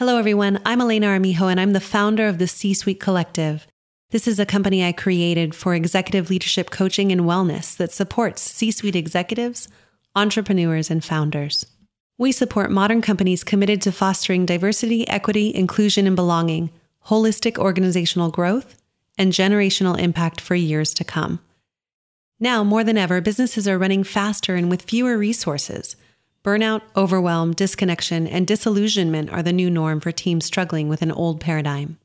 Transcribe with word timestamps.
Hello, 0.00 0.16
everyone. 0.16 0.62
I'm 0.64 0.80
Elena 0.80 1.08
Armijo, 1.08 1.48
and 1.48 1.60
I'm 1.60 1.74
the 1.74 1.78
founder 1.78 2.26
of 2.26 2.38
the 2.38 2.48
C 2.48 2.72
Suite 2.72 3.00
Collective. 3.00 3.66
This 4.12 4.26
is 4.26 4.38
a 4.38 4.46
company 4.46 4.82
I 4.82 4.92
created 4.92 5.54
for 5.54 5.74
executive 5.74 6.30
leadership 6.30 6.70
coaching 6.70 7.12
and 7.12 7.20
wellness 7.20 7.76
that 7.76 7.92
supports 7.92 8.40
C 8.40 8.70
suite 8.70 8.96
executives, 8.96 9.68
entrepreneurs, 10.16 10.90
and 10.90 11.04
founders. 11.04 11.66
We 12.16 12.32
support 12.32 12.70
modern 12.70 13.02
companies 13.02 13.44
committed 13.44 13.82
to 13.82 13.92
fostering 13.92 14.46
diversity, 14.46 15.06
equity, 15.06 15.54
inclusion, 15.54 16.06
and 16.06 16.16
belonging, 16.16 16.70
holistic 17.08 17.58
organizational 17.58 18.30
growth, 18.30 18.78
and 19.18 19.34
generational 19.34 19.98
impact 19.98 20.40
for 20.40 20.54
years 20.54 20.94
to 20.94 21.04
come. 21.04 21.40
Now, 22.38 22.64
more 22.64 22.84
than 22.84 22.96
ever, 22.96 23.20
businesses 23.20 23.68
are 23.68 23.76
running 23.76 24.04
faster 24.04 24.54
and 24.56 24.70
with 24.70 24.80
fewer 24.80 25.18
resources. 25.18 25.94
Burnout, 26.42 26.80
overwhelm, 26.96 27.52
disconnection, 27.52 28.26
and 28.26 28.46
disillusionment 28.46 29.28
are 29.30 29.42
the 29.42 29.52
new 29.52 29.68
norm 29.68 30.00
for 30.00 30.10
teams 30.10 30.46
struggling 30.46 30.88
with 30.88 31.02
an 31.02 31.12
old 31.12 31.38
paradigm. 31.38 31.98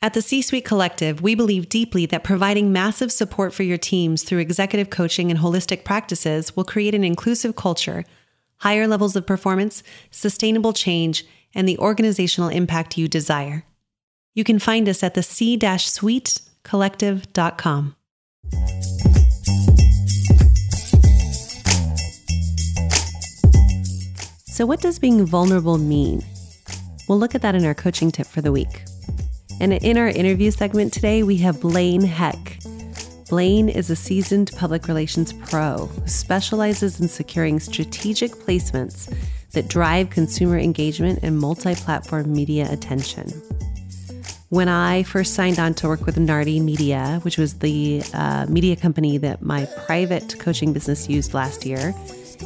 At 0.00 0.14
the 0.14 0.22
C 0.22 0.40
Suite 0.40 0.64
Collective, 0.64 1.20
we 1.20 1.34
believe 1.34 1.68
deeply 1.68 2.06
that 2.06 2.22
providing 2.22 2.72
massive 2.72 3.10
support 3.10 3.52
for 3.52 3.64
your 3.64 3.78
teams 3.78 4.22
through 4.22 4.38
executive 4.38 4.90
coaching 4.90 5.32
and 5.32 5.40
holistic 5.40 5.84
practices 5.84 6.54
will 6.54 6.62
create 6.62 6.94
an 6.94 7.02
inclusive 7.02 7.56
culture, 7.56 8.04
higher 8.58 8.86
levels 8.86 9.16
of 9.16 9.26
performance, 9.26 9.82
sustainable 10.12 10.72
change, 10.72 11.26
and 11.52 11.68
the 11.68 11.78
organizational 11.78 12.50
impact 12.50 12.96
you 12.96 13.08
desire. 13.08 13.64
You 14.34 14.44
can 14.44 14.60
find 14.60 14.88
us 14.88 15.02
at 15.02 15.14
the 15.14 15.24
c-suitecollective.com. 15.24 17.96
So, 24.52 24.66
what 24.66 24.82
does 24.82 24.98
being 24.98 25.24
vulnerable 25.24 25.78
mean? 25.78 26.22
We'll 27.08 27.18
look 27.18 27.34
at 27.34 27.40
that 27.40 27.54
in 27.54 27.64
our 27.64 27.72
coaching 27.72 28.10
tip 28.10 28.26
for 28.26 28.42
the 28.42 28.52
week. 28.52 28.82
And 29.62 29.72
in 29.72 29.96
our 29.96 30.08
interview 30.08 30.50
segment 30.50 30.92
today, 30.92 31.22
we 31.22 31.38
have 31.38 31.58
Blaine 31.58 32.02
Heck. 32.02 32.58
Blaine 33.30 33.70
is 33.70 33.88
a 33.88 33.96
seasoned 33.96 34.50
public 34.54 34.88
relations 34.88 35.32
pro 35.32 35.86
who 35.86 36.06
specializes 36.06 37.00
in 37.00 37.08
securing 37.08 37.60
strategic 37.60 38.32
placements 38.32 39.10
that 39.52 39.68
drive 39.68 40.10
consumer 40.10 40.58
engagement 40.58 41.20
and 41.22 41.38
multi 41.38 41.74
platform 41.74 42.30
media 42.30 42.70
attention. 42.70 43.28
When 44.50 44.68
I 44.68 45.04
first 45.04 45.32
signed 45.32 45.58
on 45.60 45.72
to 45.76 45.88
work 45.88 46.04
with 46.04 46.18
Nardi 46.18 46.60
Media, 46.60 47.20
which 47.22 47.38
was 47.38 47.54
the 47.60 48.02
uh, 48.12 48.44
media 48.50 48.76
company 48.76 49.16
that 49.16 49.40
my 49.40 49.64
private 49.86 50.38
coaching 50.38 50.74
business 50.74 51.08
used 51.08 51.32
last 51.32 51.64
year, 51.64 51.94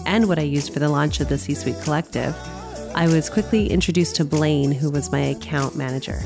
and 0.05 0.28
what 0.28 0.39
I 0.39 0.42
used 0.42 0.72
for 0.72 0.78
the 0.78 0.89
launch 0.89 1.20
of 1.20 1.28
the 1.28 1.39
C 1.39 1.55
Suite 1.55 1.80
Collective, 1.83 2.34
I 2.94 3.06
was 3.06 3.30
quickly 3.30 3.70
introduced 3.70 4.16
to 4.16 4.25
Blaine, 4.25 4.72
who 4.72 4.91
was 4.91 5.12
my 5.12 5.20
account 5.20 5.77
manager. 5.77 6.20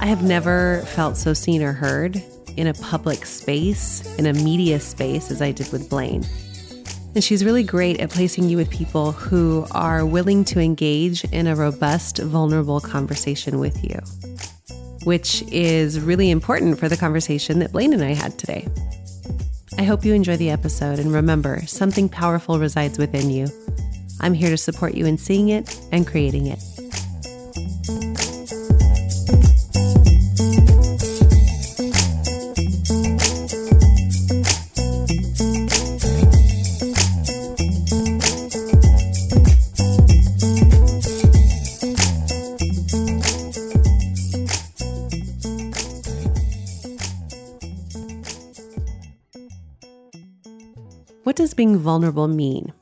I 0.00 0.06
have 0.06 0.22
never 0.22 0.82
felt 0.94 1.16
so 1.16 1.32
seen 1.32 1.62
or 1.62 1.72
heard 1.72 2.22
in 2.56 2.66
a 2.66 2.74
public 2.74 3.26
space, 3.26 4.16
in 4.18 4.26
a 4.26 4.32
media 4.32 4.80
space, 4.80 5.30
as 5.30 5.42
I 5.42 5.52
did 5.52 5.70
with 5.72 5.88
Blaine. 5.88 6.24
And 7.14 7.24
she's 7.24 7.44
really 7.44 7.62
great 7.62 8.00
at 8.00 8.10
placing 8.10 8.48
you 8.48 8.56
with 8.56 8.68
people 8.70 9.12
who 9.12 9.66
are 9.70 10.04
willing 10.04 10.44
to 10.46 10.60
engage 10.60 11.24
in 11.24 11.46
a 11.46 11.56
robust, 11.56 12.18
vulnerable 12.18 12.80
conversation 12.80 13.58
with 13.58 13.82
you, 13.82 13.98
which 15.04 15.42
is 15.50 15.98
really 16.00 16.30
important 16.30 16.78
for 16.78 16.88
the 16.88 16.96
conversation 16.96 17.58
that 17.60 17.72
Blaine 17.72 17.92
and 17.92 18.04
I 18.04 18.12
had 18.12 18.38
today. 18.38 18.68
I 19.78 19.82
hope 19.82 20.06
you 20.06 20.14
enjoy 20.14 20.38
the 20.38 20.48
episode 20.48 20.98
and 20.98 21.12
remember, 21.12 21.62
something 21.66 22.08
powerful 22.08 22.58
resides 22.58 22.98
within 22.98 23.28
you. 23.28 23.48
I'm 24.20 24.32
here 24.32 24.48
to 24.48 24.56
support 24.56 24.94
you 24.94 25.04
in 25.04 25.18
seeing 25.18 25.50
it 25.50 25.78
and 25.92 26.06
creating 26.06 26.46
it. 26.46 26.75
Vulnerable 51.86 52.26
mean? 52.26 52.72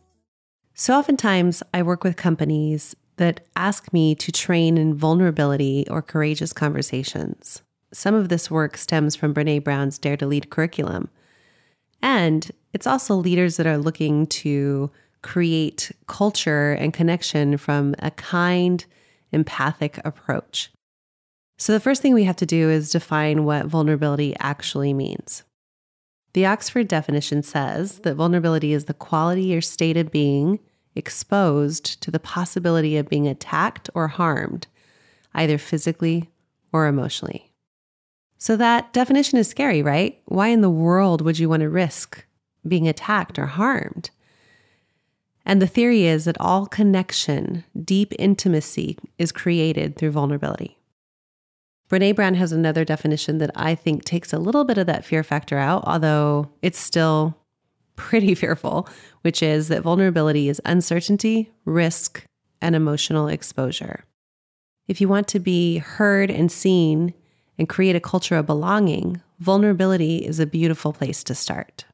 So, 0.72 0.98
oftentimes, 0.98 1.62
I 1.74 1.82
work 1.82 2.02
with 2.02 2.16
companies 2.16 2.96
that 3.16 3.40
ask 3.54 3.92
me 3.92 4.14
to 4.14 4.32
train 4.32 4.78
in 4.78 4.94
vulnerability 4.94 5.86
or 5.90 6.00
courageous 6.00 6.54
conversations. 6.54 7.62
Some 7.92 8.14
of 8.14 8.30
this 8.30 8.50
work 8.50 8.78
stems 8.78 9.14
from 9.14 9.34
Brene 9.34 9.62
Brown's 9.62 9.98
Dare 9.98 10.16
to 10.16 10.26
Lead 10.26 10.48
curriculum. 10.48 11.10
And 12.02 12.50
it's 12.72 12.86
also 12.86 13.14
leaders 13.14 13.58
that 13.58 13.66
are 13.66 13.78
looking 13.78 14.26
to 14.42 14.90
create 15.22 15.92
culture 16.08 16.72
and 16.72 16.92
connection 16.92 17.58
from 17.58 17.94
a 17.98 18.10
kind, 18.10 18.84
empathic 19.32 20.00
approach. 20.02 20.72
So, 21.58 21.74
the 21.74 21.78
first 21.78 22.00
thing 22.00 22.14
we 22.14 22.24
have 22.24 22.36
to 22.36 22.46
do 22.46 22.70
is 22.70 22.90
define 22.90 23.44
what 23.44 23.66
vulnerability 23.66 24.34
actually 24.40 24.94
means. 24.94 25.44
The 26.34 26.46
Oxford 26.46 26.88
definition 26.88 27.42
says 27.42 28.00
that 28.00 28.16
vulnerability 28.16 28.72
is 28.72 28.84
the 28.84 28.94
quality 28.94 29.56
or 29.56 29.60
state 29.60 29.96
of 29.96 30.10
being 30.10 30.58
exposed 30.96 32.02
to 32.02 32.10
the 32.10 32.18
possibility 32.18 32.96
of 32.96 33.08
being 33.08 33.26
attacked 33.28 33.88
or 33.94 34.08
harmed, 34.08 34.66
either 35.32 35.58
physically 35.58 36.30
or 36.72 36.86
emotionally. 36.86 37.52
So 38.36 38.56
that 38.56 38.92
definition 38.92 39.38
is 39.38 39.48
scary, 39.48 39.80
right? 39.80 40.20
Why 40.26 40.48
in 40.48 40.60
the 40.60 40.70
world 40.70 41.22
would 41.22 41.38
you 41.38 41.48
want 41.48 41.60
to 41.60 41.68
risk 41.68 42.26
being 42.66 42.88
attacked 42.88 43.38
or 43.38 43.46
harmed? 43.46 44.10
And 45.46 45.62
the 45.62 45.68
theory 45.68 46.04
is 46.04 46.24
that 46.24 46.40
all 46.40 46.66
connection, 46.66 47.64
deep 47.80 48.12
intimacy, 48.18 48.98
is 49.18 49.30
created 49.30 49.96
through 49.96 50.10
vulnerability. 50.10 50.78
Brene 51.90 52.16
Brown 52.16 52.34
has 52.34 52.52
another 52.52 52.84
definition 52.84 53.38
that 53.38 53.50
I 53.54 53.74
think 53.74 54.04
takes 54.04 54.32
a 54.32 54.38
little 54.38 54.64
bit 54.64 54.78
of 54.78 54.86
that 54.86 55.04
fear 55.04 55.22
factor 55.22 55.58
out, 55.58 55.84
although 55.86 56.50
it's 56.62 56.78
still 56.78 57.36
pretty 57.96 58.34
fearful, 58.34 58.88
which 59.22 59.42
is 59.42 59.68
that 59.68 59.82
vulnerability 59.82 60.48
is 60.48 60.60
uncertainty, 60.64 61.52
risk, 61.64 62.24
and 62.60 62.74
emotional 62.74 63.28
exposure. 63.28 64.04
If 64.88 65.00
you 65.00 65.08
want 65.08 65.28
to 65.28 65.38
be 65.38 65.78
heard 65.78 66.30
and 66.30 66.50
seen 66.50 67.14
and 67.58 67.68
create 67.68 67.96
a 67.96 68.00
culture 68.00 68.36
of 68.36 68.46
belonging, 68.46 69.20
vulnerability 69.38 70.18
is 70.18 70.40
a 70.40 70.46
beautiful 70.46 70.92
place 70.92 71.22
to 71.24 71.34
start. 71.34 71.84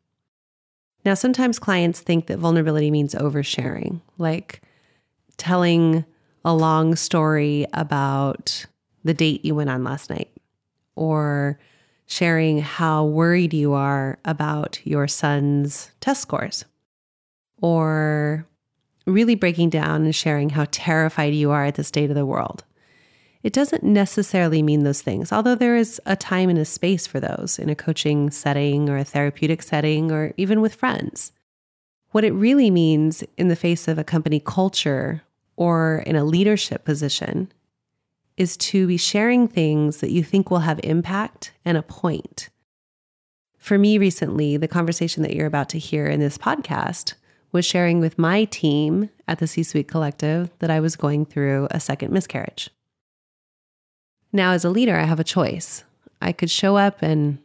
Now, 1.05 1.15
sometimes 1.15 1.59
clients 1.59 2.01
think 2.01 2.27
that 2.27 2.39
vulnerability 2.39 2.91
means 2.91 3.15
oversharing, 3.15 4.01
like 4.19 4.61
telling 5.37 6.05
a 6.45 6.55
long 6.55 6.95
story 6.95 7.67
about 7.73 8.67
the 9.05 9.15
date 9.15 9.45
you 9.45 9.55
went 9.55 9.71
on 9.71 9.85
last 9.85 10.11
night 10.11 10.31
or 10.97 11.59
sharing 12.07 12.61
how 12.61 13.05
worried 13.05 13.55
you 13.55 13.73
are 13.73 14.19
about 14.25 14.81
your 14.85 15.07
son's 15.07 15.91
test 16.01 16.21
scores 16.23 16.65
or 17.63 18.47
really 19.07 19.35
breaking 19.35 19.71
down 19.71 20.05
and 20.05 20.15
sharing 20.15 20.51
how 20.51 20.67
terrified 20.71 21.35
you 21.35 21.51
are 21.51 21.65
at 21.65 21.77
the 21.77 21.85
state 21.85 22.11
of 22.11 22.17
the 22.17 22.27
world. 22.27 22.65
It 23.43 23.53
doesn't 23.53 23.83
necessarily 23.83 24.63
mean 24.63 24.83
those 24.83 25.01
things, 25.01 25.33
although 25.33 25.55
there 25.55 25.77
is 25.77 26.01
a 26.05 26.15
time 26.15 26.51
and 26.51 26.59
a 26.59 26.65
space 26.65 27.07
for 27.07 27.21
those 27.21 27.59
in 27.59 27.71
a 27.71 27.75
coaching 27.75 28.31
setting 28.31 28.91
or 28.91 28.99
a 28.99 29.05
therapeutic 29.05 29.63
setting 29.63 30.13
or 30.13 30.35
even 30.37 30.61
with 30.61 30.75
friends. 30.75 31.33
What 32.11 32.25
it 32.25 32.33
really 32.33 32.71
means 32.71 33.23
in 33.39 33.49
the 33.49 33.57
face 33.57 33.89
of 33.89 33.99
a 33.99 34.05
company 34.05 34.41
culture 34.41 35.23
or 35.57 36.03
in 36.07 36.17
a 36.17 36.25
leadership 36.25 36.85
position 36.85 37.51
is 38.37 38.57
to 38.57 38.87
be 38.87 38.97
sharing 38.97 39.47
things 39.47 39.99
that 39.99 40.11
you 40.11 40.23
think 40.23 40.51
will 40.51 40.61
have 40.61 40.81
impact 40.83 41.53
and 41.65 41.77
a 41.77 41.83
point. 41.83 42.49
For 43.59 43.77
me 43.77 43.99
recently, 43.99 44.57
the 44.57 44.69
conversation 44.69 45.23
that 45.23 45.35
you're 45.35 45.47
about 45.47 45.69
to 45.71 45.79
hear 45.79 46.07
in 46.07 46.21
this 46.21 46.39
podcast 46.39 47.15
was 47.53 47.67
sharing 47.67 48.01
with 48.01 48.19
my 48.19 48.45
team 48.45 49.11
at 49.29 49.39
the 49.39 49.47
C 49.47 49.63
Suite 49.63 49.89
Collective 49.89 50.51
that 50.61 50.71
I 50.71 50.81
was 50.81 50.97
going 50.97 51.27
through 51.27 51.69
a 51.71 51.81
second 51.81 52.13
miscarriage. 52.13 52.71
Now, 54.33 54.53
as 54.53 54.65
a 54.65 54.71
leader, 54.71 54.97
I 54.97 55.05
have 55.05 55.21
a 55.21 55.25
choice. 55.25 55.85
I 56.23 56.33
could 56.33 56.51
show 56.51 56.77
up 56.77 57.03
and, 57.03 57.39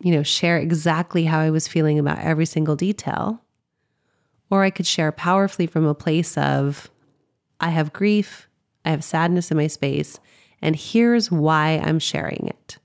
you 0.00 0.12
know, 0.12 0.22
share 0.22 0.58
exactly 0.58 1.24
how 1.24 1.40
I 1.40 1.50
was 1.50 1.68
feeling 1.68 1.98
about 1.98 2.18
every 2.18 2.46
single 2.46 2.76
detail, 2.76 3.42
or 4.48 4.62
I 4.62 4.70
could 4.70 4.86
share 4.86 5.10
powerfully 5.10 5.66
from 5.66 5.84
a 5.84 5.94
place 5.94 6.38
of, 6.38 6.88
I 7.58 7.70
have 7.70 7.92
grief, 7.92 8.48
I 8.86 8.90
have 8.90 9.04
sadness 9.04 9.50
in 9.50 9.56
my 9.56 9.66
space, 9.66 10.20
and 10.62 10.76
here's 10.76 11.30
why 11.30 11.82
I'm 11.84 11.98
sharing 11.98 12.46
it. 12.46 12.78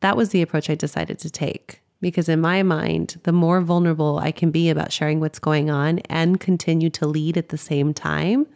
That 0.00 0.16
was 0.16 0.30
the 0.30 0.42
approach 0.42 0.70
I 0.70 0.74
decided 0.74 1.18
to 1.20 1.30
take 1.30 1.82
because, 2.00 2.28
in 2.28 2.40
my 2.40 2.62
mind, 2.62 3.20
the 3.24 3.32
more 3.32 3.60
vulnerable 3.60 4.18
I 4.18 4.32
can 4.32 4.50
be 4.50 4.70
about 4.70 4.92
sharing 4.92 5.20
what's 5.20 5.38
going 5.38 5.68
on 5.68 5.98
and 6.08 6.40
continue 6.40 6.90
to 6.90 7.06
lead 7.06 7.36
at 7.36 7.50
the 7.50 7.58
same 7.58 7.92
time, 7.92 8.46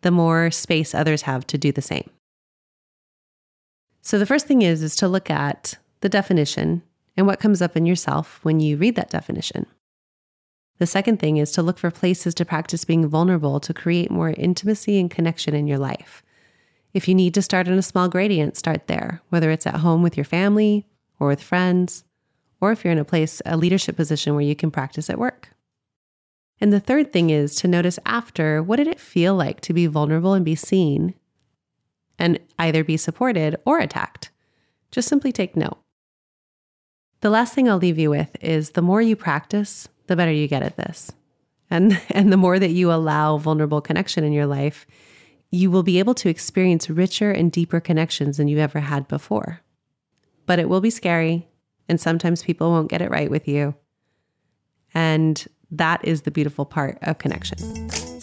the 0.00 0.10
more 0.10 0.50
space 0.50 0.94
others 0.94 1.22
have 1.22 1.46
to 1.48 1.58
do 1.58 1.70
the 1.70 1.82
same. 1.82 2.10
So 4.02 4.18
the 4.18 4.26
first 4.26 4.46
thing 4.46 4.62
is 4.62 4.82
is 4.82 4.96
to 4.96 5.08
look 5.08 5.30
at 5.30 5.78
the 6.00 6.08
definition 6.08 6.82
and 7.16 7.26
what 7.26 7.40
comes 7.40 7.62
up 7.62 7.76
in 7.76 7.86
yourself 7.86 8.40
when 8.42 8.60
you 8.60 8.76
read 8.76 8.96
that 8.96 9.10
definition. 9.10 9.66
The 10.78 10.86
second 10.86 11.20
thing 11.20 11.36
is 11.36 11.52
to 11.52 11.62
look 11.62 11.78
for 11.78 11.90
places 11.90 12.34
to 12.34 12.44
practice 12.44 12.84
being 12.84 13.06
vulnerable 13.06 13.60
to 13.60 13.72
create 13.72 14.10
more 14.10 14.30
intimacy 14.30 14.98
and 14.98 15.10
connection 15.10 15.54
in 15.54 15.66
your 15.66 15.78
life. 15.78 16.22
If 16.92 17.08
you 17.08 17.14
need 17.14 17.34
to 17.34 17.42
start 17.42 17.68
in 17.68 17.74
a 17.74 17.82
small 17.82 18.08
gradient, 18.08 18.56
start 18.56 18.86
there, 18.86 19.20
whether 19.28 19.50
it's 19.50 19.66
at 19.66 19.76
home 19.76 20.02
with 20.02 20.16
your 20.16 20.24
family 20.24 20.86
or 21.18 21.28
with 21.28 21.42
friends, 21.42 22.04
or 22.60 22.72
if 22.72 22.84
you're 22.84 22.92
in 22.92 22.98
a 22.98 23.04
place, 23.04 23.40
a 23.46 23.56
leadership 23.56 23.96
position 23.96 24.34
where 24.34 24.44
you 24.44 24.56
can 24.56 24.70
practice 24.70 25.10
at 25.10 25.18
work. 25.18 25.50
And 26.60 26.72
the 26.72 26.80
third 26.80 27.12
thing 27.12 27.30
is 27.30 27.54
to 27.56 27.68
notice 27.68 27.98
after 28.06 28.62
what 28.62 28.76
did 28.76 28.86
it 28.86 29.00
feel 29.00 29.34
like 29.34 29.60
to 29.62 29.72
be 29.72 29.86
vulnerable 29.86 30.34
and 30.34 30.44
be 30.44 30.54
seen 30.54 31.14
and 32.18 32.38
either 32.58 32.84
be 32.84 32.96
supported 32.96 33.56
or 33.64 33.80
attacked? 33.80 34.30
Just 34.90 35.08
simply 35.08 35.32
take 35.32 35.56
note. 35.56 35.78
The 37.20 37.30
last 37.30 37.54
thing 37.54 37.68
I'll 37.68 37.78
leave 37.78 37.98
you 37.98 38.10
with 38.10 38.36
is 38.40 38.70
the 38.70 38.82
more 38.82 39.02
you 39.02 39.16
practice, 39.16 39.88
the 40.06 40.16
better 40.16 40.32
you 40.32 40.48
get 40.48 40.62
at 40.62 40.76
this. 40.76 41.12
And, 41.70 42.00
and 42.10 42.32
the 42.32 42.36
more 42.36 42.58
that 42.58 42.70
you 42.70 42.92
allow 42.92 43.38
vulnerable 43.38 43.80
connection 43.80 44.24
in 44.24 44.32
your 44.32 44.46
life, 44.46 44.86
you 45.50 45.70
will 45.70 45.82
be 45.82 45.98
able 45.98 46.14
to 46.14 46.28
experience 46.28 46.90
richer 46.90 47.30
and 47.30 47.52
deeper 47.52 47.80
connections 47.80 48.36
than 48.36 48.48
you 48.48 48.58
ever 48.58 48.80
had 48.80 49.06
before. 49.06 49.60
But 50.46 50.58
it 50.58 50.68
will 50.68 50.80
be 50.80 50.90
scary, 50.90 51.48
and 51.88 52.00
sometimes 52.00 52.42
people 52.42 52.70
won't 52.70 52.90
get 52.90 53.02
it 53.02 53.10
right 53.10 53.30
with 53.30 53.46
you. 53.46 53.74
And 54.94 55.44
that 55.70 56.04
is 56.04 56.22
the 56.22 56.30
beautiful 56.30 56.64
part 56.64 56.98
of 57.02 57.18
connection. 57.18 58.13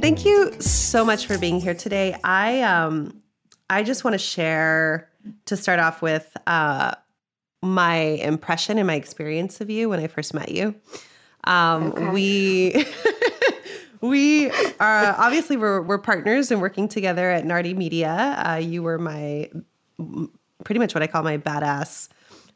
Thank 0.00 0.24
you 0.24 0.52
so 0.60 1.04
much 1.04 1.26
for 1.26 1.38
being 1.38 1.60
here 1.60 1.74
today. 1.74 2.16
I 2.22 2.62
um 2.62 3.20
I 3.68 3.82
just 3.82 4.04
want 4.04 4.14
to 4.14 4.18
share 4.18 5.10
to 5.46 5.56
start 5.56 5.80
off 5.80 6.02
with 6.02 6.36
uh 6.46 6.94
my 7.62 7.96
impression 7.96 8.78
and 8.78 8.86
my 8.86 8.94
experience 8.94 9.60
of 9.60 9.70
you 9.70 9.88
when 9.88 9.98
I 9.98 10.06
first 10.06 10.34
met 10.34 10.50
you. 10.50 10.74
Um 11.44 11.92
okay. 11.92 12.08
we 12.10 12.86
we 14.00 14.50
are 14.78 15.16
obviously 15.18 15.56
we're 15.56 15.82
we're 15.82 15.98
partners 15.98 16.52
and 16.52 16.60
working 16.60 16.86
together 16.86 17.30
at 17.30 17.44
Nardi 17.44 17.74
Media. 17.74 18.42
Uh, 18.46 18.54
you 18.56 18.84
were 18.84 18.98
my 18.98 19.50
pretty 20.64 20.78
much 20.78 20.94
what 20.94 21.02
I 21.02 21.08
call 21.08 21.24
my 21.24 21.38
badass 21.38 22.08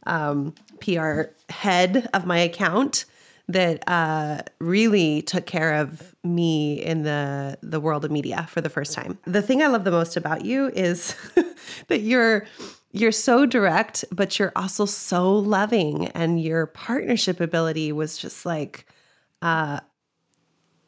um, 0.07 0.55
PR 0.81 1.23
head 1.49 2.09
of 2.15 2.25
my 2.25 2.39
account 2.39 3.05
that 3.49 3.83
uh, 3.89 4.43
really 4.61 5.23
took 5.23 5.47
care 5.47 5.75
of 5.75 6.15
me 6.25 6.75
in 6.83 7.03
the 7.03 7.59
the 7.63 7.81
world 7.81 8.05
of 8.05 8.11
media 8.11 8.47
for 8.51 8.61
the 8.61 8.71
first 8.71 8.95
time. 8.95 9.19
The 9.25 9.43
thing 9.43 9.63
I 9.63 9.67
love 9.67 9.85
the 9.85 9.91
most 9.91 10.17
about 10.17 10.45
you 10.45 10.69
is 10.69 11.15
that 11.89 12.01
you're 12.01 12.47
you're 12.93 13.13
so 13.13 13.47
direct, 13.47 14.05
but 14.13 14.39
you're 14.39 14.53
also 14.55 14.85
so 14.85 15.33
loving, 15.33 16.09
and 16.09 16.41
your 16.41 16.67
partnership 16.67 17.41
ability 17.41 17.93
was 17.93 18.17
just 18.17 18.47
like. 18.47 18.87
Uh, 19.41 19.81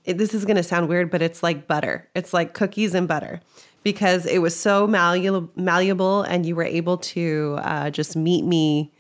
it, 0.05 0.19
this 0.19 0.35
is 0.35 0.45
going 0.45 0.57
to 0.57 0.63
sound 0.63 0.89
weird, 0.89 1.11
but 1.11 1.23
it's 1.23 1.43
like 1.43 1.67
butter. 1.67 2.09
It's 2.15 2.35
like 2.35 2.53
cookies 2.53 2.95
and 2.95 3.09
butter 3.09 3.41
because 3.85 4.27
it 4.27 4.39
was 4.39 4.59
so 4.59 4.87
malleable, 4.87 5.51
malleable 5.57 6.23
and 6.23 6.45
you 6.45 6.55
were 6.55 6.65
able 6.65 6.99
to 6.99 7.59
uh, 7.63 7.91
just 7.91 8.15
meet 8.15 8.45
me 8.45 8.93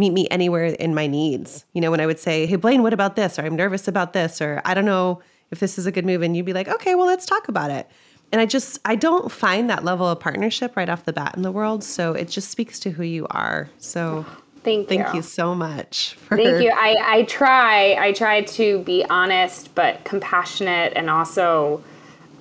meet 0.00 0.12
me 0.12 0.26
anywhere 0.30 0.64
in 0.64 0.94
my 0.94 1.06
needs. 1.06 1.64
You 1.72 1.80
know, 1.80 1.90
when 1.90 2.00
I 2.00 2.06
would 2.06 2.18
say, 2.18 2.46
Hey, 2.46 2.56
Blaine, 2.56 2.82
what 2.82 2.92
about 2.92 3.14
this? 3.14 3.38
Or 3.38 3.42
I'm 3.42 3.54
nervous 3.54 3.86
about 3.86 4.12
this, 4.12 4.40
or 4.40 4.60
I 4.64 4.74
don't 4.74 4.84
know 4.84 5.20
if 5.50 5.60
this 5.60 5.78
is 5.78 5.86
a 5.86 5.92
good 5.92 6.04
move. 6.04 6.22
And 6.22 6.36
you'd 6.36 6.46
be 6.46 6.52
like, 6.52 6.68
Okay, 6.68 6.96
well, 6.96 7.06
let's 7.06 7.26
talk 7.26 7.46
about 7.46 7.70
it. 7.70 7.88
And 8.32 8.40
I 8.40 8.46
just, 8.46 8.78
I 8.84 8.94
don't 8.96 9.30
find 9.30 9.68
that 9.70 9.84
level 9.84 10.08
of 10.08 10.20
partnership 10.20 10.76
right 10.76 10.88
off 10.88 11.04
the 11.04 11.12
bat 11.12 11.34
in 11.36 11.42
the 11.42 11.52
world. 11.52 11.84
So 11.84 12.12
it 12.12 12.28
just 12.28 12.50
speaks 12.50 12.78
to 12.80 12.90
who 12.90 13.02
you 13.02 13.26
are. 13.30 13.68
So 13.78 14.24
thank 14.62 14.90
you. 14.90 15.02
Thank 15.02 15.14
you 15.14 15.22
so 15.22 15.54
much. 15.54 16.14
For- 16.28 16.36
thank 16.36 16.62
you. 16.62 16.70
I, 16.70 16.96
I 17.04 17.22
try, 17.24 17.94
I 17.94 18.12
try 18.12 18.42
to 18.42 18.80
be 18.84 19.04
honest, 19.10 19.74
but 19.74 20.04
compassionate 20.04 20.92
and 20.94 21.10
also, 21.10 21.82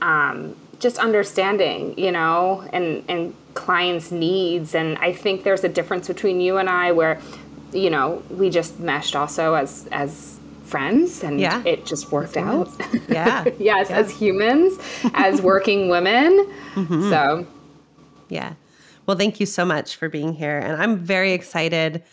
um, 0.02 0.56
just 0.80 0.98
understanding, 0.98 1.98
you 1.98 2.12
know, 2.12 2.68
and, 2.72 3.04
and 3.10 3.36
clients' 3.54 4.12
needs. 4.12 4.74
And 4.74 4.98
I 5.00 5.12
think 5.12 5.44
there's 5.44 5.64
a 5.64 5.70
difference 5.70 6.08
between 6.08 6.40
you 6.40 6.58
and 6.58 6.70
I 6.70 6.92
where 6.92 7.20
you 7.72 7.90
know, 7.90 8.24
we 8.30 8.50
just 8.50 8.80
meshed 8.80 9.16
also 9.16 9.54
as 9.54 9.88
as 9.92 10.40
friends 10.70 11.24
and 11.24 11.40
yeah. 11.40 11.64
it 11.66 11.86
just 11.86 12.12
worked 12.12 12.38
out. 12.38 12.70
Yeah. 13.10 13.46
yes, 13.58 13.90
yeah. 13.90 13.98
as 13.98 14.12
humans, 14.12 14.78
as 15.16 15.42
working 15.42 15.90
women. 15.90 16.48
Mm-hmm. 16.76 17.10
So, 17.10 17.48
yeah. 18.30 18.54
Well, 19.08 19.18
thank 19.18 19.40
you 19.40 19.48
so 19.48 19.66
much 19.66 19.96
for 19.96 20.10
being 20.10 20.32
here. 20.34 20.60
And 20.60 20.82
I'm 20.82 20.98
very 20.98 21.32
excited 21.34 22.04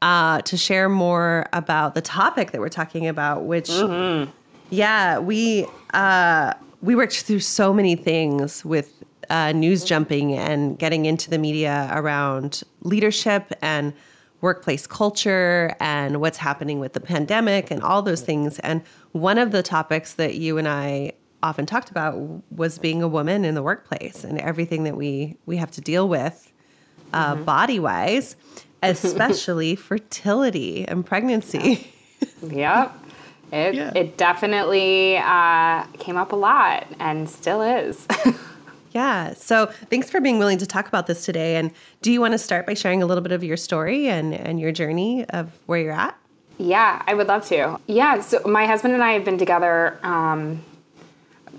uh, 0.00 0.42
to 0.42 0.56
share 0.56 0.88
more 0.88 1.46
about 1.52 1.96
the 1.96 2.00
topic 2.00 2.52
that 2.52 2.60
we're 2.60 2.68
talking 2.68 3.08
about, 3.08 3.44
which, 3.46 3.68
mm-hmm. 3.68 4.30
yeah, 4.70 5.18
we, 5.18 5.66
uh, 5.92 6.54
we 6.82 6.94
worked 6.94 7.22
through 7.22 7.40
so 7.40 7.74
many 7.74 7.96
things 7.96 8.64
with 8.64 9.02
uh, 9.28 9.50
news 9.50 9.82
jumping 9.82 10.34
and 10.34 10.78
getting 10.78 11.06
into 11.06 11.30
the 11.30 11.38
media 11.38 11.90
around 11.92 12.62
leadership 12.82 13.52
and 13.60 13.92
workplace 14.44 14.86
culture 14.86 15.74
and 15.80 16.20
what's 16.20 16.36
happening 16.36 16.78
with 16.78 16.92
the 16.92 17.00
pandemic 17.00 17.70
and 17.70 17.82
all 17.82 18.02
those 18.02 18.20
things. 18.20 18.58
And 18.58 18.82
one 19.12 19.38
of 19.38 19.52
the 19.52 19.62
topics 19.62 20.14
that 20.14 20.34
you 20.34 20.58
and 20.58 20.68
I 20.68 21.12
often 21.42 21.64
talked 21.64 21.90
about 21.90 22.14
was 22.52 22.78
being 22.78 23.02
a 23.02 23.08
woman 23.08 23.46
in 23.46 23.54
the 23.54 23.62
workplace 23.62 24.22
and 24.22 24.38
everything 24.38 24.84
that 24.84 24.96
we 24.96 25.36
we 25.46 25.56
have 25.56 25.70
to 25.72 25.80
deal 25.80 26.08
with 26.08 26.52
uh, 27.14 27.34
mm-hmm. 27.34 27.44
body 27.44 27.80
wise, 27.80 28.36
especially 28.82 29.76
fertility 29.76 30.86
and 30.86 31.06
pregnancy. 31.06 31.90
yep. 32.46 32.94
It, 33.50 33.74
yeah. 33.80 33.92
it 33.96 34.18
definitely 34.18 35.16
uh, 35.16 35.84
came 35.98 36.18
up 36.18 36.32
a 36.32 36.36
lot 36.36 36.86
and 37.00 37.28
still 37.30 37.62
is. 37.62 38.06
Yeah. 38.94 39.34
So 39.34 39.66
thanks 39.90 40.08
for 40.08 40.20
being 40.20 40.38
willing 40.38 40.58
to 40.58 40.66
talk 40.66 40.86
about 40.86 41.08
this 41.08 41.24
today. 41.24 41.56
And 41.56 41.72
do 42.00 42.12
you 42.12 42.20
want 42.20 42.32
to 42.32 42.38
start 42.38 42.64
by 42.64 42.74
sharing 42.74 43.02
a 43.02 43.06
little 43.06 43.22
bit 43.22 43.32
of 43.32 43.42
your 43.42 43.56
story 43.56 44.08
and, 44.08 44.32
and 44.32 44.60
your 44.60 44.70
journey 44.70 45.24
of 45.30 45.50
where 45.66 45.80
you're 45.80 45.92
at? 45.92 46.16
Yeah, 46.58 47.02
I 47.04 47.14
would 47.14 47.26
love 47.26 47.44
to. 47.48 47.80
Yeah. 47.88 48.20
So 48.20 48.40
my 48.46 48.66
husband 48.66 48.94
and 48.94 49.02
I 49.02 49.12
have 49.12 49.24
been 49.24 49.36
together. 49.36 49.98
Um, 50.04 50.62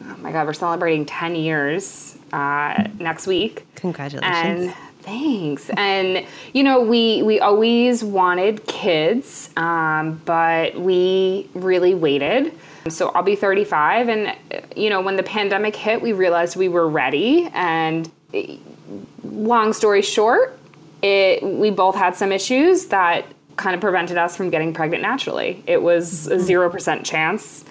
oh 0.02 0.18
my 0.20 0.32
God, 0.32 0.48
we're 0.48 0.54
celebrating 0.54 1.06
10 1.06 1.36
years 1.36 2.18
uh, 2.32 2.88
next 3.00 3.28
week. 3.28 3.68
Congratulations. 3.76 4.72
And 4.72 4.74
thanks. 5.06 5.70
And 5.78 6.26
you 6.54 6.64
know, 6.64 6.82
we 6.82 7.24
we 7.24 7.40
always 7.40 8.04
wanted 8.04 8.66
kids, 8.66 9.50
um, 9.56 10.22
but 10.26 10.80
we 10.80 11.50
really 11.54 11.94
waited. 11.94 12.54
So 12.90 13.10
I'll 13.10 13.24
be 13.24 13.36
35, 13.36 14.10
and 14.10 14.36
you 14.76 14.90
know, 14.90 15.02
when 15.02 15.16
the 15.16 15.24
pandemic 15.24 15.76
hit, 15.76 16.02
we 16.02 16.14
realized 16.14 16.56
we 16.56 16.68
were 16.68 16.90
ready. 16.90 17.50
And 17.54 18.12
long 19.24 19.74
story 19.74 20.02
short, 20.02 20.58
it 21.02 21.44
we 21.44 21.70
both 21.70 21.96
had 21.96 22.16
some 22.16 22.32
issues 22.32 22.88
that 22.88 23.26
kind 23.56 23.74
of 23.74 23.82
prevented 23.82 24.18
us 24.18 24.36
from 24.36 24.50
getting 24.50 24.74
pregnant 24.74 25.02
naturally. 25.02 25.64
It 25.66 25.82
was 25.82 26.28
a 26.28 26.40
zero 26.40 26.70
percent 26.70 27.06
chance 27.06 27.65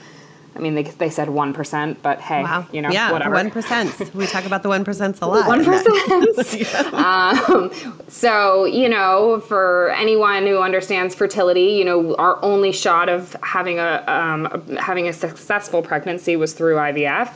I 0.57 0.61
mean, 0.61 0.75
they, 0.75 0.85
they 0.85 1.11
said 1.11 1.29
1%, 1.29 1.97
but 2.01 2.21
hey, 2.21 2.43
wow. 2.43 2.67
you 2.73 2.81
know, 2.81 2.91
yeah, 2.91 3.11
whatever. 3.11 3.35
1%. 3.35 4.15
we 4.15 4.27
talk 4.27 4.45
about 4.45 4.63
the 4.63 4.69
1% 4.69 5.21
a 5.21 5.27
lot. 5.27 5.47
1%. 5.47 6.93
um, 6.95 8.03
so, 8.09 8.65
you 8.65 8.89
know, 8.89 9.41
for 9.41 9.91
anyone 9.91 10.47
who 10.47 10.59
understands 10.59 11.15
fertility, 11.15 11.73
you 11.73 11.85
know, 11.85 12.15
our 12.17 12.43
only 12.45 12.71
shot 12.71 13.09
of 13.09 13.37
having 13.43 13.81
a, 13.81 14.05
um, 14.07 14.77
having 14.77 15.09
a 15.09 15.13
successful 15.13 15.83
pregnancy 15.83 16.37
was 16.37 16.53
through 16.53 16.77
IVF. 16.77 17.33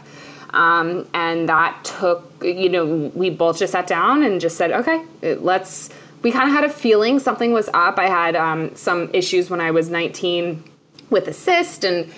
Um, 0.50 1.06
and 1.12 1.48
that 1.48 1.84
took, 1.84 2.24
you 2.42 2.68
know, 2.68 3.10
we 3.14 3.30
both 3.30 3.58
just 3.58 3.72
sat 3.72 3.86
down 3.86 4.22
and 4.22 4.40
just 4.40 4.56
said, 4.56 4.70
okay, 4.70 5.04
let's, 5.36 5.90
we 6.22 6.30
kind 6.30 6.48
of 6.48 6.54
had 6.54 6.64
a 6.64 6.70
feeling 6.70 7.18
something 7.18 7.52
was 7.52 7.68
up. 7.74 7.98
I 7.98 8.06
had 8.06 8.36
um, 8.36 8.74
some 8.76 9.10
issues 9.12 9.50
when 9.50 9.60
I 9.60 9.72
was 9.72 9.90
19 9.90 10.62
with 11.10 11.26
a 11.28 11.32
cyst 11.32 11.84
and 11.84 12.10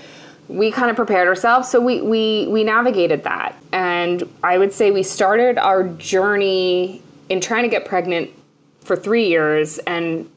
we 0.51 0.71
kind 0.73 0.91
of 0.91 0.97
prepared 0.97 1.29
ourselves 1.29 1.69
so 1.71 1.81
we, 1.81 2.01
we 2.01 2.47
we 2.49 2.65
navigated 2.65 3.25
that. 3.25 3.57
And 3.73 4.23
i 4.43 4.59
would 4.59 4.73
say 4.73 4.91
we 4.91 5.03
started 5.03 5.59
our 5.59 5.85
journey 5.85 7.03
in 7.29 7.41
trying 7.41 7.63
to 7.63 7.69
get 7.69 7.85
pregnant 7.85 8.31
for 8.81 8.97
three 8.97 9.29
years 9.29 9.79
and 9.79 10.29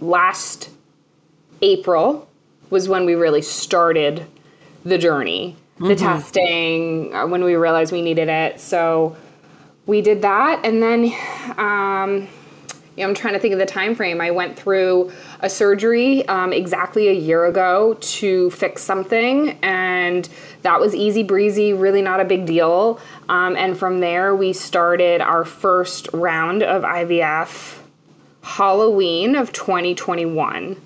last 0.00 0.70
April 1.62 2.28
was 2.70 2.88
when 2.88 3.04
we 3.04 3.14
really 3.14 3.42
started 3.42 4.26
the 4.84 4.98
journey, 4.98 5.56
the 5.78 5.96
testing, 5.96 7.14
uh, 7.14 7.26
when 7.26 7.44
we 7.44 7.56
realized 7.56 7.92
we 7.92 8.02
needed 8.02 8.28
it. 8.28 8.60
So 8.60 9.16
we 9.86 10.02
did 10.02 10.22
that, 10.22 10.64
and 10.64 10.82
then 10.82 11.12
um, 11.58 12.28
you 12.98 13.04
know, 13.04 13.10
I'm 13.10 13.14
trying 13.14 13.34
to 13.34 13.38
think 13.38 13.52
of 13.52 13.60
the 13.60 13.66
time 13.66 13.94
frame. 13.94 14.20
I 14.20 14.32
went 14.32 14.58
through 14.58 15.12
a 15.38 15.48
surgery 15.48 16.26
um, 16.26 16.52
exactly 16.52 17.06
a 17.06 17.12
year 17.12 17.46
ago 17.46 17.96
to 18.00 18.50
fix 18.50 18.82
something, 18.82 19.56
and 19.62 20.28
that 20.62 20.80
was 20.80 20.96
easy 20.96 21.22
breezy, 21.22 21.72
really 21.72 22.02
not 22.02 22.18
a 22.18 22.24
big 22.24 22.44
deal. 22.44 22.98
Um, 23.28 23.56
and 23.56 23.78
from 23.78 24.00
there, 24.00 24.34
we 24.34 24.52
started 24.52 25.20
our 25.20 25.44
first 25.44 26.08
round 26.12 26.64
of 26.64 26.82
IVF 26.82 27.78
Halloween 28.42 29.36
of 29.36 29.52
2021. 29.52 30.80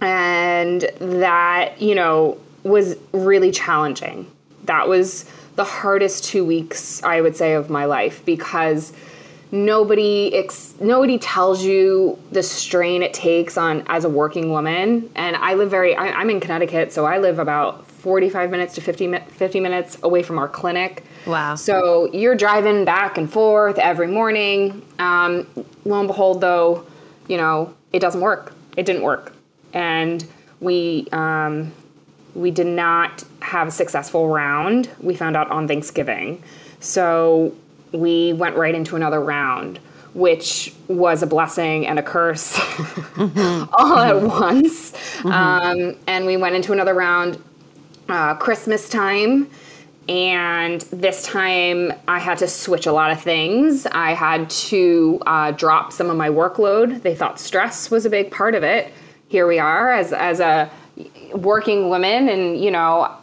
And 0.00 0.80
that, 0.98 1.80
you 1.80 1.94
know, 1.94 2.38
was 2.62 2.96
really 3.12 3.50
challenging. 3.50 4.30
That 4.64 4.88
was 4.88 5.30
the 5.56 5.64
hardest 5.64 6.24
two 6.24 6.44
weeks, 6.44 7.02
I 7.02 7.20
would 7.20 7.36
say, 7.36 7.52
of 7.52 7.68
my 7.68 7.84
life 7.84 8.24
because 8.24 8.94
nobody 9.54 10.34
ex- 10.34 10.74
nobody 10.80 11.16
tells 11.16 11.62
you 11.62 12.18
the 12.32 12.42
strain 12.42 13.04
it 13.04 13.14
takes 13.14 13.56
on 13.56 13.84
as 13.86 14.04
a 14.04 14.08
working 14.08 14.50
woman. 14.50 15.08
And 15.14 15.36
i 15.36 15.54
live 15.54 15.70
very 15.70 15.94
I, 15.94 16.20
am 16.20 16.28
in 16.28 16.40
connecticut 16.40 16.92
so 16.92 17.06
i 17.06 17.18
live 17.18 17.38
about 17.38 17.86
45 17.86 18.50
minutes 18.50 18.74
to 18.74 18.82
50, 18.82 19.16
50 19.16 19.60
minutes 19.60 19.96
away 20.02 20.22
from 20.22 20.38
our 20.38 20.48
clinic. 20.48 21.04
Wow. 21.26 21.54
so 21.54 22.12
you're 22.12 22.34
driving 22.34 22.84
back 22.84 23.16
and 23.16 23.32
forth 23.32 23.78
every 23.78 24.08
morning. 24.08 24.82
Um, 24.98 25.46
lo 25.84 26.00
and 26.00 26.08
behold 26.08 26.40
though 26.40 26.84
you 27.28 27.36
know 27.36 27.72
it 27.92 28.00
doesn't 28.00 28.20
work. 28.20 28.52
It 28.76 28.86
didn't 28.86 29.02
work. 29.02 29.32
And 29.72 30.26
we 30.58 31.06
um, 31.12 31.72
we 32.34 32.50
did 32.50 32.66
not 32.66 33.22
have 33.40 33.68
a 33.68 33.70
successful 33.70 34.28
round 34.28 34.90
we 35.00 35.14
found 35.14 35.36
out 35.36 35.48
on 35.52 35.68
thanksgiving. 35.68 36.42
So 36.80 37.54
we 37.94 38.32
went 38.32 38.56
right 38.56 38.74
into 38.74 38.96
another 38.96 39.20
round, 39.20 39.78
which 40.14 40.74
was 40.88 41.22
a 41.22 41.26
blessing 41.26 41.86
and 41.86 41.98
a 41.98 42.02
curse 42.02 42.54
mm-hmm. 42.54 43.74
all 43.78 43.98
at 43.98 44.20
once. 44.20 44.92
Mm-hmm. 44.92 45.28
Um, 45.28 45.96
and 46.06 46.26
we 46.26 46.36
went 46.36 46.54
into 46.54 46.72
another 46.72 46.94
round 46.94 47.42
uh, 48.08 48.34
Christmas 48.34 48.88
time. 48.88 49.48
And 50.06 50.82
this 50.82 51.22
time 51.22 51.92
I 52.06 52.18
had 52.18 52.36
to 52.38 52.48
switch 52.48 52.84
a 52.86 52.92
lot 52.92 53.10
of 53.10 53.22
things. 53.22 53.86
I 53.86 54.10
had 54.12 54.50
to 54.50 55.22
uh, 55.26 55.52
drop 55.52 55.92
some 55.92 56.10
of 56.10 56.16
my 56.16 56.28
workload. 56.28 57.00
They 57.02 57.14
thought 57.14 57.40
stress 57.40 57.90
was 57.90 58.04
a 58.04 58.10
big 58.10 58.30
part 58.30 58.54
of 58.54 58.62
it. 58.62 58.92
Here 59.28 59.46
we 59.46 59.58
are 59.58 59.92
as, 59.92 60.12
as 60.12 60.40
a 60.40 60.70
working 61.32 61.88
woman, 61.88 62.28
and 62.28 62.62
you 62.62 62.70
know, 62.70 63.16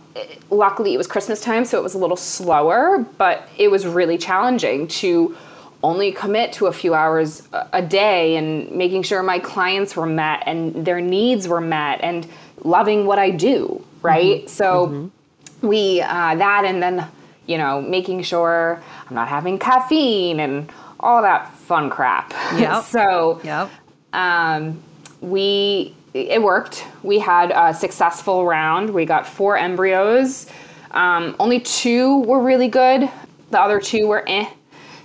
luckily 0.50 0.94
it 0.94 0.98
was 0.98 1.08
Christmas 1.08 1.42
time, 1.42 1.66
so 1.66 1.78
it 1.78 1.84
was 1.84 1.94
a 1.94 1.98
little 1.98 2.18
slower, 2.18 3.06
but 3.18 3.48
it 3.58 3.70
was 3.70 3.86
really 3.86 4.18
challenging 4.18 4.88
to 4.88 5.36
only 5.84 6.12
commit 6.12 6.54
to 6.54 6.68
a 6.68 6.72
few 6.72 6.94
hours 6.94 7.48
a 7.74 7.82
day 7.82 8.36
and 8.36 8.70
making 8.72 9.04
sure 9.04 9.24
my 9.24 9.40
clients 9.40 9.96
were 9.96 10.06
met 10.06 10.44
and 10.46 10.86
their 10.86 11.02
needs 11.02 11.48
were 11.48 11.62
met 11.62 12.00
and 12.02 12.28
loving 12.64 13.06
what 13.06 13.18
I 13.18 13.32
do, 13.32 13.84
right? 14.02 14.42
Mm-hmm. 14.42 14.48
So 14.48 14.88
mm-hmm. 14.88 15.68
we, 15.68 16.02
uh, 16.02 16.36
that 16.36 16.66
and 16.66 16.84
then, 16.84 17.08
you 17.48 17.58
know, 17.58 17.82
making 17.82 18.22
sure 18.24 18.82
I'm 19.10 19.16
not 19.16 19.28
having 19.28 19.58
caffeine 19.58 20.40
and 20.40 20.72
all 21.00 21.22
that 21.24 21.54
fun 21.56 21.90
crap. 21.90 22.34
Yeah. 22.60 22.82
so, 22.82 23.42
yep. 23.44 23.72
Um, 24.14 24.84
we 25.22 25.96
it 26.14 26.42
worked. 26.42 26.86
We 27.04 27.20
had 27.20 27.52
a 27.52 27.74
successful 27.74 28.46
round. 28.46 28.90
We 28.90 29.06
got 29.06 29.26
four 29.26 29.58
embryos. 29.58 30.48
Um, 30.92 31.36
only 31.40 31.60
two 31.60 32.20
were 32.24 32.42
really 32.42 32.68
good. 32.68 33.10
The 33.50 33.60
other 33.60 33.80
two 33.80 34.08
were 34.08 34.24
eh. 34.28 34.50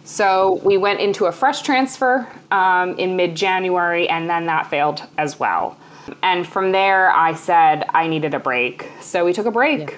So 0.05 0.61
we 0.65 0.77
went 0.77 1.01
into 1.01 1.27
a 1.27 1.33
fresh 1.33 1.63
transfer 1.63 2.29
um, 2.51 2.97
in 2.99 3.17
mid 3.17 3.35
January, 3.35 4.09
and 4.09 4.29
then 4.29 4.47
that 4.47 4.69
failed 4.71 5.03
as 5.19 5.39
well. 5.39 5.77
And 6.23 6.47
from 6.47 6.71
there, 6.73 7.11
I 7.11 7.35
said 7.35 7.85
I 7.93 8.07
needed 8.07 8.35
a 8.35 8.39
break. 8.39 8.89
So 9.01 9.25
we 9.25 9.33
took 9.33 9.47
a 9.47 9.51
break. 9.51 9.97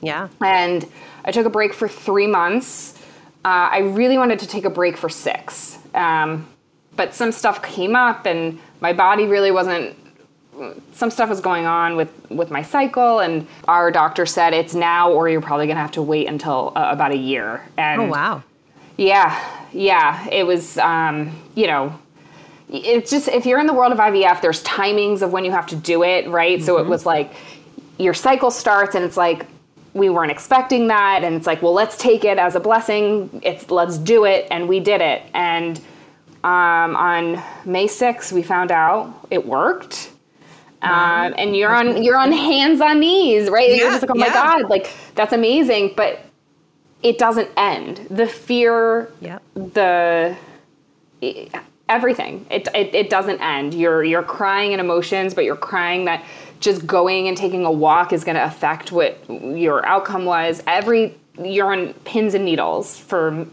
Yeah. 0.00 0.28
yeah. 0.40 0.46
And 0.46 0.86
I 1.24 1.30
took 1.30 1.46
a 1.46 1.50
break 1.50 1.72
for 1.72 1.88
three 1.88 2.26
months. 2.26 2.98
Uh, 3.44 3.68
I 3.72 3.78
really 3.78 4.18
wanted 4.18 4.38
to 4.40 4.46
take 4.46 4.64
a 4.64 4.70
break 4.70 4.96
for 4.96 5.08
six. 5.08 5.78
Um, 5.94 6.46
but 6.96 7.14
some 7.14 7.32
stuff 7.32 7.62
came 7.62 7.96
up, 7.96 8.26
and 8.26 8.58
my 8.80 8.92
body 8.92 9.24
really 9.24 9.50
wasn't 9.50 9.96
some 10.92 11.10
stuff 11.10 11.28
was 11.28 11.40
going 11.40 11.66
on 11.66 11.96
with 11.96 12.10
with 12.30 12.50
my 12.50 12.62
cycle 12.62 13.20
and 13.20 13.46
our 13.66 13.90
doctor 13.90 14.26
said 14.26 14.52
it's 14.52 14.74
now 14.74 15.12
or 15.12 15.28
you're 15.28 15.40
probably 15.40 15.66
going 15.66 15.76
to 15.76 15.82
have 15.82 15.92
to 15.92 16.02
wait 16.02 16.26
until 16.28 16.72
uh, 16.76 16.88
about 16.90 17.12
a 17.12 17.16
year. 17.16 17.64
And 17.76 18.02
oh 18.02 18.06
wow. 18.06 18.42
Yeah 18.96 19.58
yeah. 19.72 20.28
It 20.28 20.44
was 20.44 20.78
um, 20.78 21.30
you 21.54 21.66
know 21.66 21.98
it's 22.70 23.10
just 23.10 23.28
if 23.28 23.46
you're 23.46 23.60
in 23.60 23.66
the 23.66 23.72
world 23.72 23.92
of 23.92 23.98
IVF 23.98 24.42
there's 24.42 24.62
timings 24.62 25.22
of 25.22 25.32
when 25.32 25.44
you 25.44 25.50
have 25.50 25.66
to 25.68 25.76
do 25.76 26.02
it 26.02 26.28
right? 26.28 26.58
Mm-hmm. 26.58 26.66
so 26.66 26.78
it 26.78 26.82
mm-hmm. 26.82 26.90
was 26.90 27.06
like 27.06 27.32
your 27.98 28.14
cycle 28.14 28.50
starts 28.50 28.94
and 28.94 29.04
it's 29.04 29.16
like 29.16 29.46
we 29.94 30.10
weren't 30.10 30.30
expecting 30.30 30.88
that. 30.88 31.24
And 31.24 31.34
it's 31.34 31.46
like 31.46 31.62
well 31.62 31.72
let's 31.72 31.96
take 31.96 32.24
it 32.24 32.38
as 32.38 32.54
a 32.54 32.60
blessing. 32.60 33.40
It's 33.42 33.70
let's 33.70 33.98
do 33.98 34.24
it. 34.24 34.46
And 34.50 34.68
we 34.68 34.80
did 34.80 35.00
it. 35.00 35.22
And 35.34 35.78
um, 36.44 36.96
on 36.96 37.42
May 37.64 37.86
6th 37.86 38.32
we 38.32 38.42
found 38.42 38.70
out 38.70 39.26
it 39.30 39.44
worked 39.44 40.10
um, 40.82 41.34
and 41.36 41.56
you're 41.56 41.74
on 41.74 42.02
you're 42.02 42.18
on 42.18 42.32
hands 42.32 42.80
on 42.80 43.00
knees, 43.00 43.50
right? 43.50 43.68
Yeah, 43.68 43.76
you're 43.76 43.90
just 43.90 44.02
like, 44.02 44.10
oh 44.10 44.18
my 44.18 44.26
yeah. 44.26 44.32
god, 44.32 44.70
like 44.70 44.92
that's 45.14 45.32
amazing, 45.32 45.94
but 45.96 46.20
it 47.02 47.18
doesn't 47.18 47.50
end. 47.56 48.06
The 48.10 48.26
fear, 48.26 49.10
yep. 49.20 49.42
the 49.54 50.36
everything, 51.88 52.46
it, 52.50 52.68
it 52.74 52.94
it 52.94 53.10
doesn't 53.10 53.40
end. 53.40 53.74
You're 53.74 54.04
you're 54.04 54.22
crying 54.22 54.72
in 54.72 54.80
emotions, 54.80 55.34
but 55.34 55.44
you're 55.44 55.56
crying 55.56 56.04
that 56.04 56.24
just 56.60 56.86
going 56.86 57.28
and 57.28 57.36
taking 57.36 57.64
a 57.64 57.72
walk 57.72 58.12
is 58.12 58.24
going 58.24 58.34
to 58.36 58.44
affect 58.44 58.92
what 58.92 59.18
your 59.28 59.84
outcome 59.86 60.24
was. 60.24 60.62
Every 60.66 61.16
you're 61.42 61.72
on 61.72 61.92
pins 62.04 62.34
and 62.34 62.44
needles 62.44 62.96
for. 62.96 63.46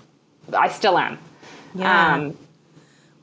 I 0.53 0.69
still 0.69 0.97
am. 0.97 1.17
Yeah. 1.73 2.13
Um, 2.13 2.37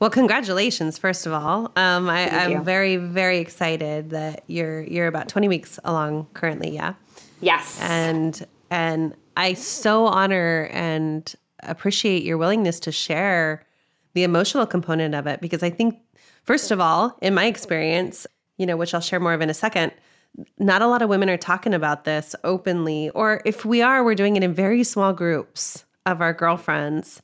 well, 0.03 0.09
congratulations, 0.09 0.97
first 0.97 1.25
of 1.25 1.31
all. 1.31 1.71
Um, 1.77 2.09
I, 2.09 2.27
am 2.27 2.65
very, 2.65 2.97
very 2.97 3.37
excited 3.37 4.09
that 4.09 4.43
you're 4.47 4.81
you're 4.81 5.07
about 5.07 5.29
20 5.29 5.47
weeks 5.47 5.79
along 5.85 6.27
currently. 6.33 6.71
Yeah. 6.71 6.95
Yes. 7.39 7.79
And 7.79 8.45
and 8.69 9.15
I 9.37 9.53
so 9.53 10.05
honor 10.07 10.69
and 10.73 11.33
appreciate 11.59 12.23
your 12.23 12.37
willingness 12.37 12.81
to 12.81 12.91
share 12.91 13.65
the 14.13 14.23
emotional 14.23 14.65
component 14.65 15.15
of 15.15 15.25
it 15.25 15.39
because 15.39 15.63
I 15.63 15.69
think, 15.69 16.01
first 16.43 16.69
of 16.71 16.81
all, 16.81 17.17
in 17.21 17.33
my 17.33 17.45
experience, 17.45 18.27
you 18.57 18.65
know, 18.65 18.75
which 18.75 18.93
I'll 18.93 18.99
share 18.99 19.21
more 19.21 19.33
of 19.33 19.39
in 19.39 19.49
a 19.49 19.53
second, 19.53 19.93
not 20.59 20.81
a 20.81 20.87
lot 20.87 21.01
of 21.01 21.07
women 21.07 21.29
are 21.29 21.37
talking 21.37 21.73
about 21.73 22.03
this 22.03 22.35
openly, 22.43 23.09
or 23.11 23.41
if 23.45 23.63
we 23.63 23.81
are, 23.81 24.03
we're 24.03 24.15
doing 24.15 24.35
it 24.35 24.43
in 24.43 24.53
very 24.53 24.83
small 24.83 25.13
groups 25.13 25.85
of 26.05 26.21
our 26.21 26.33
girlfriends 26.33 27.21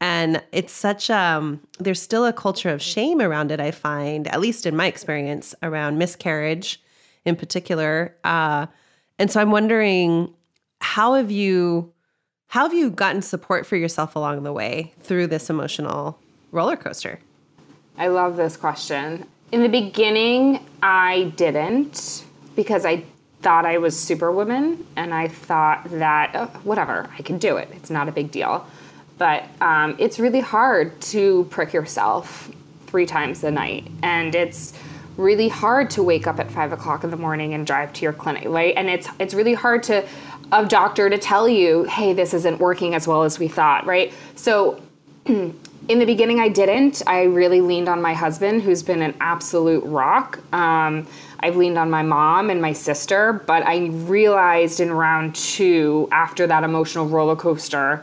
and 0.00 0.42
it's 0.50 0.72
such 0.72 1.10
um 1.10 1.60
there's 1.78 2.00
still 2.00 2.24
a 2.24 2.32
culture 2.32 2.70
of 2.70 2.80
shame 2.80 3.20
around 3.20 3.50
it 3.50 3.60
i 3.60 3.70
find 3.70 4.26
at 4.28 4.40
least 4.40 4.66
in 4.66 4.74
my 4.74 4.86
experience 4.86 5.54
around 5.62 5.98
miscarriage 5.98 6.80
in 7.24 7.36
particular. 7.36 8.14
Uh 8.24 8.66
and 9.18 9.30
so 9.30 9.40
i'm 9.40 9.50
wondering 9.50 10.32
how 10.80 11.14
have 11.14 11.30
you 11.30 11.92
how 12.48 12.64
have 12.64 12.74
you 12.74 12.90
gotten 12.90 13.22
support 13.22 13.66
for 13.66 13.76
yourself 13.76 14.16
along 14.16 14.42
the 14.42 14.52
way 14.52 14.92
through 15.00 15.26
this 15.28 15.50
emotional 15.50 16.18
roller 16.50 16.76
coaster? 16.76 17.20
I 17.96 18.08
love 18.08 18.36
this 18.36 18.56
question. 18.56 19.26
In 19.52 19.62
the 19.62 19.68
beginning 19.68 20.66
i 20.82 21.32
didn't 21.36 22.24
because 22.56 22.86
i 22.86 23.04
thought 23.42 23.64
i 23.64 23.78
was 23.78 23.98
superwoman 23.98 24.86
and 24.96 25.14
i 25.14 25.28
thought 25.28 25.84
that 25.90 26.30
oh, 26.34 26.46
whatever 26.64 27.10
i 27.18 27.22
can 27.22 27.36
do 27.36 27.58
it. 27.58 27.68
It's 27.72 27.90
not 27.90 28.08
a 28.08 28.12
big 28.12 28.30
deal 28.30 28.66
but 29.20 29.44
um, 29.60 29.94
it's 29.98 30.18
really 30.18 30.40
hard 30.40 30.98
to 31.02 31.44
prick 31.50 31.74
yourself 31.74 32.50
three 32.86 33.04
times 33.04 33.44
a 33.44 33.50
night. 33.50 33.86
And 34.02 34.34
it's 34.34 34.72
really 35.18 35.48
hard 35.48 35.90
to 35.90 36.02
wake 36.02 36.26
up 36.26 36.40
at 36.40 36.50
five 36.50 36.72
o'clock 36.72 37.04
in 37.04 37.10
the 37.10 37.18
morning 37.18 37.52
and 37.52 37.66
drive 37.66 37.92
to 37.92 38.02
your 38.02 38.14
clinic 38.14 38.44
right? 38.48 38.72
And 38.78 38.88
it's 38.88 39.06
it's 39.18 39.34
really 39.34 39.52
hard 39.52 39.82
to 39.84 40.08
a 40.52 40.64
doctor 40.64 41.10
to 41.10 41.18
tell 41.18 41.46
you 41.46 41.84
hey 41.84 42.14
this 42.14 42.32
isn't 42.32 42.58
working 42.58 42.94
as 42.94 43.06
well 43.06 43.22
as 43.22 43.38
we 43.38 43.46
thought 43.46 43.84
right? 43.84 44.10
So 44.36 44.80
in 45.26 45.58
the 45.86 46.06
beginning 46.06 46.40
i 46.40 46.48
didn't. 46.48 47.02
I 47.06 47.24
really 47.24 47.60
leaned 47.60 47.90
on 47.90 48.00
my 48.00 48.14
husband 48.14 48.62
who's 48.62 48.82
been 48.82 49.02
an 49.02 49.14
absolute 49.20 49.84
rock. 49.84 50.38
Um, 50.54 51.06
I've 51.40 51.56
leaned 51.56 51.76
on 51.76 51.90
my 51.90 52.02
mom 52.02 52.48
and 52.48 52.62
my 52.62 52.72
sister, 52.72 53.34
but 53.46 53.66
I 53.66 53.88
realized 53.88 54.80
in 54.80 54.90
round 54.90 55.34
two, 55.34 56.08
after 56.10 56.46
that 56.46 56.64
emotional 56.64 57.06
roller 57.06 57.36
coaster, 57.36 58.02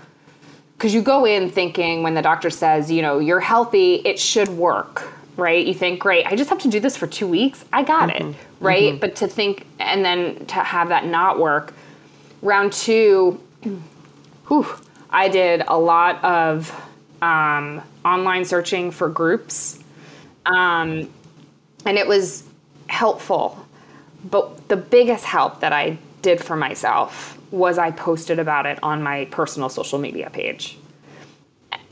because 0.77 0.93
you 0.93 1.01
go 1.01 1.25
in 1.25 1.49
thinking 1.49 2.03
when 2.03 2.13
the 2.13 2.21
doctor 2.21 2.49
says, 2.49 2.91
you 2.91 3.01
know, 3.01 3.17
you're 3.19 3.39
healthy, 3.39 3.95
it 4.05 4.19
should 4.19 4.49
work. 4.49 5.07
right? 5.37 5.65
You 5.65 5.73
think, 5.73 5.99
great, 5.99 6.25
I 6.25 6.35
just 6.35 6.49
have 6.49 6.59
to 6.59 6.67
do 6.67 6.79
this 6.79 6.97
for 6.97 7.07
two 7.07 7.27
weeks. 7.27 7.63
I 7.71 7.83
got 7.83 8.09
mm-hmm. 8.09 8.31
it, 8.31 8.35
right? 8.59 8.93
Mm-hmm. 8.93 8.99
But 8.99 9.15
to 9.17 9.27
think 9.27 9.65
and 9.79 10.03
then 10.03 10.45
to 10.47 10.55
have 10.55 10.89
that 10.89 11.05
not 11.05 11.39
work. 11.39 11.73
Round 12.41 12.73
two, 12.73 13.41
whew, 14.47 14.67
I 15.09 15.29
did 15.29 15.63
a 15.67 15.77
lot 15.77 16.23
of 16.23 16.71
um, 17.21 17.81
online 18.03 18.45
searching 18.45 18.91
for 18.91 19.09
groups. 19.09 19.79
Um, 20.45 21.09
and 21.85 21.97
it 21.97 22.07
was 22.07 22.43
helpful. 22.87 23.65
But 24.29 24.67
the 24.67 24.77
biggest 24.77 25.23
help 25.23 25.61
that 25.61 25.71
I 25.71 25.97
did 26.21 26.43
for 26.43 26.55
myself 26.55 27.36
was 27.51 27.77
I 27.77 27.91
posted 27.91 28.39
about 28.39 28.65
it 28.65 28.79
on 28.83 29.01
my 29.01 29.25
personal 29.25 29.69
social 29.69 29.99
media 29.99 30.29
page. 30.29 30.77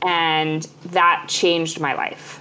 And 0.02 0.62
that 0.86 1.26
changed 1.28 1.80
my 1.80 1.94
life 1.94 2.40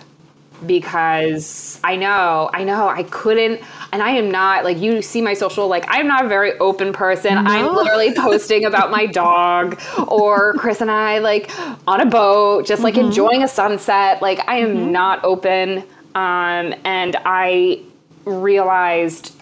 because 0.66 1.80
I 1.84 1.96
know, 1.96 2.50
I 2.54 2.64
know 2.64 2.88
I 2.88 3.04
couldn't, 3.04 3.62
and 3.92 4.02
I 4.02 4.12
am 4.12 4.32
not 4.32 4.64
like 4.64 4.78
you 4.78 5.02
see 5.02 5.22
my 5.22 5.34
social, 5.34 5.68
like 5.68 5.86
I'm 5.88 6.08
not 6.08 6.26
a 6.26 6.28
very 6.28 6.58
open 6.60 6.94
person. 6.94 7.36
No. 7.36 7.42
I'm 7.46 7.76
literally 7.76 8.14
posting 8.16 8.66
about 8.66 8.92
my 8.92 9.06
dog 9.06 9.80
or 10.08 10.54
Chris 10.54 10.82
and 10.82 10.92
I 10.92 11.20
like 11.20 11.52
on 11.88 12.02
a 12.02 12.06
boat, 12.06 12.66
just 12.66 12.84
like 12.84 12.96
mm-hmm. 12.96 13.08
enjoying 13.08 13.44
a 13.44 13.48
sunset. 13.48 14.22
Like 14.22 14.48
I 14.48 14.58
am 14.58 14.76
mm-hmm. 14.76 14.92
not 14.92 15.24
open. 15.24 15.80
Um, 16.16 16.74
and 16.86 17.18
I 17.26 17.82
realized 18.26 19.34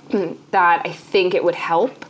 that 0.52 0.82
I 0.86 0.92
think 0.92 1.34
it 1.34 1.44
would 1.44 1.56
help. 1.56 2.06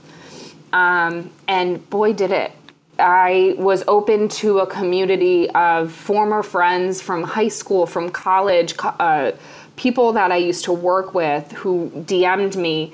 Um, 0.73 1.29
and 1.47 1.87
boy, 1.89 2.13
did 2.13 2.31
it. 2.31 2.51
I 2.99 3.55
was 3.57 3.83
open 3.87 4.27
to 4.29 4.59
a 4.59 4.67
community 4.67 5.49
of 5.51 5.91
former 5.91 6.43
friends 6.43 7.01
from 7.01 7.23
high 7.23 7.47
school, 7.47 7.85
from 7.85 8.09
college, 8.09 8.75
uh, 8.81 9.31
people 9.75 10.13
that 10.13 10.31
I 10.31 10.37
used 10.37 10.65
to 10.65 10.73
work 10.73 11.13
with 11.13 11.51
who 11.53 11.89
DM'd 11.95 12.55
me. 12.55 12.93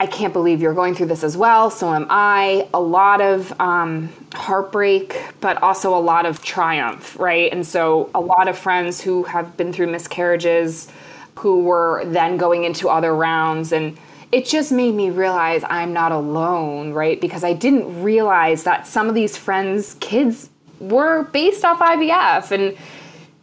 I 0.00 0.06
can't 0.06 0.32
believe 0.32 0.60
you're 0.60 0.74
going 0.74 0.94
through 0.94 1.06
this 1.06 1.22
as 1.22 1.36
well. 1.36 1.70
So 1.70 1.94
am 1.94 2.06
I. 2.10 2.68
A 2.74 2.80
lot 2.80 3.20
of 3.20 3.58
um, 3.60 4.10
heartbreak, 4.34 5.16
but 5.40 5.62
also 5.62 5.96
a 5.96 6.00
lot 6.00 6.26
of 6.26 6.42
triumph, 6.42 7.18
right? 7.18 7.52
And 7.52 7.64
so 7.66 8.10
a 8.14 8.20
lot 8.20 8.48
of 8.48 8.58
friends 8.58 9.00
who 9.00 9.22
have 9.24 9.56
been 9.56 9.72
through 9.72 9.86
miscarriages, 9.86 10.88
who 11.36 11.62
were 11.62 12.02
then 12.06 12.36
going 12.36 12.64
into 12.64 12.88
other 12.88 13.14
rounds 13.14 13.72
and 13.72 13.96
it 14.32 14.46
just 14.46 14.72
made 14.72 14.94
me 14.94 15.10
realize 15.10 15.62
I'm 15.68 15.92
not 15.92 16.10
alone, 16.10 16.92
right? 16.94 17.20
Because 17.20 17.44
I 17.44 17.52
didn't 17.52 18.02
realize 18.02 18.64
that 18.64 18.86
some 18.86 19.08
of 19.10 19.14
these 19.14 19.36
friends' 19.36 19.94
kids 20.00 20.48
were 20.80 21.24
based 21.24 21.64
off 21.66 21.78
IVF. 21.80 22.50
And, 22.50 22.76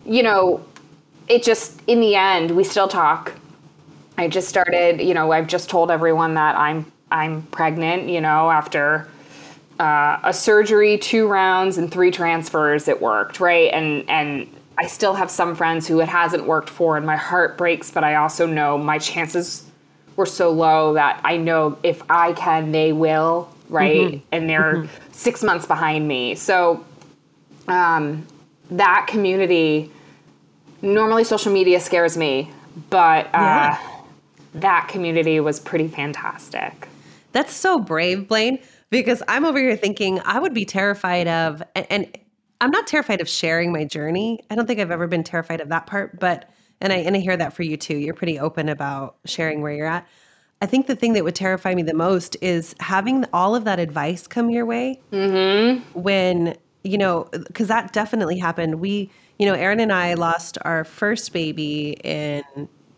you 0.03 0.23
know, 0.23 0.65
it 1.27 1.43
just, 1.43 1.79
in 1.85 2.01
the 2.01 2.15
end, 2.15 2.51
we 2.51 2.63
still 2.63 2.87
talk. 2.87 3.33
I 4.17 4.27
just 4.27 4.49
started, 4.49 4.99
you 4.99 5.13
know, 5.13 5.31
I've 5.31 5.47
just 5.47 5.69
told 5.69 5.91
everyone 5.91 6.33
that 6.33 6.57
I'm 6.57 6.91
I'm 7.11 7.43
pregnant, 7.43 8.07
you 8.09 8.21
know, 8.21 8.51
after 8.51 9.07
uh, 9.79 10.19
a 10.23 10.33
surgery, 10.33 10.97
two 10.97 11.27
rounds, 11.27 11.77
and 11.77 11.91
three 11.91 12.11
transfers, 12.11 12.87
it 12.87 13.01
worked, 13.01 13.39
right? 13.39 13.71
And 13.73 14.07
and 14.09 14.47
I 14.77 14.87
still 14.87 15.13
have 15.13 15.31
some 15.31 15.55
friends 15.55 15.87
who 15.87 16.01
it 16.01 16.09
hasn't 16.09 16.45
worked 16.45 16.69
for, 16.69 16.97
and 16.97 17.05
my 17.05 17.15
heart 17.15 17.57
breaks. 17.57 17.91
But 17.91 18.03
I 18.03 18.15
also 18.15 18.45
know 18.45 18.77
my 18.77 18.99
chances 18.99 19.68
were 20.19 20.25
so 20.25 20.51
low 20.51 20.95
that 20.95 21.21
I 21.23 21.37
know 21.37 21.79
if 21.81 22.03
I 22.09 22.33
can, 22.33 22.73
they 22.73 22.91
will, 22.91 23.49
right? 23.69 23.95
Mm-hmm. 23.95 24.27
And 24.33 24.49
they're 24.49 24.75
mm-hmm. 24.75 25.11
six 25.13 25.41
months 25.41 25.65
behind 25.65 26.09
me. 26.09 26.35
So 26.35 26.85
um, 27.69 28.27
that 28.69 29.07
community, 29.07 29.89
normally 30.81 31.23
social 31.23 31.53
media 31.53 31.79
scares 31.79 32.17
me, 32.17 32.51
but 32.89 33.27
uh, 33.27 33.29
yeah. 33.33 33.79
that 34.55 34.89
community 34.89 35.39
was 35.39 35.57
pretty 35.57 35.87
fantastic. 35.87 36.89
That's 37.31 37.53
so 37.53 37.79
brave, 37.79 38.27
Blaine, 38.27 38.59
because 38.89 39.23
I'm 39.29 39.45
over 39.45 39.57
here 39.57 39.77
thinking 39.77 40.19
I 40.25 40.37
would 40.39 40.53
be 40.53 40.65
terrified 40.65 41.29
of, 41.29 41.63
and, 41.75 41.87
and 41.89 42.17
I'm 42.59 42.71
not 42.71 42.87
terrified 42.87 43.21
of 43.21 43.29
sharing 43.29 43.71
my 43.71 43.85
journey. 43.85 44.41
I 44.49 44.55
don't 44.55 44.67
think 44.67 44.81
I've 44.81 44.91
ever 44.91 45.07
been 45.07 45.23
terrified 45.23 45.61
of 45.61 45.69
that 45.69 45.85
part, 45.87 46.19
but 46.19 46.49
and 46.81 46.93
I 46.93 46.97
and 46.97 47.15
I 47.15 47.19
hear 47.19 47.37
that 47.37 47.53
for 47.53 47.63
you 47.63 47.77
too. 47.77 47.97
You're 47.97 48.13
pretty 48.13 48.39
open 48.39 48.69
about 48.69 49.17
sharing 49.25 49.61
where 49.61 49.73
you're 49.73 49.87
at. 49.87 50.07
I 50.61 50.65
think 50.65 50.87
the 50.87 50.95
thing 50.95 51.13
that 51.13 51.23
would 51.23 51.35
terrify 51.35 51.73
me 51.73 51.83
the 51.83 51.93
most 51.93 52.35
is 52.41 52.75
having 52.79 53.25
all 53.31 53.55
of 53.55 53.63
that 53.63 53.79
advice 53.79 54.27
come 54.27 54.49
your 54.49 54.65
way 54.65 54.99
mm-hmm. 55.11 55.81
when 55.99 56.57
you 56.83 56.97
know 56.97 57.29
because 57.31 57.67
that 57.67 57.93
definitely 57.93 58.37
happened. 58.37 58.79
We 58.79 59.09
you 59.37 59.45
know 59.45 59.53
Aaron 59.53 59.79
and 59.79 59.93
I 59.93 60.13
lost 60.13 60.57
our 60.63 60.83
first 60.83 61.33
baby 61.33 61.97
in 62.03 62.43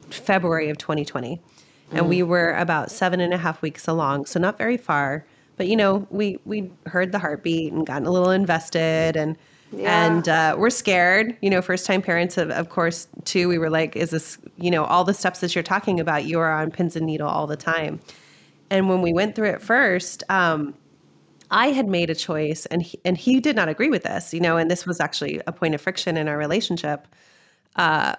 February 0.09 0.69
of 0.69 0.77
2020, 0.77 1.35
mm-hmm. 1.35 1.97
and 1.97 2.09
we 2.09 2.19
mm. 2.19 2.27
were 2.27 2.53
about 2.53 2.91
seven 2.91 3.19
and 3.19 3.33
a 3.33 3.37
half 3.37 3.61
weeks 3.61 3.87
along, 3.87 4.25
so 4.25 4.39
not 4.39 4.57
very 4.57 4.77
far. 4.77 5.25
But 5.57 5.67
you 5.67 5.75
know 5.75 6.07
we 6.09 6.39
we 6.45 6.71
heard 6.87 7.11
the 7.11 7.19
heartbeat 7.19 7.73
and 7.73 7.85
gotten 7.85 8.07
a 8.07 8.11
little 8.11 8.31
invested 8.31 9.15
and 9.15 9.37
yeah. 9.71 10.05
And 10.05 10.27
uh, 10.27 10.55
we're 10.57 10.69
scared, 10.69 11.37
you 11.41 11.49
know, 11.49 11.61
first 11.61 11.85
time 11.85 12.01
parents, 12.01 12.37
of, 12.37 12.49
of 12.51 12.69
course, 12.69 13.07
too. 13.23 13.47
We 13.47 13.57
were 13.57 13.69
like, 13.69 13.95
is 13.95 14.09
this, 14.09 14.37
you 14.57 14.69
know, 14.69 14.83
all 14.83 15.03
the 15.03 15.13
steps 15.13 15.39
that 15.39 15.55
you're 15.55 15.63
talking 15.63 15.99
about, 15.99 16.25
you 16.25 16.39
are 16.39 16.51
on 16.51 16.71
pins 16.71 16.95
and 16.95 17.05
needle 17.05 17.27
all 17.27 17.47
the 17.47 17.55
time. 17.55 17.99
And 18.69 18.89
when 18.89 19.01
we 19.01 19.13
went 19.13 19.35
through 19.35 19.49
it 19.49 19.61
first, 19.61 20.23
um, 20.29 20.73
I 21.51 21.67
had 21.67 21.87
made 21.87 22.09
a 22.09 22.15
choice 22.15 22.65
and 22.67 22.81
he, 22.81 22.99
and 23.03 23.17
he 23.17 23.39
did 23.39 23.55
not 23.55 23.69
agree 23.69 23.89
with 23.89 24.03
this, 24.03 24.33
you 24.33 24.39
know, 24.39 24.57
and 24.57 24.69
this 24.69 24.85
was 24.85 24.99
actually 24.99 25.41
a 25.47 25.51
point 25.51 25.75
of 25.75 25.81
friction 25.81 26.17
in 26.17 26.27
our 26.27 26.37
relationship. 26.37 27.07
Uh, 27.75 28.15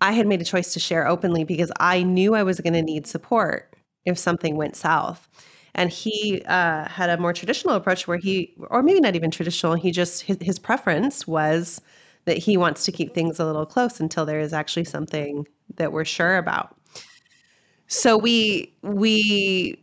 I 0.00 0.12
had 0.12 0.26
made 0.26 0.40
a 0.40 0.44
choice 0.44 0.72
to 0.74 0.80
share 0.80 1.06
openly 1.06 1.44
because 1.44 1.72
I 1.80 2.02
knew 2.02 2.34
I 2.34 2.42
was 2.42 2.60
going 2.60 2.74
to 2.74 2.82
need 2.82 3.06
support 3.06 3.74
if 4.04 4.18
something 4.18 4.56
went 4.56 4.76
south 4.76 5.28
and 5.76 5.90
he 5.90 6.42
uh, 6.46 6.88
had 6.88 7.10
a 7.10 7.18
more 7.18 7.32
traditional 7.32 7.74
approach 7.74 8.08
where 8.08 8.18
he 8.18 8.52
or 8.70 8.82
maybe 8.82 9.00
not 9.00 9.14
even 9.14 9.30
traditional 9.30 9.74
he 9.74 9.92
just 9.92 10.22
his, 10.22 10.38
his 10.40 10.58
preference 10.58 11.26
was 11.26 11.80
that 12.24 12.38
he 12.38 12.56
wants 12.56 12.84
to 12.84 12.90
keep 12.90 13.14
things 13.14 13.38
a 13.38 13.44
little 13.44 13.66
close 13.66 14.00
until 14.00 14.26
there 14.26 14.40
is 14.40 14.52
actually 14.52 14.84
something 14.84 15.46
that 15.76 15.92
we're 15.92 16.04
sure 16.04 16.38
about. 16.38 16.76
So 17.86 18.16
we 18.16 18.74
we 18.82 19.80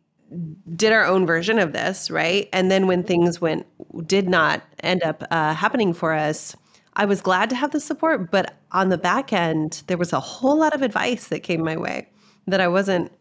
did 0.76 0.92
our 0.92 1.06
own 1.06 1.26
version 1.26 1.60
of 1.60 1.74
this 1.74 2.12
right? 2.12 2.50
And 2.52 2.70
then 2.72 2.88
when 2.88 3.04
things 3.04 3.40
went 3.40 3.66
did 4.08 4.28
not 4.28 4.64
end 4.82 5.04
up 5.04 5.24
uh, 5.32 5.54
happening 5.54 5.94
for 5.94 6.14
us 6.14 6.56
i 6.96 7.06
was 7.06 7.22
glad 7.22 7.50
to 7.50 7.56
have 7.56 7.72
the 7.72 7.80
support 7.80 8.32
but 8.32 8.56
on 8.72 8.90
the 8.90 8.98
back 8.98 9.32
end 9.34 9.84
there 9.88 9.98
was 9.98 10.14
a 10.14 10.20
whole 10.20 10.58
lot 10.58 10.74
of 10.74 10.82
advice 10.82 11.28
that 11.28 11.42
came 11.44 11.64
my 11.64 11.78
way 11.78 12.08
that 12.48 12.62
i 12.62 12.68
wasn't 12.68 13.12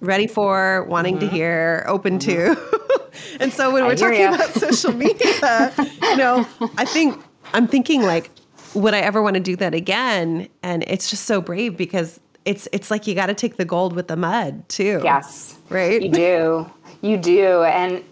ready 0.00 0.26
for, 0.26 0.84
wanting 0.84 1.16
mm-hmm. 1.16 1.28
to 1.28 1.34
hear, 1.34 1.84
open 1.86 2.18
mm-hmm. 2.18 2.54
to. 2.54 3.40
and 3.40 3.52
so 3.52 3.72
when 3.72 3.84
we're 3.84 3.96
talking 3.96 4.20
you. 4.20 4.34
about 4.34 4.50
social 4.54 4.92
media, 4.92 5.72
you 6.02 6.16
know, 6.16 6.46
I 6.76 6.84
think 6.84 7.22
I'm 7.52 7.66
thinking 7.66 8.02
like, 8.02 8.30
would 8.74 8.94
I 8.94 9.00
ever 9.00 9.22
want 9.22 9.34
to 9.34 9.40
do 9.40 9.56
that 9.56 9.74
again? 9.74 10.48
And 10.62 10.84
it's 10.86 11.10
just 11.10 11.24
so 11.24 11.40
brave 11.40 11.76
because 11.76 12.20
it's 12.44 12.68
it's 12.72 12.90
like 12.90 13.06
you 13.06 13.14
got 13.14 13.26
to 13.26 13.34
take 13.34 13.56
the 13.56 13.64
gold 13.64 13.94
with 13.94 14.08
the 14.08 14.16
mud 14.16 14.68
too. 14.68 15.00
Yes, 15.02 15.58
right. 15.68 16.02
You 16.02 16.10
do, 16.10 16.70
you 17.00 17.16
do, 17.16 17.62
and. 17.62 18.04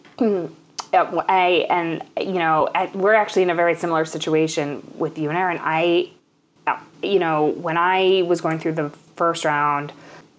I 0.94 1.66
and 1.68 2.02
you 2.18 2.38
know 2.38 2.70
we're 2.94 3.12
actually 3.12 3.42
in 3.42 3.50
a 3.50 3.54
very 3.54 3.74
similar 3.74 4.06
situation 4.06 4.82
with 4.96 5.18
you 5.18 5.28
and 5.28 5.36
Aaron. 5.36 5.58
I, 5.60 6.10
you 7.02 7.18
know, 7.18 7.48
when 7.48 7.76
I 7.76 8.22
was 8.26 8.40
going 8.40 8.58
through 8.58 8.72
the 8.72 8.88
first 9.14 9.44
round, 9.44 9.92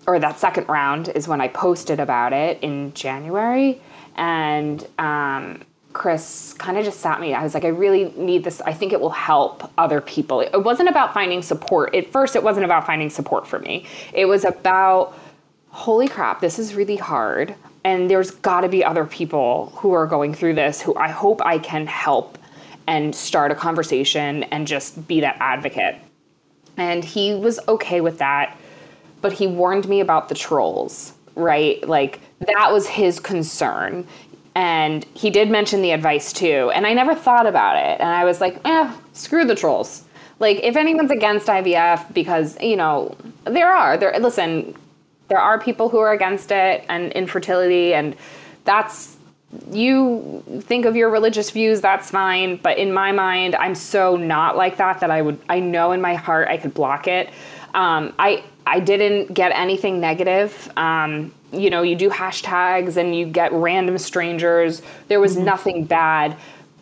or 0.08 0.20
that 0.20 0.40
second 0.40 0.68
round 0.70 1.10
is 1.10 1.28
when 1.28 1.42
I 1.42 1.50
posted 1.50 2.00
about 2.00 2.34
it 2.34 2.60
in 2.62 2.94
January. 2.94 3.82
And 4.16 4.88
um, 4.98 5.62
Chris 5.92 6.54
kind 6.54 6.78
of 6.78 6.86
just 6.86 7.02
sat 7.02 7.20
me. 7.20 7.34
I 7.34 7.44
was 7.44 7.54
like, 7.54 7.66
I 7.66 7.70
really 7.70 8.14
need 8.16 8.44
this. 8.44 8.62
I 8.62 8.72
think 8.72 8.94
it 8.94 9.02
will 9.02 9.10
help 9.10 9.70
other 9.78 10.00
people. 10.00 10.40
It 10.40 10.64
wasn't 10.64 10.90
about 10.90 11.14
finding 11.14 11.42
support. 11.42 11.94
At 11.94 12.12
first, 12.12 12.36
it 12.36 12.44
wasn't 12.44 12.66
about 12.66 12.86
finding 12.86 13.10
support 13.10 13.46
for 13.46 13.60
me. 13.60 13.86
It 14.14 14.26
was 14.26 14.46
about, 14.46 15.18
holy 15.70 16.08
crap, 16.08 16.40
this 16.40 16.58
is 16.58 16.74
really 16.74 16.96
hard. 16.96 17.54
And 17.84 18.10
there's 18.10 18.32
got 18.32 18.62
to 18.62 18.70
be 18.70 18.84
other 18.84 19.06
people 19.06 19.74
who 19.76 19.92
are 19.92 20.08
going 20.08 20.34
through 20.34 20.56
this 20.56 20.82
who 20.82 20.96
I 20.96 21.10
hope 21.10 21.42
I 21.46 21.60
can 21.60 21.86
help 21.86 22.38
and 22.86 23.14
start 23.14 23.52
a 23.52 23.56
conversation 23.56 24.44
and 24.44 24.66
just 24.66 25.08
be 25.08 25.20
that 25.20 25.36
advocate. 25.40 25.96
And 26.78 27.04
he 27.04 27.34
was 27.34 27.60
okay 27.68 28.02
with 28.02 28.20
that 28.20 28.58
but 29.22 29.34
he 29.34 29.48
warned 29.48 29.88
me 29.88 30.00
about 30.00 30.30
the 30.30 30.36
trolls, 30.36 31.14
right? 31.36 31.86
Like 31.88 32.20
that 32.40 32.72
was 32.72 32.88
his 32.88 33.20
concern. 33.20 34.08
And 34.56 35.06
he 35.14 35.30
did 35.30 35.52
mention 35.52 35.82
the 35.82 35.92
advice 35.92 36.34
too. 36.34 36.72
And 36.74 36.88
I 36.88 36.94
never 36.94 37.14
thought 37.14 37.46
about 37.46 37.78
it. 37.78 38.00
And 38.00 38.10
I 38.10 38.26
was 38.26 38.42
like, 38.42 38.60
eh, 38.66 38.92
screw 39.14 39.46
the 39.46 39.56
trolls. 39.56 40.04
Like 40.40 40.58
if 40.64 40.76
anyone's 40.76 41.12
against 41.12 41.48
IVF 41.48 42.14
because, 42.14 42.60
you 42.62 42.76
know, 42.76 43.16
there 43.46 43.72
are. 43.72 43.98
There 43.98 44.18
listen, 44.20 44.76
there 45.28 45.40
are 45.40 45.60
people 45.60 45.90
who 45.90 46.00
are 46.00 46.12
against 46.12 46.52
it 46.52 46.86
and 46.90 47.12
infertility 47.14 47.94
and 47.94 48.16
that's 48.66 49.16
you 49.72 50.44
think 50.62 50.86
of 50.86 50.96
your 50.96 51.10
religious 51.10 51.52
views 51.52 51.80
that's 51.80 52.12
fine 52.12 52.58
but 52.58 52.78
in 52.78 52.92
my 52.92 53.14
mind 53.14 53.56
i'm 53.56 53.74
so 53.74 54.18
not 54.18 54.58
like 54.58 54.76
that 54.76 55.00
that 55.00 55.10
i 55.10 55.22
would 55.22 55.40
i 55.48 55.58
know 55.58 55.94
in 55.94 56.02
my 56.02 56.16
heart 56.16 56.50
i 56.50 56.58
could 56.58 56.74
block 56.74 57.08
it 57.08 57.30
um, 57.74 58.14
I 58.18 58.44
I 58.68 58.80
didn't 58.80 59.34
get 59.34 59.52
anything 59.54 60.00
negative. 60.00 60.72
Um, 60.76 61.34
you 61.52 61.70
know, 61.70 61.82
you 61.82 61.96
do 61.96 62.10
hashtags 62.10 62.98
and 62.98 63.16
you 63.16 63.26
get 63.26 63.52
random 63.54 63.98
strangers. 63.98 64.82
There 65.08 65.20
was 65.20 65.36
mm-hmm. 65.36 65.46
nothing 65.46 65.86
bad, 65.86 66.38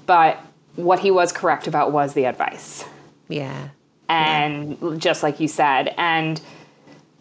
but 0.05 0.39
what 0.75 0.99
he 0.99 1.11
was 1.11 1.31
correct 1.31 1.67
about 1.67 1.91
was 1.91 2.13
the 2.13 2.25
advice. 2.25 2.85
Yeah. 3.27 3.69
And 4.09 4.77
yeah. 4.81 4.95
just 4.97 5.23
like 5.23 5.39
you 5.39 5.47
said, 5.47 5.93
and 5.97 6.41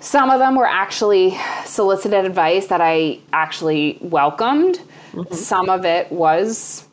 some 0.00 0.31
of 0.31 0.38
them 0.38 0.55
were 0.57 0.66
actually 0.66 1.38
solicited 1.64 2.24
advice 2.24 2.66
that 2.68 2.81
I 2.81 3.20
actually 3.33 3.98
welcomed. 4.00 4.81
Mm-hmm. 5.12 5.35
Some 5.35 5.68
of 5.68 5.85
it 5.85 6.11
was, 6.11 6.87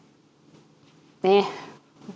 eh, 1.23 1.49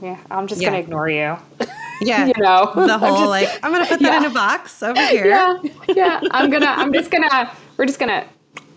yeah, 0.01 0.17
I'm 0.29 0.47
just 0.47 0.61
yeah. 0.61 0.69
gonna 0.69 0.79
ignore 0.79 1.09
you. 1.09 1.37
Yeah, 2.01 2.25
you 2.25 2.33
know 2.37 2.71
the 2.75 2.97
whole 2.97 3.17
just, 3.17 3.29
like 3.29 3.59
I'm 3.63 3.71
gonna 3.71 3.85
put 3.85 3.99
that 3.99 4.13
yeah. 4.13 4.17
in 4.17 4.25
a 4.25 4.33
box 4.33 4.81
over 4.83 4.99
here. 5.07 5.27
Yeah, 5.27 5.57
yeah. 5.89 6.19
I'm 6.31 6.49
gonna. 6.49 6.65
I'm 6.65 6.93
just 6.93 7.11
gonna. 7.11 7.51
We're 7.77 7.85
just 7.85 7.99
gonna 7.99 8.27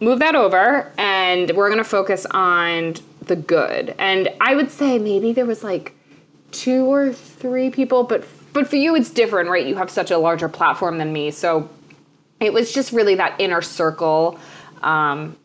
move 0.01 0.19
that 0.21 0.35
over, 0.35 0.93
and 0.99 1.51
we're 1.53 1.71
gonna 1.71 1.85
focus 1.85 2.27
on 2.31 2.95
the 3.27 3.37
good. 3.37 3.95
And 3.99 4.29
I 4.41 4.55
would 4.55 4.71
say 4.71 4.99
maybe 4.99 5.33
there 5.33 5.47
was 5.47 5.63
like 5.63 5.95
two 6.51 6.85
or 6.87 7.13
three 7.13 7.71
people, 7.71 8.05
but 8.05 8.25
but 8.53 8.67
for 8.67 8.77
you 8.77 8.95
it's 8.95 9.11
different, 9.11 9.49
right? 9.49 9.67
You 9.67 9.77
have 9.77 9.91
such 9.91 10.11
a 10.11 10.19
larger 10.19 10.49
platform 10.49 10.99
than 10.99 11.13
me, 11.13 11.31
so 11.31 11.69
it 12.41 12.53
was 12.53 12.73
just 12.73 12.93
really 12.93 13.15
that 13.17 13.41
inner 13.41 13.63
circle. 13.63 14.39
Um, 14.83 15.37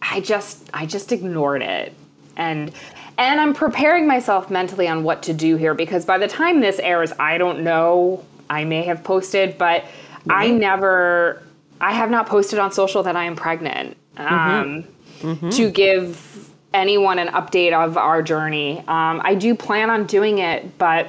I 0.00 0.20
just 0.20 0.70
I 0.72 0.86
just 0.86 1.12
ignored 1.12 1.62
it, 1.62 1.94
and 2.36 2.72
and 3.20 3.38
I'm 3.38 3.52
preparing 3.52 4.06
myself 4.06 4.50
mentally 4.50 4.88
on 4.88 5.04
what 5.04 5.22
to 5.24 5.34
do 5.34 5.56
here 5.56 5.74
because 5.74 6.06
by 6.06 6.16
the 6.16 6.26
time 6.26 6.60
this 6.60 6.78
airs, 6.78 7.12
I 7.20 7.36
don't 7.36 7.60
know. 7.60 8.24
I 8.48 8.64
may 8.64 8.82
have 8.84 9.04
posted, 9.04 9.58
but 9.58 9.82
mm-hmm. 9.82 10.30
I 10.32 10.48
never, 10.48 11.42
I 11.82 11.92
have 11.92 12.10
not 12.10 12.26
posted 12.26 12.58
on 12.58 12.72
social 12.72 13.02
that 13.02 13.16
I 13.16 13.24
am 13.24 13.36
pregnant 13.36 13.96
mm-hmm. 14.16 14.34
um, 14.34 14.84
mm-hmm. 15.20 15.50
to 15.50 15.70
give 15.70 16.50
anyone 16.72 17.18
an 17.18 17.28
update 17.28 17.74
of 17.74 17.98
our 17.98 18.22
journey. 18.22 18.78
Um, 18.88 19.20
I 19.22 19.34
do 19.34 19.54
plan 19.54 19.90
on 19.90 20.06
doing 20.06 20.38
it, 20.38 20.76
but. 20.78 21.08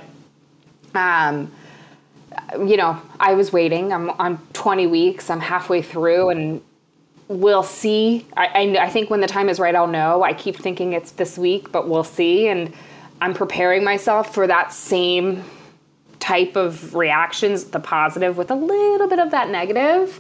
Um, 0.94 1.52
you 2.60 2.76
know, 2.76 3.02
I 3.20 3.34
was 3.34 3.54
waiting. 3.54 3.94
I'm 3.94 4.10
on 4.12 4.38
20 4.52 4.88
weeks. 4.88 5.30
I'm 5.30 5.40
halfway 5.40 5.82
through, 5.82 6.30
and 6.30 6.62
we'll 7.32 7.64
see. 7.64 8.26
I, 8.36 8.46
I, 8.48 8.86
I, 8.86 8.90
think 8.90 9.10
when 9.10 9.22
the 9.22 9.28
time 9.28 9.50
is 9.50 9.60
right, 9.60 9.74
I'll 9.74 9.88
know. 9.88 10.24
I 10.24 10.34
keep 10.34 10.58
thinking 10.58 10.94
it's 10.94 11.12
this 11.12 11.38
week, 11.38 11.72
but 11.72 11.88
we'll 11.88 12.04
see. 12.04 12.48
And 12.48 12.74
I'm 13.22 13.34
preparing 13.34 13.84
myself 13.84 14.34
for 14.34 14.48
that 14.48 14.74
same 14.74 15.44
type 16.20 16.56
of 16.56 16.94
reactions, 16.94 17.66
the 17.66 17.80
positive 17.80 18.38
with 18.38 18.52
a 18.52 18.56
little 18.56 19.08
bit 19.08 19.20
of 19.20 19.32
that 19.32 19.50
negative. 19.50 20.20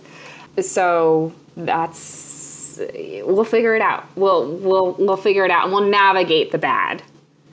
So 0.62 1.34
that's 1.58 2.80
we'll 3.24 3.44
figure 3.44 3.76
it 3.76 3.82
out. 3.82 4.06
We'll 4.16 4.56
we'll 4.58 4.94
we'll 4.94 5.18
figure 5.18 5.46
it 5.46 5.52
out 5.52 5.66
and 5.66 5.74
we'll 5.74 5.90
navigate 5.90 6.52
the 6.52 6.58
bad. 6.58 7.04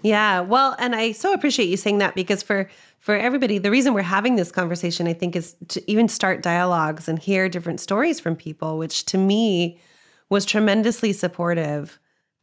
Yeah. 0.03 0.41
Well, 0.41 0.77
and 0.79 0.95
I 0.95 1.13
so 1.13 1.33
appreciate 1.33 1.67
you 1.67 1.77
saying 1.77 1.99
that 1.99 2.15
because 2.15 2.43
for 2.43 2.71
for 2.99 3.17
everybody, 3.17 3.59
the 3.59 3.71
reason 3.71 3.95
we're 3.95 4.03
having 4.03 4.37
this 4.37 4.51
conversation, 4.51 5.07
I 5.07 5.13
think, 5.13 5.37
is 5.37 5.57
to 5.69 5.91
even 5.91 6.09
start 6.09 6.43
dialogues 6.43 7.09
and 7.09 7.19
hear 7.19 7.49
different 7.49 7.81
stories 7.81 8.19
from 8.19 8.37
people, 8.37 8.77
which 8.77 9.05
to 9.07 9.19
me 9.19 9.79
was 10.29 10.45
tremendously 10.45 11.13
supportive. 11.13 11.99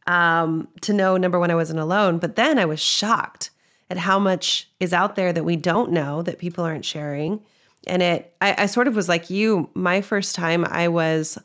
Um, 0.06 0.68
to 0.82 0.92
know 0.92 1.16
number 1.16 1.38
one, 1.38 1.50
I 1.50 1.56
wasn't 1.56 1.80
alone, 1.80 2.18
but 2.18 2.36
then 2.36 2.58
I 2.58 2.64
was 2.64 2.80
shocked 2.80 3.50
at 3.90 3.98
how 3.98 4.18
much 4.18 4.68
is 4.80 4.92
out 4.92 5.16
there 5.16 5.32
that 5.32 5.44
we 5.44 5.56
don't 5.56 5.92
know 5.92 6.22
that 6.22 6.38
people 6.38 6.64
aren't 6.64 6.84
sharing. 6.84 7.40
And 7.86 8.02
it, 8.02 8.34
I, 8.40 8.62
I 8.62 8.66
sort 8.66 8.88
of 8.88 8.96
was 8.96 9.08
like 9.08 9.30
you. 9.30 9.68
My 9.74 10.00
first 10.00 10.34
time, 10.34 10.64
I 10.64 10.88
was, 10.88 11.38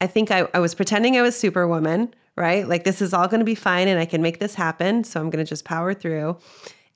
I 0.00 0.06
think 0.06 0.30
I, 0.30 0.48
I 0.54 0.58
was 0.58 0.74
pretending 0.74 1.16
I 1.16 1.22
was 1.22 1.38
Superwoman, 1.38 2.14
right? 2.36 2.66
Like 2.66 2.84
this 2.84 3.02
is 3.02 3.12
all 3.12 3.28
going 3.28 3.40
to 3.40 3.44
be 3.44 3.54
fine, 3.54 3.88
and 3.88 4.00
I 4.00 4.06
can 4.06 4.22
make 4.22 4.40
this 4.40 4.54
happen. 4.54 5.04
So 5.04 5.20
I'm 5.20 5.30
going 5.30 5.44
to 5.44 5.48
just 5.48 5.64
power 5.64 5.94
through. 5.94 6.38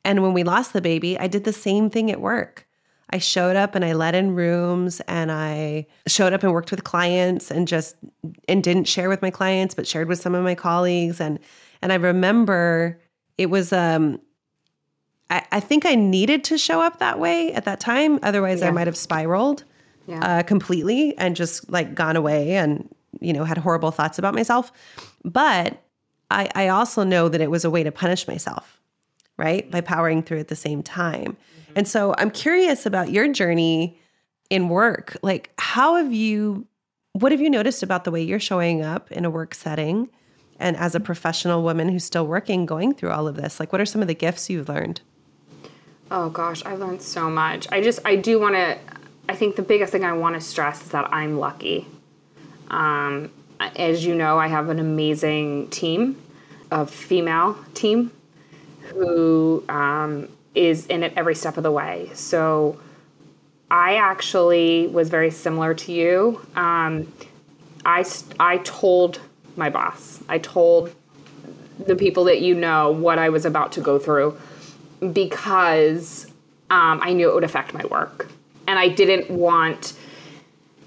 And 0.05 0.23
when 0.23 0.33
we 0.33 0.45
lost 0.45 0.73
the 0.73 0.81
baby, 0.81 1.19
I 1.19 1.27
did 1.29 1.45
the 1.45 1.53
same 1.53 1.91
thing 1.91 2.11
at 2.11 2.21
work. 2.21 2.67
I 3.13 3.19
showed 3.19 3.57
up 3.57 3.75
and 3.75 3.85
I 3.85 3.93
let 3.93 4.15
in 4.15 4.35
rooms 4.35 5.01
and 5.07 5.31
I 5.31 5.87
showed 6.07 6.33
up 6.33 6.43
and 6.43 6.53
worked 6.53 6.71
with 6.71 6.83
clients 6.83 7.51
and 7.51 7.69
just 7.69 7.95
and 8.49 8.65
didn't 8.65 8.85
share 8.85 9.09
with 9.11 9.21
my 9.21 9.31
clients 9.31 9.75
but 9.75 9.87
shared 9.87 10.09
with 10.09 10.19
some 10.21 10.35
of 10.35 10.43
my 10.43 10.55
colleagues 10.55 11.21
and 11.21 11.39
and 11.83 11.93
I 11.93 11.97
remember 11.97 12.99
it 13.37 13.51
was 13.51 13.73
um 13.73 14.19
I, 15.29 15.45
I 15.53 15.61
think 15.61 15.85
I 15.85 15.95
needed 15.95 16.43
to 16.45 16.59
show 16.59 16.81
up 16.81 17.01
that 17.01 17.19
way 17.19 17.53
at 17.53 17.67
that 17.67 17.81
time 17.81 18.19
otherwise 18.23 18.61
yeah. 18.61 18.69
I 18.69 18.71
might 18.71 18.87
have 18.87 18.97
spiraled 18.97 19.65
yeah. 20.07 20.39
uh, 20.39 20.43
completely 20.43 21.17
and 21.19 21.37
just 21.37 21.71
like 21.71 21.95
gone 21.95 22.17
away 22.17 22.55
and 22.57 22.89
you 23.21 23.35
know 23.35 23.45
had 23.45 23.59
horrible 23.59 23.91
thoughts 23.91 24.19
about 24.19 24.35
myself 24.35 24.73
but 25.23 25.83
I, 26.31 26.49
I 26.55 26.69
also 26.69 27.05
know 27.05 27.29
that 27.29 27.43
it 27.43 27.51
was 27.51 27.67
a 27.67 27.71
way 27.71 27.83
to 27.83 27.93
punish 27.93 28.27
myself 28.27 28.81
right? 29.37 29.71
By 29.71 29.81
powering 29.81 30.23
through 30.23 30.41
at 30.41 30.49
the 30.49 30.57
same 30.57 30.83
time. 30.83 31.37
Mm-hmm. 31.37 31.73
And 31.77 31.89
so 31.89 32.15
I'm 32.19 32.31
curious 32.31 32.87
about 32.87 33.11
your 33.11 33.33
journey 33.33 33.99
in 34.51 34.69
work. 34.69 35.17
Like, 35.23 35.51
how 35.59 35.97
have 35.97 36.13
you, 36.13 36.67
what 37.13 37.33
have 37.33 37.41
you 37.41 37.51
noticed 37.51 37.83
about 37.83 38.05
the 38.05 38.11
way 38.11 38.23
you're 38.23 38.41
showing 38.41 38.83
up 38.83 39.11
in 39.11 39.25
a 39.25 39.31
work 39.31 39.55
setting 39.55 40.11
and 40.59 40.77
as 40.77 40.95
a 40.95 41.01
professional 41.01 41.63
woman 41.63 41.89
who's 41.89 42.05
still 42.05 42.27
working, 42.27 42.67
going 42.67 42.95
through 42.95 43.11
all 43.11 43.27
of 43.27 43.37
this? 43.37 43.59
Like, 43.59 43.73
what 43.73 43.81
are 43.81 43.87
some 43.87 44.03
of 44.03 44.09
the 44.09 44.15
gifts 44.15 44.51
you've 44.51 44.69
learned? 44.69 45.01
Oh 46.11 46.29
gosh, 46.29 46.63
I've 46.67 46.79
learned 46.79 47.01
so 47.01 47.31
much. 47.31 47.67
I 47.73 47.81
just, 47.81 48.01
I 48.05 48.17
do 48.17 48.39
want 48.39 48.55
to, 48.55 48.79
I 49.29 49.35
think 49.35 49.57
the 49.57 49.63
biggest 49.63 49.93
thing 49.93 50.05
I 50.05 50.13
want 50.13 50.35
to 50.35 50.41
stress 50.43 50.83
is 50.83 50.89
that 50.91 51.09
I'm 51.13 51.39
lucky. 51.39 51.87
Um, 52.69 53.31
as 53.77 54.05
you 54.05 54.15
know, 54.15 54.39
I 54.39 54.49
have 54.49 54.69
an 54.69 54.79
amazing 54.79 55.71
team, 55.71 56.21
a 56.71 56.87
female 56.87 57.57
team 57.73 58.13
who 58.85 59.65
um, 59.69 60.29
is 60.55 60.87
in 60.87 61.03
it 61.03 61.13
every 61.17 61.35
step 61.35 61.57
of 61.57 61.63
the 61.63 61.71
way. 61.73 62.11
So 62.15 62.81
I 63.71 63.97
actually 63.97 64.89
was 64.89 65.09
very 65.09 65.31
similar 65.31 65.75
to 65.75 65.93
you. 65.93 66.41
Um, 66.57 67.13
I, 67.85 68.05
I 68.39 68.59
told 68.59 69.21
my 69.57 69.71
boss, 69.71 70.23
I 70.29 70.39
told 70.39 70.95
the 71.87 71.97
people 71.97 72.25
that 72.25 72.43
you 72.43 72.55
know 72.55 72.93
what 72.93 73.19
I 73.19 73.29
was 73.29 73.45
about 73.45 73.73
to 73.73 73.81
go 73.81 73.99
through 73.99 74.39
because 75.13 76.27
um, 76.71 77.01
I 77.03 77.13
knew 77.13 77.29
it 77.29 77.35
would 77.35 77.45
affect 77.45 77.75
my 77.75 77.85
work. 77.87 78.29
And 78.67 78.79
I 78.79 78.89
didn't 78.89 79.31
want 79.31 79.95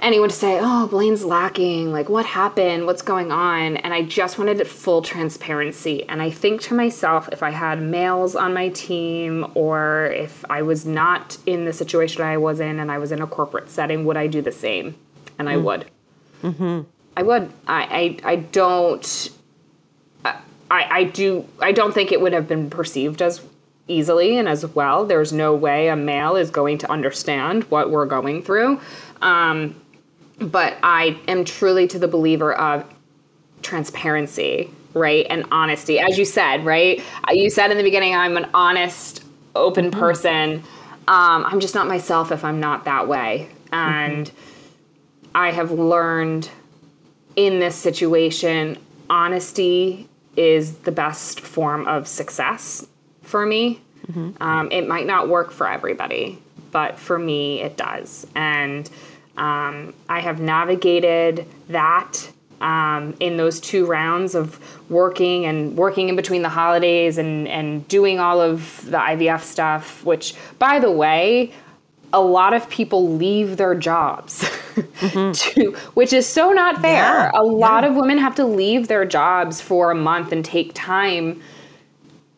anyone 0.02 0.30
to 0.30 0.36
say, 0.36 0.60
oh, 0.62 0.88
Blaine's 0.88 1.24
lacking. 1.24 1.92
Like, 1.92 2.10
what 2.10 2.26
happened? 2.26 2.86
What's 2.86 3.02
going 3.02 3.32
on? 3.32 3.78
And 3.78 3.94
I 3.94 4.04
just 4.04 4.38
wanted 4.38 4.66
full 4.68 5.02
transparency. 5.02 6.04
And 6.08 6.22
I 6.22 6.30
think 6.30 6.62
to 6.62 6.74
myself, 6.74 7.30
if 7.32 7.42
I 7.42 7.50
had 7.50 7.82
males 7.82 8.36
on 8.36 8.54
my 8.54 8.70
team 8.70 9.48
or 9.56 10.08
if 10.08 10.44
I 10.50 10.62
was 10.62 10.86
not 10.86 11.38
in 11.46 11.66
the 11.66 11.74
situation 11.74 12.22
I 12.22 12.38
was 12.38 12.60
in 12.60 12.80
and 12.80 12.92
I 12.92 12.98
was 12.98 13.12
in 13.12 13.22
a 13.22 13.28
corporate 13.28 13.70
setting, 13.70 14.06
would 14.06 14.18
I 14.18 14.28
do 14.28 14.42
the 14.42 14.52
same? 14.52 14.96
And 15.40 15.50
I 15.50 15.56
mm. 15.56 15.64
would. 15.64 15.86
Mm-hmm. 16.44 16.82
I 17.18 17.24
would. 17.24 17.52
I, 17.68 18.18
I, 18.24 18.32
I 18.32 18.36
don't. 18.36 19.30
I, 20.24 20.88
I 20.90 21.04
do. 21.06 21.48
I 21.62 21.72
don't 21.72 21.94
think 21.94 22.12
it 22.12 22.20
would 22.20 22.34
have 22.34 22.48
been 22.48 22.70
perceived 22.70 23.22
as 23.22 23.42
easily 23.88 24.38
and 24.38 24.50
as 24.50 24.66
well. 24.66 25.06
There's 25.06 25.32
no 25.32 25.54
way 25.56 25.90
a 25.90 25.96
male 25.96 26.36
is 26.36 26.50
going 26.50 26.80
to 26.80 26.92
understand 26.92 27.64
what 27.66 27.92
we're 27.92 28.08
going 28.08 28.42
through. 28.42 28.80
Um, 29.22 29.80
but 30.40 30.78
I 30.84 31.20
am 31.28 31.46
truly 31.46 31.88
to 31.88 32.00
the 32.00 32.08
believer 32.08 32.54
of 32.54 32.86
transparency, 33.62 34.70
right? 34.94 35.26
And 35.30 35.46
honesty. 35.52 36.00
As 36.00 36.18
you 36.18 36.26
said, 36.26 36.66
right? 36.66 37.02
You 37.32 37.50
said 37.50 37.72
in 37.72 37.78
the 37.78 37.84
beginning, 37.84 38.16
I'm 38.16 38.38
an 38.38 38.50
honest, 38.54 39.24
open 39.56 39.92
mm-hmm. 39.92 40.00
person. 40.00 40.64
Um, 41.08 41.46
I'm 41.46 41.60
just 41.60 41.76
not 41.76 41.88
myself 41.88 42.32
if 42.32 42.44
I'm 42.44 42.60
not 42.60 42.86
that 42.86 43.08
way. 43.08 43.50
And 43.72 44.28
mm-hmm. 44.28 45.32
I 45.36 45.52
have 45.52 45.72
learned 45.72 46.50
in 47.36 47.60
this 47.60 47.76
situation, 47.76 48.78
honesty 49.10 50.08
is 50.36 50.76
the 50.80 50.92
best 50.92 51.42
form 51.42 51.88
of 51.88 52.08
success 52.08 52.86
for 53.22 53.46
me. 53.46 53.82
Mm-hmm. 54.08 54.42
Um, 54.42 54.72
it 54.72 54.88
might 54.88 55.08
not 55.08 55.30
work 55.30 55.52
for 55.52 55.68
everybody, 55.68 56.40
but 56.72 57.00
for 57.00 57.18
me, 57.18 57.62
it 57.62 57.78
does. 57.78 58.28
And 58.36 58.90
um, 59.38 59.94
I 60.10 60.20
have 60.20 60.40
navigated 60.40 61.46
that 61.68 62.30
um, 62.62 63.16
in 63.20 63.38
those 63.38 63.60
two 63.60 63.86
rounds 63.86 64.34
of 64.34 64.60
working 64.90 65.46
and 65.46 65.76
working 65.76 66.10
in 66.10 66.16
between 66.16 66.42
the 66.42 66.50
holidays 66.50 67.18
and, 67.18 67.48
and 67.48 67.88
doing 67.88 68.20
all 68.20 68.40
of 68.40 68.84
the 68.86 68.98
IVF 68.98 69.42
stuff, 69.42 70.04
which, 70.06 70.36
by 70.58 70.80
the 70.80 70.92
way, 70.92 71.52
a 72.14 72.22
lot 72.22 72.54
of 72.54 72.70
people 72.70 73.14
leave 73.16 73.58
their 73.58 73.76
jobs, 73.76 74.44
mm-hmm. 74.76 75.32
to, 75.62 75.72
which 75.96 76.14
is 76.14 76.26
so 76.26 76.52
not 76.52 76.82
fair. 76.82 76.94
Yeah, 76.94 77.32
a 77.34 77.44
lot 77.44 77.84
yeah. 77.84 77.90
of 77.90 77.96
women 77.96 78.18
have 78.18 78.36
to 78.36 78.46
leave 78.46 78.88
their 78.88 79.06
jobs 79.06 79.60
for 79.60 79.92
a 79.92 79.96
month 79.96 80.32
and 80.32 80.46
take 80.46 80.74
time 80.74 81.42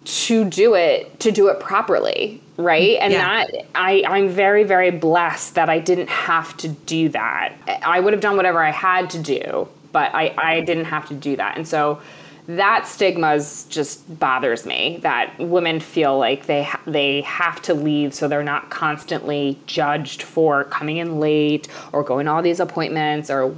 to 0.06 0.46
do 0.46 0.74
it 0.74 1.20
to 1.20 1.32
do 1.32 1.50
it 1.50 1.60
properly 1.60 2.42
right 2.58 2.98
and 3.00 3.14
yeah. 3.14 3.46
that 3.46 3.66
i 3.76 4.04
i'm 4.08 4.28
very 4.28 4.64
very 4.64 4.92
blessed 4.92 5.56
that 5.56 5.70
i 5.70 5.80
didn't 5.80 6.10
have 6.10 6.58
to 6.58 6.68
do 6.68 7.08
that 7.10 7.54
i 7.84 8.00
would 8.00 8.14
have 8.14 8.22
done 8.22 8.36
whatever 8.36 8.64
i 8.64 8.72
had 8.72 9.10
to 9.10 9.20
do 9.22 9.68
but 9.92 10.14
i 10.14 10.34
i 10.38 10.62
didn't 10.62 10.86
have 10.86 11.08
to 11.08 11.14
do 11.14 11.36
that 11.36 11.56
and 11.56 11.68
so 11.68 12.02
that 12.48 12.88
stigma 12.88 13.38
just 13.68 14.20
bothers 14.20 14.66
me 14.66 15.00
that 15.02 15.38
women 15.38 15.80
feel 15.82 16.18
like 16.18 16.46
they 16.46 16.64
ha- 16.64 16.82
they 16.88 17.22
have 17.22 17.62
to 17.62 17.74
leave 17.74 18.14
so 18.14 18.28
they're 18.28 18.42
not 18.42 18.70
constantly 18.70 19.60
judged 19.68 20.24
for 20.24 20.64
coming 20.66 20.98
in 20.98 21.20
late 21.20 21.68
or 21.92 22.04
going 22.04 22.26
to 22.26 22.32
all 22.32 22.42
these 22.42 22.62
appointments 22.62 23.30
or 23.30 23.54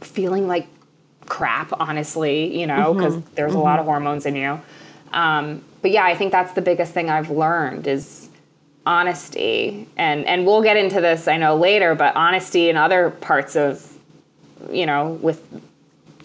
feeling 0.00 0.46
like 0.46 0.68
crap 1.26 1.72
honestly 1.80 2.56
you 2.58 2.66
know 2.66 2.94
because 2.94 3.16
mm-hmm. 3.16 3.34
there's 3.34 3.52
mm-hmm. 3.52 3.60
a 3.60 3.64
lot 3.64 3.80
of 3.80 3.84
hormones 3.84 4.24
in 4.24 4.36
you 4.36 4.60
um, 5.12 5.62
but 5.82 5.90
yeah 5.90 6.04
i 6.04 6.14
think 6.14 6.30
that's 6.30 6.52
the 6.52 6.62
biggest 6.62 6.92
thing 6.92 7.10
i've 7.10 7.30
learned 7.30 7.88
is 7.88 8.21
honesty 8.84 9.86
and 9.96 10.26
and 10.26 10.44
we'll 10.44 10.62
get 10.62 10.76
into 10.76 11.00
this 11.00 11.28
i 11.28 11.36
know 11.36 11.54
later 11.56 11.94
but 11.94 12.16
honesty 12.16 12.68
in 12.68 12.76
other 12.76 13.10
parts 13.10 13.54
of 13.54 13.96
you 14.70 14.84
know 14.84 15.12
with 15.22 15.40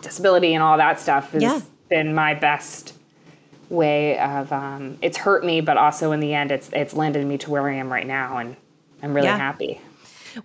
disability 0.02 0.54
and 0.54 0.64
all 0.64 0.78
that 0.78 1.00
stuff 1.00 1.32
has 1.32 1.44
yeah 1.44 1.62
been 1.90 2.14
my 2.14 2.34
best 2.34 2.94
way 3.70 4.18
of 4.20 4.52
um, 4.52 4.98
it's 5.02 5.18
hurt 5.18 5.44
me, 5.44 5.62
but 5.62 5.78
also 5.78 6.12
in 6.12 6.20
the 6.20 6.34
end, 6.34 6.52
it's 6.52 6.70
it's 6.74 6.94
landed 6.94 7.26
me 7.26 7.38
to 7.40 7.50
where 7.50 7.68
I 7.68 7.76
am 7.76 7.92
right 7.92 8.08
now, 8.08 8.38
and 8.38 8.56
I'm 9.02 9.14
really 9.14 9.28
yeah. 9.28 9.38
happy. 9.38 9.82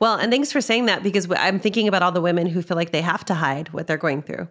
Well, 0.00 0.16
and 0.16 0.32
thanks 0.32 0.50
for 0.50 0.60
saying 0.60 0.86
that 0.86 1.02
because 1.02 1.28
I'm 1.30 1.58
thinking 1.58 1.86
about 1.86 2.02
all 2.02 2.12
the 2.12 2.20
women 2.20 2.46
who 2.46 2.62
feel 2.62 2.76
like 2.76 2.92
they 2.92 3.02
have 3.02 3.24
to 3.26 3.34
hide 3.34 3.72
what 3.72 3.86
they're 3.86 3.98
going 3.98 4.22
through, 4.22 4.48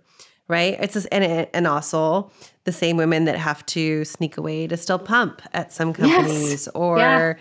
right? 0.52 0.78
It's 0.80 0.94
just, 0.94 1.08
and 1.12 1.48
and 1.54 1.66
also 1.66 2.30
the 2.66 2.72
same 2.72 2.98
women 2.98 3.26
that 3.26 3.38
have 3.38 3.66
to 3.68 4.06
sneak 4.06 4.38
away 4.38 4.68
to 4.68 4.78
still 4.78 5.00
pump 5.00 5.42
at 5.54 5.74
some 5.74 5.94
companies, 5.94 6.52
yes. 6.52 6.68
or 6.76 6.98
yeah. 7.00 7.34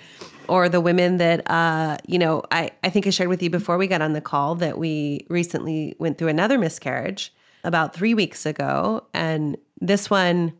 or 0.49 0.69
the 0.69 0.81
women 0.81 1.19
that 1.19 1.51
uh, 1.51 1.99
you 2.07 2.19
know, 2.19 2.43
I 2.51 2.71
I 2.85 2.89
think 2.89 3.07
I 3.07 3.11
shared 3.11 3.29
with 3.29 3.43
you 3.43 3.51
before 3.51 3.77
we 3.77 3.87
got 3.87 4.01
on 4.01 4.15
the 4.15 4.21
call 4.21 4.55
that 4.55 4.79
we 4.79 5.27
recently 5.29 5.95
went 5.99 6.17
through 6.17 6.29
another 6.29 6.57
miscarriage 6.59 7.35
about 7.65 7.93
three 7.93 8.15
weeks 8.15 8.47
ago. 8.47 9.05
And 9.13 9.59
this 9.81 10.09
one 10.09 10.53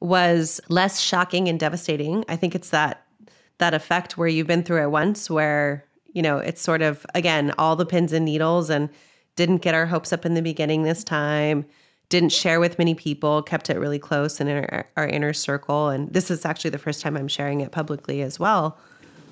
was 0.00 0.60
less 0.68 1.00
shocking 1.00 1.48
and 1.48 1.60
devastating. 1.60 2.24
I 2.28 2.36
think 2.36 2.54
it's 2.54 2.70
that 2.70 3.04
that 3.58 3.74
effect 3.74 4.16
where 4.16 4.28
you've 4.28 4.46
been 4.46 4.62
through 4.62 4.82
it 4.82 4.90
once 4.90 5.28
where, 5.28 5.84
you 6.14 6.22
know, 6.22 6.38
it's 6.38 6.62
sort 6.62 6.80
of 6.80 7.04
again, 7.14 7.52
all 7.58 7.76
the 7.76 7.84
pins 7.84 8.12
and 8.12 8.24
needles 8.24 8.70
and 8.70 8.88
didn't 9.36 9.58
get 9.58 9.74
our 9.74 9.86
hopes 9.86 10.12
up 10.12 10.26
in 10.26 10.34
the 10.34 10.42
beginning 10.42 10.82
this 10.82 11.04
time, 11.04 11.64
didn't 12.10 12.30
share 12.30 12.60
with 12.60 12.78
many 12.78 12.94
people, 12.94 13.42
kept 13.42 13.70
it 13.70 13.78
really 13.78 13.98
close 13.98 14.40
in 14.40 14.48
our, 14.48 14.86
our 14.96 15.06
inner 15.06 15.32
circle. 15.32 15.88
And 15.88 16.12
this 16.12 16.30
is 16.30 16.44
actually 16.44 16.70
the 16.70 16.78
first 16.78 17.00
time 17.00 17.16
I'm 17.16 17.28
sharing 17.28 17.62
it 17.62 17.72
publicly 17.72 18.20
as 18.20 18.38
well. 18.38 18.76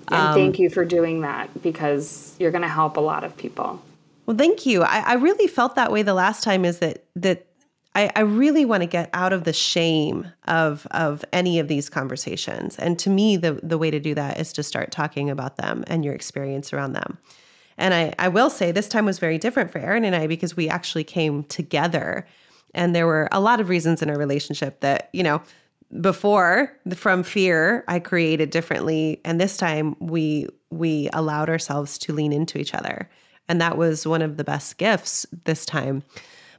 And 0.09 0.17
um, 0.17 0.35
thank 0.35 0.59
you 0.59 0.71
for 0.71 0.87
doing 0.87 1.21
that 1.21 1.63
because 1.63 2.35
you're 2.39 2.51
going 2.51 2.63
to 2.63 2.69
help 2.69 2.97
a 2.97 3.01
lot 3.01 3.25
of 3.25 3.37
people. 3.37 3.83
Well, 4.25 4.37
thank 4.37 4.65
you. 4.65 4.83
I, 4.83 5.01
I 5.01 5.15
really 5.15 5.47
felt 5.47 5.75
that 5.75 5.93
way 5.93 6.03
the 6.03 6.15
last 6.15 6.43
time. 6.43 6.65
Is 6.65 6.79
that 6.79 7.05
that 7.17 7.47
I, 7.95 8.11
I 8.15 8.21
really 8.21 8.65
want 8.65 8.83
to 8.83 8.87
get 8.87 9.11
out 9.13 9.33
of 9.33 9.45
the 9.45 9.53
shame 9.53 10.31
of 10.47 10.87
of 10.93 11.25
any 11.33 11.59
of 11.59 11.69
these 11.69 11.91
conversations. 11.91 12.77
And 12.79 12.99
to 13.01 13.11
me, 13.11 13.37
the 13.37 13.55
the 13.63 13.77
way 13.77 13.91
to 13.91 14.01
do 14.01 14.15
that 14.15 14.39
is 14.39 14.53
to 14.55 14.63
start 14.63 14.91
talking 14.93 15.29
about 15.29 15.57
them 15.57 15.85
and 15.89 16.05
your 16.05 16.15
experience 16.15 16.73
around 16.73 16.93
them. 16.93 17.19
And 17.77 17.95
I, 17.95 18.15
I 18.19 18.29
will 18.29 18.51
say 18.51 18.73
this 18.73 18.89
time 18.89 19.05
was 19.05 19.19
very 19.19 19.39
different 19.39 19.71
for 19.71 19.79
Aaron 19.79 20.05
and 20.05 20.15
I 20.15 20.27
because 20.27 20.57
we 20.57 20.69
actually 20.69 21.05
came 21.05 21.45
together. 21.45 22.27
And 22.75 22.95
there 22.95 23.07
were 23.07 23.29
a 23.33 23.41
lot 23.41 23.61
of 23.61 23.69
reasons 23.69 24.03
in 24.03 24.11
our 24.11 24.19
relationship 24.19 24.81
that, 24.81 25.11
you 25.13 25.23
know, 25.23 25.43
before 26.01 26.73
from 26.95 27.23
fear 27.23 27.85
I 27.89 27.99
created 27.99 28.51
differently. 28.51 29.21
And 29.25 29.41
this 29.41 29.57
time 29.57 29.97
we 30.01 30.47
we 30.71 31.09
allowed 31.15 31.49
ourselves 31.49 31.97
to 31.99 32.13
lean 32.13 32.33
into 32.33 32.59
each 32.59 32.75
other. 32.75 33.09
And 33.49 33.61
that 33.61 33.79
was 33.79 34.07
one 34.07 34.21
of 34.21 34.37
the 34.37 34.45
best 34.45 34.77
gifts 34.77 35.25
this 35.45 35.65
time. 35.65 36.03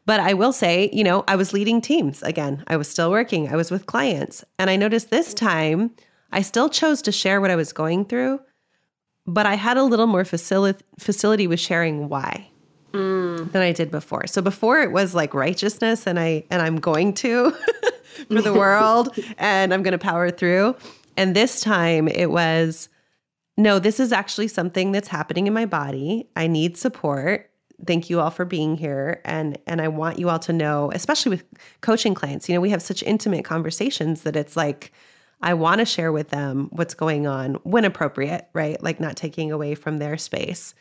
But 0.08 0.20
I 0.20 0.34
will 0.34 0.52
say, 0.52 0.90
you 0.92 1.04
know, 1.04 1.24
I 1.28 1.36
was 1.36 1.54
leading 1.54 1.82
teams 1.82 2.24
again. 2.24 2.64
I 2.66 2.78
was 2.78 2.88
still 2.88 3.12
working, 3.12 3.50
I 3.50 3.56
was 3.56 3.70
with 3.70 3.86
clients. 3.86 4.44
And 4.58 4.70
I 4.70 4.76
noticed 4.76 5.12
this 5.12 5.34
time 5.36 5.92
I 6.32 6.42
still 6.42 6.70
chose 6.70 7.02
to 7.04 7.12
share 7.12 7.42
what 7.42 7.52
I 7.52 7.56
was 7.56 7.74
going 7.74 8.06
through, 8.06 8.40
but 9.26 9.46
I 9.46 9.56
had 9.56 9.78
a 9.78 9.84
little 9.84 10.08
more 10.08 10.26
facility 10.26 10.84
facility 10.98 11.46
with 11.46 11.60
sharing 11.60 12.10
why. 12.10 12.50
Mm. 12.92 13.52
Than 13.52 13.62
I 13.62 13.72
did 13.72 13.92
before. 13.92 14.26
So 14.28 14.42
before 14.42 14.80
it 14.80 14.92
was 14.92 15.14
like 15.14 15.34
righteousness 15.34 16.08
and 16.08 16.20
I 16.20 16.44
and 16.50 16.62
I'm 16.62 16.78
going 16.80 17.14
to 17.16 17.52
for 18.28 18.42
the 18.42 18.54
world 18.54 19.16
and 19.38 19.74
I'm 19.74 19.84
going 19.84 19.92
to 19.92 20.00
power 20.00 20.32
through. 20.32 20.76
And 21.16 21.36
this 21.36 21.62
time 21.62 22.08
it 22.08 22.32
was 22.32 22.90
no, 23.58 23.78
this 23.78 24.00
is 24.00 24.12
actually 24.12 24.48
something 24.48 24.92
that's 24.92 25.10
happening 25.10 25.46
in 25.46 25.54
my 25.54 25.66
body. 25.66 26.30
I 26.36 26.48
need 26.48 26.78
support. 26.78 27.52
Thank 27.86 28.10
you 28.10 28.22
all 28.22 28.32
for 28.32 28.46
being 28.46 28.78
here. 28.78 29.22
And 29.24 29.58
and 29.68 29.82
I 29.82 29.88
want 29.88 30.18
you 30.18 30.30
all 30.30 30.40
to 30.40 30.54
know, 30.54 30.92
especially 30.94 31.30
with 31.30 31.44
coaching 31.82 32.14
clients, 32.14 32.50
you 32.50 32.56
know, 32.56 32.62
we 32.62 32.72
have 32.72 32.82
such 32.82 33.04
intimate 33.04 33.46
conversations 33.46 34.24
that 34.24 34.36
it's 34.36 34.58
like 34.58 34.92
I 35.42 35.54
want 35.54 35.80
to 35.80 35.86
share 35.86 36.12
with 36.12 36.30
them 36.30 36.70
what's 36.72 36.94
going 36.94 37.28
on 37.28 37.56
when 37.64 37.86
appropriate, 37.86 38.48
right? 38.54 38.82
Like 38.82 39.00
not 39.00 39.16
taking 39.16 39.52
away 39.52 39.76
from 39.76 39.98
their 39.98 40.18
space. 40.18 40.74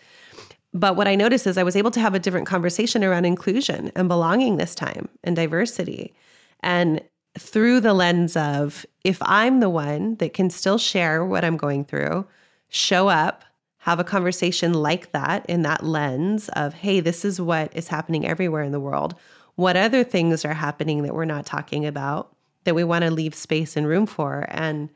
But 0.74 0.96
what 0.96 1.08
I 1.08 1.14
noticed 1.14 1.46
is 1.46 1.56
I 1.56 1.62
was 1.62 1.76
able 1.76 1.90
to 1.92 2.00
have 2.00 2.14
a 2.14 2.18
different 2.18 2.46
conversation 2.46 3.02
around 3.02 3.24
inclusion 3.24 3.90
and 3.96 4.08
belonging 4.08 4.56
this 4.56 4.74
time 4.74 5.08
and 5.24 5.34
diversity. 5.34 6.14
And 6.60 7.00
through 7.38 7.80
the 7.80 7.94
lens 7.94 8.36
of 8.36 8.84
if 9.04 9.18
I'm 9.22 9.60
the 9.60 9.70
one 9.70 10.16
that 10.16 10.34
can 10.34 10.50
still 10.50 10.78
share 10.78 11.24
what 11.24 11.44
I'm 11.44 11.56
going 11.56 11.84
through, 11.84 12.26
show 12.68 13.08
up, 13.08 13.44
have 13.78 14.00
a 14.00 14.04
conversation 14.04 14.74
like 14.74 15.12
that 15.12 15.46
in 15.46 15.62
that 15.62 15.84
lens 15.84 16.48
of, 16.50 16.74
hey, 16.74 17.00
this 17.00 17.24
is 17.24 17.40
what 17.40 17.74
is 17.74 17.88
happening 17.88 18.26
everywhere 18.26 18.62
in 18.62 18.72
the 18.72 18.80
world. 18.80 19.14
What 19.54 19.76
other 19.76 20.04
things 20.04 20.44
are 20.44 20.54
happening 20.54 21.02
that 21.02 21.14
we're 21.14 21.24
not 21.24 21.46
talking 21.46 21.86
about 21.86 22.34
that 22.64 22.74
we 22.74 22.84
want 22.84 23.04
to 23.04 23.10
leave 23.10 23.34
space 23.34 23.76
and 23.76 23.86
room 23.86 24.06
for? 24.06 24.46
And 24.50 24.90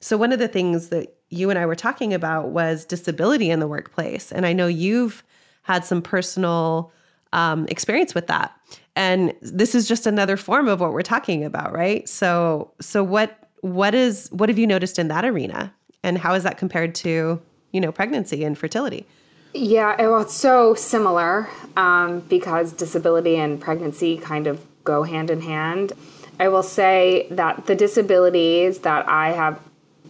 so, 0.00 0.16
one 0.16 0.32
of 0.32 0.38
the 0.38 0.48
things 0.48 0.90
that 0.90 1.15
you 1.30 1.50
and 1.50 1.58
I 1.58 1.66
were 1.66 1.74
talking 1.74 2.14
about 2.14 2.48
was 2.48 2.84
disability 2.84 3.50
in 3.50 3.60
the 3.60 3.68
workplace. 3.68 4.30
And 4.32 4.46
I 4.46 4.52
know 4.52 4.66
you've 4.66 5.24
had 5.62 5.84
some 5.84 6.00
personal 6.00 6.92
um, 7.32 7.66
experience 7.68 8.14
with 8.14 8.28
that. 8.28 8.52
And 8.94 9.34
this 9.42 9.74
is 9.74 9.88
just 9.88 10.06
another 10.06 10.36
form 10.36 10.68
of 10.68 10.80
what 10.80 10.92
we're 10.92 11.02
talking 11.02 11.44
about, 11.44 11.72
right? 11.72 12.08
So, 12.08 12.72
so 12.80 13.02
what 13.02 13.38
what 13.60 13.94
is 13.94 14.28
what 14.30 14.48
have 14.48 14.58
you 14.58 14.66
noticed 14.66 14.98
in 14.98 15.08
that 15.08 15.24
arena? 15.24 15.72
and 16.06 16.16
how 16.16 16.34
is 16.34 16.44
that 16.44 16.56
compared 16.56 16.94
to 16.94 17.42
you 17.72 17.80
know 17.80 17.92
pregnancy 17.92 18.44
and 18.44 18.56
fertility 18.56 19.04
yeah 19.52 20.00
well 20.00 20.20
it's 20.20 20.34
so 20.34 20.74
similar 20.74 21.48
um, 21.76 22.20
because 22.20 22.72
disability 22.72 23.36
and 23.36 23.60
pregnancy 23.60 24.16
kind 24.16 24.46
of 24.46 24.64
go 24.84 25.02
hand 25.02 25.30
in 25.30 25.40
hand 25.40 25.92
i 26.38 26.48
will 26.48 26.62
say 26.62 27.26
that 27.30 27.66
the 27.66 27.74
disabilities 27.74 28.78
that 28.80 29.06
i 29.08 29.32
have 29.32 29.60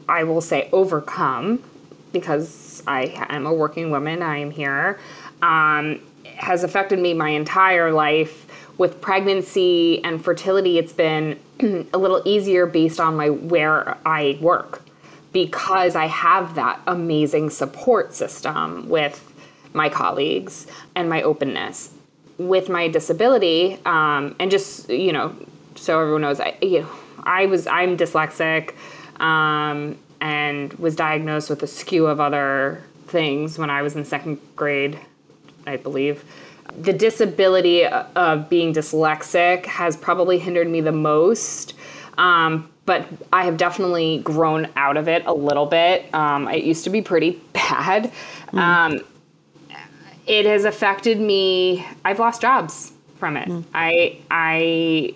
i 0.08 0.24
will 0.24 0.40
say 0.40 0.68
overcome 0.72 1.62
because 2.12 2.82
i 2.86 3.14
am 3.28 3.46
a 3.46 3.52
working 3.52 3.90
woman 3.90 4.22
i 4.22 4.38
am 4.38 4.50
here 4.50 4.98
um, 5.42 6.00
has 6.24 6.64
affected 6.64 6.98
me 6.98 7.12
my 7.12 7.30
entire 7.30 7.92
life 7.92 8.46
with 8.78 9.00
pregnancy 9.00 10.02
and 10.04 10.24
fertility 10.24 10.78
it's 10.78 10.92
been 10.92 11.38
a 11.92 11.98
little 11.98 12.22
easier 12.24 12.66
based 12.66 13.00
on 13.00 13.16
my 13.16 13.30
where 13.30 13.96
i 14.06 14.38
work 14.40 14.82
because 15.36 15.94
I 15.96 16.06
have 16.06 16.54
that 16.54 16.80
amazing 16.86 17.50
support 17.50 18.14
system 18.14 18.88
with 18.88 19.34
my 19.74 19.90
colleagues 19.90 20.66
and 20.94 21.10
my 21.10 21.20
openness. 21.20 21.92
With 22.38 22.70
my 22.70 22.88
disability, 22.88 23.78
um, 23.84 24.34
and 24.40 24.50
just 24.50 24.88
you 24.88 25.12
know, 25.12 25.36
so 25.74 26.00
everyone 26.00 26.22
knows, 26.22 26.40
I 26.40 26.56
you 26.62 26.80
know, 26.80 26.90
I 27.22 27.44
was 27.44 27.66
I'm 27.66 27.98
dyslexic, 27.98 28.72
um, 29.20 29.98
and 30.20 30.72
was 30.74 30.96
diagnosed 30.96 31.50
with 31.50 31.62
a 31.62 31.66
skew 31.66 32.06
of 32.06 32.20
other 32.20 32.82
things 33.06 33.58
when 33.58 33.70
I 33.70 33.82
was 33.82 33.96
in 33.96 34.04
second 34.04 34.40
grade, 34.56 34.98
I 35.66 35.76
believe. 35.76 36.24
The 36.78 36.92
disability 36.92 37.86
of 37.86 38.48
being 38.48 38.74
dyslexic 38.74 39.66
has 39.66 39.96
probably 39.96 40.38
hindered 40.38 40.68
me 40.68 40.80
the 40.80 40.92
most. 40.92 41.74
Um, 42.18 42.70
but 42.86 43.06
I 43.32 43.44
have 43.44 43.56
definitely 43.56 44.20
grown 44.22 44.68
out 44.76 44.96
of 44.96 45.08
it 45.08 45.26
a 45.26 45.34
little 45.34 45.66
bit. 45.66 46.12
Um, 46.14 46.48
it 46.48 46.64
used 46.64 46.84
to 46.84 46.90
be 46.90 47.02
pretty 47.02 47.42
bad. 47.52 48.12
Mm. 48.52 48.58
Um, 48.58 49.00
it 50.26 50.46
has 50.46 50.64
affected 50.64 51.20
me. 51.20 51.84
I've 52.04 52.18
lost 52.18 52.40
jobs 52.40 52.92
from 53.18 53.36
it. 53.36 53.48
Mm. 53.48 53.64
I, 53.74 54.18
I, 54.30 55.14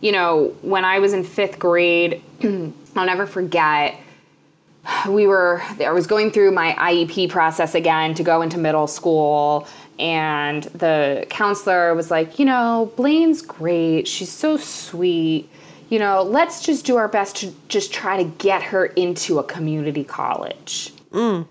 you 0.00 0.12
know, 0.12 0.54
when 0.62 0.84
I 0.84 0.98
was 0.98 1.12
in 1.12 1.24
fifth 1.24 1.58
grade, 1.58 2.22
I'll 2.96 3.06
never 3.06 3.26
forget. 3.26 3.96
We 5.08 5.26
were, 5.26 5.62
I 5.84 5.92
was 5.92 6.06
going 6.06 6.32
through 6.32 6.50
my 6.50 6.72
IEP 6.72 7.30
process 7.30 7.74
again 7.74 8.14
to 8.14 8.24
go 8.24 8.42
into 8.42 8.58
middle 8.58 8.88
school, 8.88 9.68
and 9.98 10.64
the 10.64 11.24
counselor 11.30 11.94
was 11.94 12.10
like, 12.10 12.38
you 12.38 12.44
know, 12.44 12.92
Blaine's 12.96 13.42
great. 13.42 14.08
She's 14.08 14.30
so 14.30 14.56
sweet 14.56 15.48
you 15.92 15.98
know, 15.98 16.22
let's 16.22 16.62
just 16.62 16.86
do 16.86 16.96
our 16.96 17.06
best 17.06 17.36
to 17.36 17.54
just 17.68 17.92
try 17.92 18.16
to 18.16 18.24
get 18.24 18.62
her 18.62 18.86
into 18.86 19.38
a 19.38 19.44
community 19.44 20.04
college. 20.04 20.90
Mm. 21.10 21.46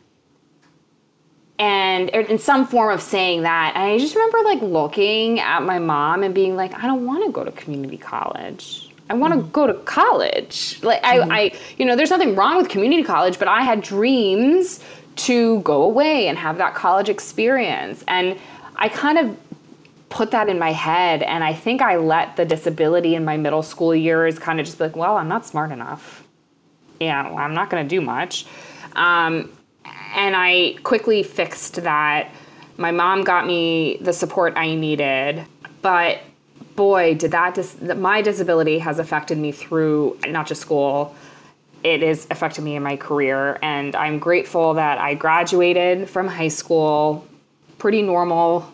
And 1.59 2.09
in 2.09 2.39
some 2.39 2.65
form 2.65 2.91
of 2.91 3.03
saying 3.03 3.43
that, 3.43 3.73
and 3.75 3.83
I 3.83 3.99
just 3.99 4.15
remember 4.15 4.39
like 4.43 4.63
looking 4.63 5.39
at 5.39 5.61
my 5.61 5.77
mom 5.77 6.23
and 6.23 6.33
being 6.33 6.55
like, 6.55 6.73
I 6.73 6.87
don't 6.87 7.05
want 7.05 7.23
to 7.23 7.31
go 7.31 7.43
to 7.43 7.51
community 7.51 7.97
college. 7.97 8.90
I 9.11 9.13
want 9.13 9.33
to 9.33 9.39
mm-hmm. 9.41 9.51
go 9.51 9.67
to 9.67 9.73
college. 9.73 10.79
Like 10.81 11.03
mm-hmm. 11.03 11.29
I, 11.29 11.37
I, 11.37 11.51
you 11.77 11.83
know, 11.83 11.97
there's 11.97 12.11
nothing 12.11 12.33
wrong 12.33 12.55
with 12.55 12.69
community 12.69 13.03
college, 13.03 13.37
but 13.37 13.49
I 13.49 13.61
had 13.61 13.81
dreams 13.81 14.79
to 15.17 15.59
go 15.63 15.83
away 15.83 16.29
and 16.29 16.37
have 16.37 16.57
that 16.59 16.75
college 16.75 17.09
experience. 17.09 18.05
And 18.07 18.39
I 18.77 18.87
kind 18.87 19.17
of 19.17 19.37
put 20.07 20.31
that 20.31 20.47
in 20.47 20.57
my 20.57 20.71
head. 20.71 21.23
And 21.23 21.43
I 21.43 21.53
think 21.53 21.81
I 21.81 21.97
let 21.97 22.37
the 22.37 22.45
disability 22.45 23.15
in 23.15 23.25
my 23.25 23.35
middle 23.35 23.63
school 23.63 23.93
years 23.93 24.39
kind 24.39 24.61
of 24.61 24.65
just 24.65 24.77
be 24.77 24.85
like, 24.85 24.95
well, 24.95 25.17
I'm 25.17 25.27
not 25.27 25.45
smart 25.45 25.73
enough. 25.73 26.25
Yeah, 27.01 27.27
well, 27.27 27.39
I'm 27.39 27.53
not 27.53 27.69
going 27.69 27.83
to 27.85 27.89
do 27.89 27.99
much. 27.99 28.45
Um, 28.95 29.51
and 30.15 30.37
I 30.37 30.75
quickly 30.83 31.21
fixed 31.21 31.83
that. 31.83 32.31
My 32.77 32.91
mom 32.91 33.25
got 33.25 33.45
me 33.45 33.97
the 33.99 34.13
support 34.13 34.53
I 34.55 34.73
needed, 34.75 35.45
but 35.81 36.21
boy, 36.81 37.13
did 37.13 37.29
that 37.29 37.53
dis- 37.53 37.79
my 37.79 38.23
disability 38.23 38.79
has 38.79 38.97
affected 38.97 39.37
me 39.37 39.51
through 39.51 40.17
not 40.27 40.47
just 40.47 40.61
school. 40.61 41.15
It 41.83 42.01
has 42.01 42.25
affected 42.31 42.63
me 42.63 42.75
in 42.75 42.81
my 42.81 42.97
career, 42.97 43.59
and 43.61 43.95
I'm 43.95 44.17
grateful 44.17 44.73
that 44.73 44.97
I 44.97 45.13
graduated 45.13 46.09
from 46.09 46.27
high 46.27 46.47
school 46.47 47.27
pretty 47.77 48.01
normal, 48.01 48.67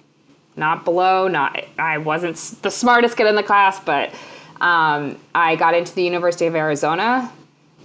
not 0.55 0.85
below, 0.85 1.27
not 1.27 1.65
I 1.77 1.97
wasn't 1.97 2.37
the 2.61 2.71
smartest 2.71 3.17
kid 3.17 3.27
in 3.27 3.35
the 3.35 3.43
class, 3.43 3.77
but 3.81 4.13
um, 4.61 5.17
I 5.35 5.57
got 5.57 5.73
into 5.75 5.93
the 5.93 6.03
University 6.03 6.45
of 6.45 6.55
Arizona, 6.55 7.29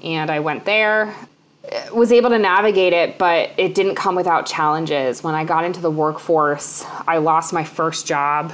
and 0.04 0.30
I 0.30 0.38
went 0.38 0.64
there 0.64 1.12
was 1.92 2.10
able 2.12 2.30
to 2.30 2.38
navigate 2.38 2.92
it, 2.92 3.18
but 3.18 3.50
it 3.56 3.74
didn't 3.74 3.94
come 3.94 4.14
without 4.14 4.46
challenges. 4.46 5.22
When 5.22 5.34
I 5.34 5.44
got 5.44 5.64
into 5.64 5.80
the 5.80 5.90
workforce, 5.90 6.84
I 7.06 7.18
lost 7.18 7.52
my 7.52 7.64
first 7.64 8.06
job 8.06 8.52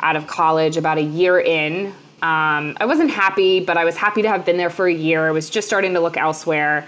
out 0.00 0.16
of 0.16 0.26
college 0.26 0.76
about 0.76 0.98
a 0.98 1.02
year 1.02 1.40
in. 1.40 1.86
Um, 2.20 2.76
I 2.80 2.86
wasn't 2.86 3.10
happy, 3.10 3.60
but 3.60 3.76
I 3.76 3.84
was 3.84 3.96
happy 3.96 4.22
to 4.22 4.28
have 4.28 4.44
been 4.44 4.56
there 4.56 4.70
for 4.70 4.86
a 4.86 4.92
year. 4.92 5.28
I 5.28 5.30
was 5.30 5.48
just 5.48 5.66
starting 5.66 5.94
to 5.94 6.00
look 6.00 6.16
elsewhere. 6.16 6.86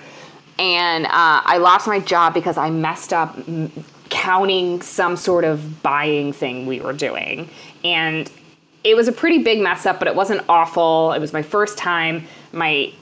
And 0.59 1.07
uh, 1.07 1.11
I 1.45 1.59
lost 1.59 1.87
my 1.87 2.01
job 2.01 2.35
because 2.35 2.57
I 2.57 2.71
messed 2.71 3.13
up 3.13 3.37
m- 3.49 3.71
counting 4.09 4.83
some 4.83 5.17
sort 5.17 5.45
of 5.45 5.83
buying 5.83 6.33
thing 6.33 6.67
we 6.67 6.81
were 6.81 6.93
doing. 6.93 7.49
And 7.85 8.31
it 8.83 8.97
was 8.97 9.09
a 9.09 9.13
pretty 9.13 9.43
big 9.43 9.61
mess 9.61 9.87
up, 9.87 9.99
but 9.99 10.09
it 10.09 10.15
wasn't 10.15 10.43
awful. 10.49 11.13
It 11.13 11.21
was 11.21 11.33
my 11.33 11.43
first 11.43 11.79
time. 11.79 12.27
My 12.53 12.93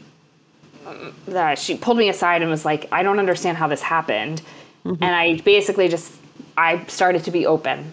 that 1.26 1.58
she 1.58 1.76
pulled 1.76 1.98
me 1.98 2.08
aside 2.08 2.42
and 2.42 2.50
was 2.50 2.64
like, 2.64 2.88
I 2.92 3.02
don't 3.02 3.18
understand 3.18 3.56
how 3.58 3.68
this 3.68 3.82
happened. 3.82 4.42
Mm-hmm. 4.84 5.02
And 5.02 5.14
I 5.14 5.36
basically 5.42 5.88
just, 5.88 6.12
I 6.56 6.84
started 6.86 7.24
to 7.24 7.30
be 7.30 7.46
open. 7.46 7.92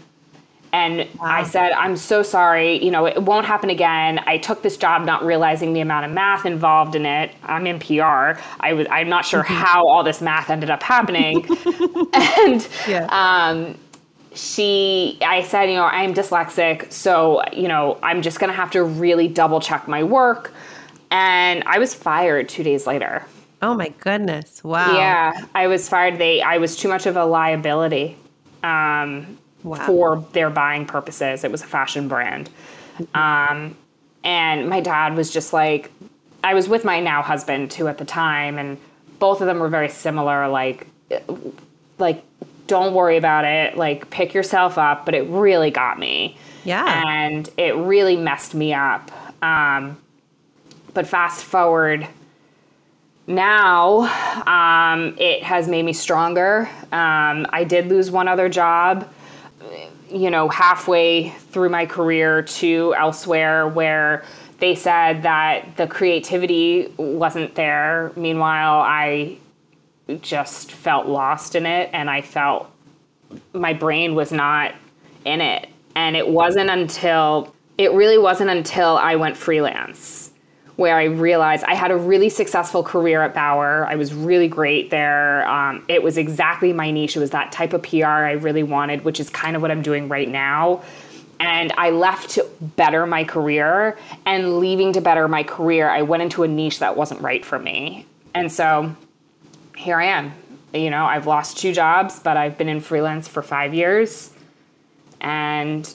And 0.75 1.07
wow. 1.21 1.27
I 1.27 1.43
said, 1.43 1.71
I'm 1.71 1.95
so 1.95 2.21
sorry. 2.21 2.83
You 2.83 2.91
know, 2.91 3.05
it 3.05 3.23
won't 3.23 3.45
happen 3.45 3.69
again. 3.69 4.19
I 4.25 4.38
took 4.38 4.61
this 4.61 4.75
job 4.75 5.05
not 5.05 5.23
realizing 5.23 5.71
the 5.71 5.79
amount 5.79 6.05
of 6.05 6.11
math 6.11 6.45
involved 6.45 6.95
in 6.95 7.05
it. 7.05 7.33
I'm 7.43 7.65
in 7.65 7.79
PR. 7.79 8.38
I 8.59 8.73
was, 8.73 8.85
I'm 8.91 9.07
not 9.07 9.23
sure 9.23 9.41
how 9.63 9.88
all 9.88 10.03
this 10.03 10.19
math 10.19 10.49
ended 10.49 10.69
up 10.69 10.83
happening. 10.83 11.45
and 12.13 12.67
yeah. 12.89 13.07
um, 13.09 13.77
she, 14.33 15.17
I 15.25 15.43
said, 15.43 15.69
you 15.69 15.75
know, 15.75 15.85
I'm 15.85 16.13
dyslexic. 16.13 16.91
So, 16.91 17.41
you 17.53 17.69
know, 17.69 17.97
I'm 18.03 18.21
just 18.21 18.41
going 18.41 18.49
to 18.49 18.55
have 18.57 18.71
to 18.71 18.83
really 18.83 19.29
double 19.29 19.61
check 19.61 19.88
my 19.88 20.03
work 20.03 20.51
and 21.09 21.63
I 21.67 21.79
was 21.79 21.93
fired 21.93 22.49
two 22.49 22.63
days 22.63 22.85
later. 22.85 23.25
Oh 23.61 23.73
my 23.73 23.88
goodness! 23.99 24.63
Wow. 24.63 24.97
Yeah, 24.97 25.45
I 25.55 25.67
was 25.67 25.88
fired. 25.88 26.19
They, 26.19 26.41
I 26.41 26.57
was 26.57 26.75
too 26.75 26.89
much 26.89 27.05
of 27.05 27.15
a 27.15 27.23
liability 27.23 28.17
um, 28.65 29.38
wow. 29.65 29.86
for 29.86 30.25
their 30.32 30.49
buying 30.49 30.86
purposes. 30.86 31.43
It 31.43 31.51
was 31.51 31.62
a 31.62 31.67
fashion 31.67 32.08
brand, 32.08 32.49
mm-hmm. 32.97 33.17
um, 33.17 33.75
and 34.23 34.69
my 34.69 34.80
dad 34.80 35.15
was 35.15 35.32
just 35.32 35.51
like, 35.51 35.91
I 36.43 36.54
was 36.54 36.69
with 36.69 36.86
my 36.86 36.99
now 36.99 37.21
husband 37.21 37.71
too 37.71 37.88
at 37.88 37.97
the 37.97 38.06
time, 38.06 38.58
and 38.58 38.78
both 39.19 39.41
of 39.41 39.47
them 39.47 39.60
were 39.60 39.69
very 39.69 39.89
similar. 39.89 40.47
Like, 40.47 40.88
like 41.97 42.23
don't 42.67 42.93
worry 42.93 43.17
about 43.17 43.45
it. 43.45 43.78
Like, 43.78 44.10
pick 44.10 44.34
yourself 44.34 44.78
up. 44.78 45.06
But 45.06 45.15
it 45.15 45.28
really 45.30 45.71
got 45.71 45.99
me. 45.99 46.38
Yeah. 46.63 47.04
And 47.06 47.49
it 47.58 47.75
really 47.75 48.17
messed 48.17 48.56
me 48.56 48.73
up. 48.73 49.12
Um, 49.43 49.97
but 50.93 51.06
fast 51.06 51.43
forward 51.43 52.08
now, 53.28 54.01
um, 54.47 55.15
it 55.19 55.43
has 55.43 55.67
made 55.67 55.84
me 55.84 55.93
stronger. 55.93 56.69
Um, 56.91 57.45
I 57.49 57.65
did 57.67 57.88
lose 57.88 58.12
one 58.12 58.28
other 58.28 58.49
job, 58.49 59.08
you 60.10 60.30
know, 60.30 60.48
halfway 60.50 61.30
through 61.30 61.70
my 61.70 61.86
career 61.86 62.41
to 62.44 62.94
elsewhere 62.98 63.68
where 63.68 64.24
they 64.60 64.76
said 64.76 65.24
that 65.24 65.76
the 65.78 65.88
creativity 65.88 66.94
wasn't 66.98 67.56
there. 67.56 68.12
Meanwhile, 68.15 68.82
I 68.82 69.38
just 70.22 70.72
felt 70.72 71.08
lost 71.08 71.56
in 71.56 71.65
it 71.65 71.89
and 71.94 72.10
I 72.10 72.22
felt 72.22 72.70
my 73.54 73.74
brain 73.74 74.15
was 74.15 74.32
not 74.32 74.76
in 75.26 75.41
it. 75.41 75.70
And 75.96 76.15
it 76.15 76.28
wasn't 76.28 76.70
until, 76.70 77.54
it 77.78 77.91
really 77.94 78.18
wasn't 78.18 78.50
until 78.50 78.98
I 78.98 79.15
went 79.15 79.36
freelance 79.36 80.32
where 80.75 80.97
I 80.97 81.05
realized 81.05 81.63
I 81.63 81.73
had 81.75 81.91
a 81.91 81.95
really 81.95 82.29
successful 82.29 82.83
career 82.83 83.21
at 83.21 83.33
Bauer. 83.33 83.85
I 83.88 83.95
was 83.95 84.13
really 84.13 84.49
great 84.49 84.89
there. 84.89 85.47
Um, 85.47 85.85
it 85.88 86.03
was 86.03 86.17
exactly 86.17 86.73
my 86.73 86.91
niche. 86.91 87.15
It 87.15 87.19
was 87.19 87.29
that 87.29 87.51
type 87.51 87.73
of 87.73 87.81
PR 87.83 88.05
I 88.05 88.33
really 88.33 88.63
wanted, 88.63 89.05
which 89.05 89.19
is 89.19 89.29
kind 89.29 89.55
of 89.55 89.61
what 89.61 89.71
I'm 89.71 89.81
doing 89.81 90.09
right 90.09 90.27
now. 90.27 90.83
And 91.39 91.73
I 91.77 91.91
left 91.91 92.31
to 92.31 92.45
better 92.59 93.05
my 93.05 93.23
career. 93.23 93.97
And 94.25 94.59
leaving 94.59 94.93
to 94.93 95.01
better 95.01 95.27
my 95.27 95.43
career, 95.43 95.89
I 95.89 96.01
went 96.01 96.23
into 96.23 96.43
a 96.43 96.47
niche 96.47 96.79
that 96.79 96.97
wasn't 96.97 97.21
right 97.21 97.45
for 97.45 97.57
me. 97.57 98.05
And 98.33 98.51
so 98.51 98.95
here 99.77 99.99
I 99.99 100.05
am. 100.05 100.33
You 100.73 100.89
know, 100.89 101.05
I've 101.05 101.25
lost 101.25 101.57
two 101.57 101.71
jobs, 101.71 102.19
but 102.19 102.35
I've 102.35 102.57
been 102.57 102.67
in 102.67 102.81
freelance 102.81 103.29
for 103.29 103.41
five 103.41 103.73
years. 103.73 104.31
And 105.21 105.93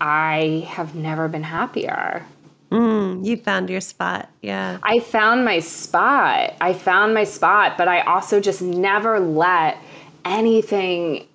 I 0.00 0.68
have 0.70 0.94
never 0.94 1.26
been 1.26 1.42
happier. 1.42 2.24
Mm, 2.72 3.24
you 3.24 3.36
found 3.36 3.68
your 3.68 3.82
spot. 3.82 4.30
Yeah. 4.40 4.78
I 4.82 5.00
found 5.00 5.44
my 5.44 5.60
spot. 5.60 6.54
I 6.58 6.72
found 6.72 7.12
my 7.12 7.24
spot, 7.24 7.76
but 7.76 7.86
I 7.86 8.00
also 8.00 8.40
just 8.40 8.62
never 8.62 9.20
let 9.20 9.76
anything 10.24 11.26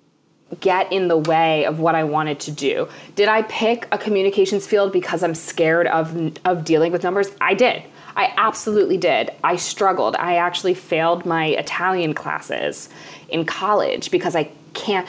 get 0.60 0.92
in 0.92 1.06
the 1.06 1.16
way 1.16 1.64
of 1.64 1.78
what 1.78 1.94
I 1.94 2.02
wanted 2.02 2.40
to 2.40 2.50
do. 2.50 2.88
Did 3.14 3.28
I 3.28 3.42
pick 3.42 3.86
a 3.92 3.98
communications 3.98 4.66
field 4.66 4.92
because 4.92 5.22
I'm 5.22 5.34
scared 5.34 5.86
of 5.86 6.36
of 6.44 6.64
dealing 6.64 6.90
with 6.90 7.04
numbers? 7.04 7.30
I 7.40 7.54
did. 7.54 7.84
I 8.16 8.34
absolutely 8.36 8.96
did. 8.96 9.30
I 9.44 9.54
struggled. 9.54 10.16
I 10.16 10.36
actually 10.36 10.74
failed 10.74 11.24
my 11.24 11.46
Italian 11.46 12.14
classes 12.14 12.88
in 13.28 13.44
college 13.44 14.10
because 14.10 14.34
I 14.34 14.50
can't 14.74 15.06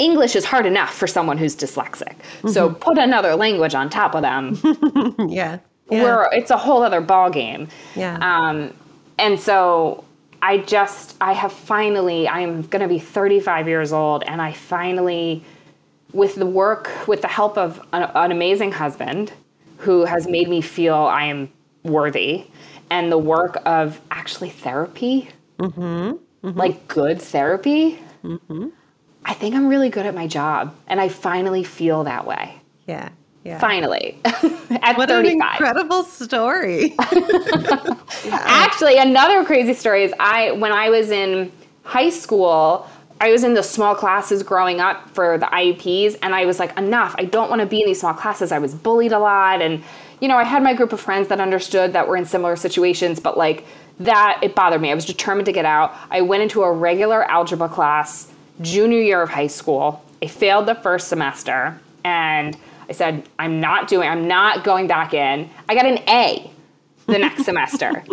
English 0.00 0.34
is 0.34 0.44
hard 0.44 0.66
enough 0.66 0.92
for 0.94 1.06
someone 1.06 1.38
who's 1.38 1.54
dyslexic. 1.54 2.16
Mm-hmm. 2.16 2.48
So 2.48 2.70
put 2.70 2.98
another 2.98 3.36
language 3.36 3.74
on 3.74 3.90
top 3.90 4.14
of 4.14 4.22
them. 4.22 4.58
yeah. 5.28 5.58
yeah. 5.90 6.02
Where 6.02 6.28
it's 6.32 6.50
a 6.50 6.56
whole 6.56 6.82
other 6.82 7.00
ball 7.00 7.30
game. 7.30 7.68
Yeah. 7.94 8.18
Um, 8.20 8.72
and 9.18 9.38
so 9.38 10.04
I 10.42 10.58
just 10.58 11.16
I 11.20 11.32
have 11.34 11.52
finally 11.52 12.26
I 12.26 12.40
am 12.40 12.62
going 12.62 12.82
to 12.82 12.88
be 12.88 12.98
35 12.98 13.68
years 13.68 13.92
old 13.92 14.24
and 14.24 14.40
I 14.40 14.52
finally 14.52 15.44
with 16.12 16.34
the 16.34 16.46
work 16.46 16.90
with 17.06 17.22
the 17.22 17.28
help 17.28 17.58
of 17.58 17.78
an, 17.92 18.10
an 18.14 18.32
amazing 18.32 18.72
husband 18.72 19.32
who 19.76 20.04
has 20.04 20.26
made 20.26 20.48
me 20.48 20.60
feel 20.60 20.94
I 20.94 21.24
am 21.24 21.50
worthy 21.84 22.46
and 22.90 23.12
the 23.12 23.18
work 23.18 23.58
of 23.66 24.00
actually 24.10 24.50
therapy. 24.50 25.28
Mm-hmm. 25.58 26.16
Mm-hmm. 26.46 26.58
Like 26.58 26.88
good 26.88 27.20
therapy. 27.20 27.98
Mm-hmm. 28.24 28.68
I 29.24 29.34
think 29.34 29.54
I'm 29.54 29.66
really 29.66 29.90
good 29.90 30.06
at 30.06 30.14
my 30.14 30.26
job. 30.26 30.74
And 30.86 31.00
I 31.00 31.08
finally 31.08 31.64
feel 31.64 32.04
that 32.04 32.26
way. 32.26 32.54
Yeah. 32.86 33.10
Yeah. 33.44 33.58
Finally. 33.58 34.18
at 34.24 34.96
what 34.98 35.08
35. 35.08 35.12
an 35.12 35.26
incredible 35.26 36.04
story. 36.04 36.94
yeah. 37.12 37.94
Actually, 38.24 38.98
another 38.98 39.44
crazy 39.44 39.74
story 39.74 40.04
is 40.04 40.12
I 40.20 40.52
when 40.52 40.72
I 40.72 40.90
was 40.90 41.10
in 41.10 41.50
high 41.84 42.10
school, 42.10 42.86
I 43.20 43.30
was 43.30 43.44
in 43.44 43.54
the 43.54 43.62
small 43.62 43.94
classes 43.94 44.42
growing 44.42 44.80
up 44.80 45.08
for 45.10 45.36
the 45.36 45.46
IEPs, 45.46 46.18
and 46.22 46.34
I 46.34 46.46
was 46.46 46.58
like, 46.58 46.76
enough. 46.78 47.14
I 47.18 47.24
don't 47.24 47.50
want 47.50 47.60
to 47.60 47.66
be 47.66 47.80
in 47.80 47.86
these 47.86 48.00
small 48.00 48.14
classes. 48.14 48.50
I 48.50 48.58
was 48.58 48.74
bullied 48.74 49.12
a 49.12 49.18
lot. 49.18 49.60
And, 49.60 49.82
you 50.20 50.28
know, 50.28 50.36
I 50.36 50.44
had 50.44 50.62
my 50.62 50.72
group 50.72 50.92
of 50.92 51.00
friends 51.00 51.28
that 51.28 51.38
understood 51.38 51.92
that 51.92 52.08
were 52.08 52.16
in 52.16 52.24
similar 52.24 52.56
situations, 52.56 53.20
but 53.20 53.36
like 53.36 53.66
that, 53.98 54.40
it 54.42 54.54
bothered 54.54 54.80
me. 54.80 54.90
I 54.90 54.94
was 54.94 55.04
determined 55.04 55.46
to 55.46 55.52
get 55.52 55.66
out. 55.66 55.94
I 56.10 56.22
went 56.22 56.42
into 56.42 56.62
a 56.62 56.72
regular 56.72 57.24
algebra 57.24 57.68
class 57.68 58.29
junior 58.60 59.00
year 59.00 59.22
of 59.22 59.30
high 59.30 59.46
school. 59.46 60.04
I 60.22 60.26
failed 60.26 60.66
the 60.66 60.74
first 60.74 61.08
semester 61.08 61.78
and 62.04 62.56
I 62.88 62.92
said, 62.92 63.28
I'm 63.38 63.60
not 63.60 63.88
doing, 63.88 64.08
I'm 64.08 64.26
not 64.28 64.64
going 64.64 64.86
back 64.86 65.14
in. 65.14 65.48
I 65.68 65.74
got 65.74 65.86
an 65.86 65.98
A. 66.08 66.50
the 67.06 67.18
next 67.18 67.44
semester. 67.50 68.04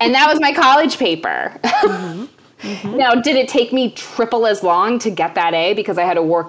And 0.00 0.14
that 0.14 0.28
was 0.28 0.40
my 0.40 0.52
college 0.52 0.98
paper. 0.98 1.52
Mm-hmm. 1.62 2.24
Mm-hmm. 2.62 2.96
Now, 2.96 3.14
did 3.14 3.36
it 3.36 3.48
take 3.48 3.72
me 3.72 3.90
triple 3.92 4.46
as 4.46 4.62
long 4.62 4.98
to 5.00 5.10
get 5.10 5.34
that 5.34 5.52
A 5.52 5.74
because 5.74 5.98
I 5.98 6.04
had 6.04 6.14
to 6.14 6.22
work 6.22 6.48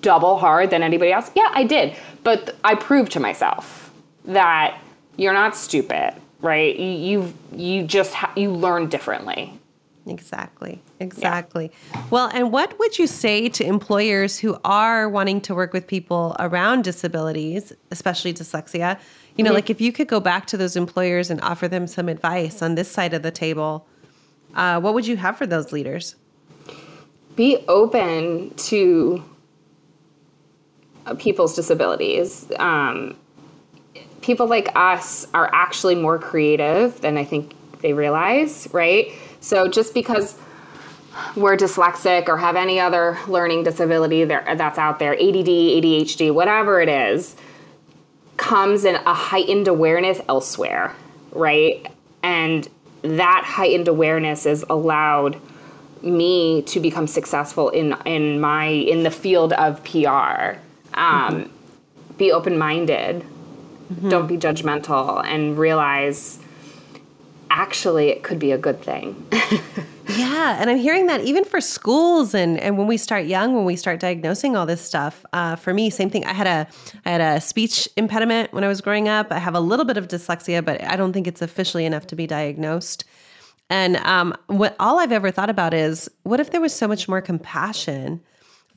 double 0.00 0.36
hard 0.36 0.70
than 0.70 0.82
anybody 0.82 1.12
else? 1.12 1.30
Yeah, 1.36 1.48
I 1.54 1.62
did. 1.64 1.96
But 2.24 2.56
I 2.64 2.74
proved 2.74 3.12
to 3.12 3.20
myself 3.20 3.92
that 4.24 4.78
you're 5.16 5.32
not 5.32 5.54
stupid, 5.56 6.14
right? 6.40 6.76
You 6.76 6.88
you, 6.90 7.34
you 7.54 7.82
just 7.84 8.12
ha- 8.14 8.32
you 8.36 8.50
learn 8.50 8.88
differently. 8.88 9.58
Exactly. 10.06 10.82
Exactly. 11.00 11.70
Yeah. 11.94 12.04
Well, 12.10 12.30
and 12.34 12.52
what 12.52 12.78
would 12.78 12.98
you 12.98 13.06
say 13.06 13.48
to 13.50 13.64
employers 13.64 14.38
who 14.38 14.58
are 14.64 15.08
wanting 15.08 15.40
to 15.42 15.54
work 15.54 15.72
with 15.72 15.86
people 15.86 16.34
around 16.38 16.82
disabilities, 16.84 17.72
especially 17.90 18.34
dyslexia? 18.34 18.98
You 19.36 19.44
know, 19.44 19.50
mm-hmm. 19.50 19.54
like 19.54 19.70
if 19.70 19.80
you 19.80 19.92
could 19.92 20.08
go 20.08 20.20
back 20.20 20.46
to 20.48 20.56
those 20.56 20.76
employers 20.76 21.30
and 21.30 21.40
offer 21.40 21.68
them 21.68 21.86
some 21.86 22.08
advice 22.08 22.62
on 22.62 22.74
this 22.74 22.90
side 22.90 23.14
of 23.14 23.22
the 23.22 23.30
table, 23.30 23.86
uh, 24.54 24.80
what 24.80 24.94
would 24.94 25.06
you 25.06 25.16
have 25.16 25.38
for 25.38 25.46
those 25.46 25.72
leaders? 25.72 26.16
Be 27.36 27.64
open 27.68 28.52
to 28.54 29.24
uh, 31.06 31.14
people's 31.14 31.54
disabilities. 31.54 32.50
Um, 32.58 33.16
people 34.20 34.46
like 34.46 34.68
us 34.76 35.26
are 35.32 35.48
actually 35.52 35.94
more 35.94 36.18
creative 36.18 37.00
than 37.00 37.16
I 37.16 37.24
think 37.24 37.54
they 37.80 37.92
realize, 37.92 38.68
right? 38.72 39.12
So 39.42 39.68
just 39.68 39.92
because 39.92 40.38
we're 41.36 41.56
dyslexic 41.56 42.28
or 42.28 42.38
have 42.38 42.56
any 42.56 42.80
other 42.80 43.18
learning 43.26 43.64
disability 43.64 44.24
there, 44.24 44.44
that's 44.56 44.78
out 44.78 44.98
there, 44.98 45.12
ADD, 45.14 45.46
ADHD, 45.46 46.32
whatever 46.32 46.80
it 46.80 46.88
is, 46.88 47.36
comes 48.36 48.84
in 48.84 48.94
a 48.94 49.12
heightened 49.12 49.68
awareness 49.68 50.20
elsewhere, 50.28 50.94
right? 51.32 51.86
And 52.22 52.68
that 53.02 53.42
heightened 53.44 53.88
awareness 53.88 54.44
has 54.44 54.64
allowed 54.70 55.40
me 56.02 56.62
to 56.62 56.80
become 56.80 57.06
successful 57.06 57.68
in 57.68 57.94
in 58.06 58.40
my 58.40 58.66
in 58.66 59.02
the 59.02 59.10
field 59.10 59.52
of 59.52 59.82
PR. 59.84 59.98
Um, 59.98 60.58
mm-hmm. 60.94 62.16
Be 62.16 62.32
open 62.32 62.58
minded. 62.58 63.22
Mm-hmm. 63.92 64.08
Don't 64.08 64.26
be 64.26 64.36
judgmental, 64.36 65.24
and 65.24 65.58
realize 65.58 66.38
actually 67.52 68.08
it 68.08 68.22
could 68.22 68.38
be 68.38 68.50
a 68.50 68.58
good 68.58 68.80
thing. 68.80 69.26
yeah, 70.08 70.56
and 70.58 70.70
I'm 70.70 70.78
hearing 70.78 71.06
that 71.06 71.20
even 71.20 71.44
for 71.44 71.60
schools 71.60 72.34
and 72.34 72.58
and 72.58 72.78
when 72.78 72.86
we 72.86 72.96
start 72.96 73.26
young, 73.26 73.54
when 73.54 73.64
we 73.64 73.76
start 73.76 74.00
diagnosing 74.00 74.56
all 74.56 74.64
this 74.64 74.80
stuff. 74.80 75.24
Uh, 75.32 75.56
for 75.56 75.74
me, 75.74 75.90
same 75.90 76.08
thing. 76.08 76.24
I 76.24 76.32
had 76.32 76.46
a 76.46 76.66
I 77.04 77.10
had 77.10 77.20
a 77.20 77.40
speech 77.40 77.88
impediment 77.96 78.52
when 78.52 78.64
I 78.64 78.68
was 78.68 78.80
growing 78.80 79.08
up. 79.08 79.30
I 79.30 79.38
have 79.38 79.54
a 79.54 79.60
little 79.60 79.84
bit 79.84 79.98
of 79.98 80.08
dyslexia, 80.08 80.64
but 80.64 80.82
I 80.82 80.96
don't 80.96 81.12
think 81.12 81.26
it's 81.26 81.42
officially 81.42 81.84
enough 81.84 82.06
to 82.08 82.16
be 82.16 82.26
diagnosed. 82.26 83.04
And 83.68 83.96
um, 83.98 84.34
what 84.48 84.74
all 84.80 84.98
I've 84.98 85.12
ever 85.12 85.30
thought 85.30 85.50
about 85.50 85.72
is, 85.72 86.10
what 86.24 86.40
if 86.40 86.50
there 86.50 86.60
was 86.60 86.74
so 86.74 86.88
much 86.88 87.08
more 87.08 87.20
compassion 87.20 88.20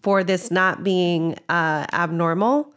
for 0.01 0.23
this 0.23 0.51
not 0.51 0.84
being 0.84 1.38
uh, 1.49 1.86
abnormal, 1.91 2.71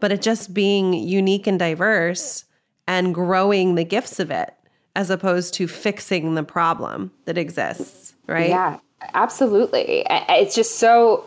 but 0.00 0.12
it 0.12 0.20
just 0.20 0.52
being 0.52 0.94
unique 0.94 1.46
and 1.46 1.58
diverse 1.58 2.44
and 2.86 3.14
growing 3.14 3.74
the 3.76 3.84
gifts 3.84 4.20
of 4.20 4.30
it 4.30 4.54
as 4.96 5.10
opposed 5.10 5.54
to 5.54 5.66
fixing 5.66 6.34
the 6.34 6.42
problem 6.42 7.10
that 7.24 7.36
exists, 7.36 8.14
right? 8.26 8.48
Yeah, 8.48 8.78
absolutely. 9.14 10.06
It's 10.08 10.54
just 10.54 10.78
so 10.78 11.26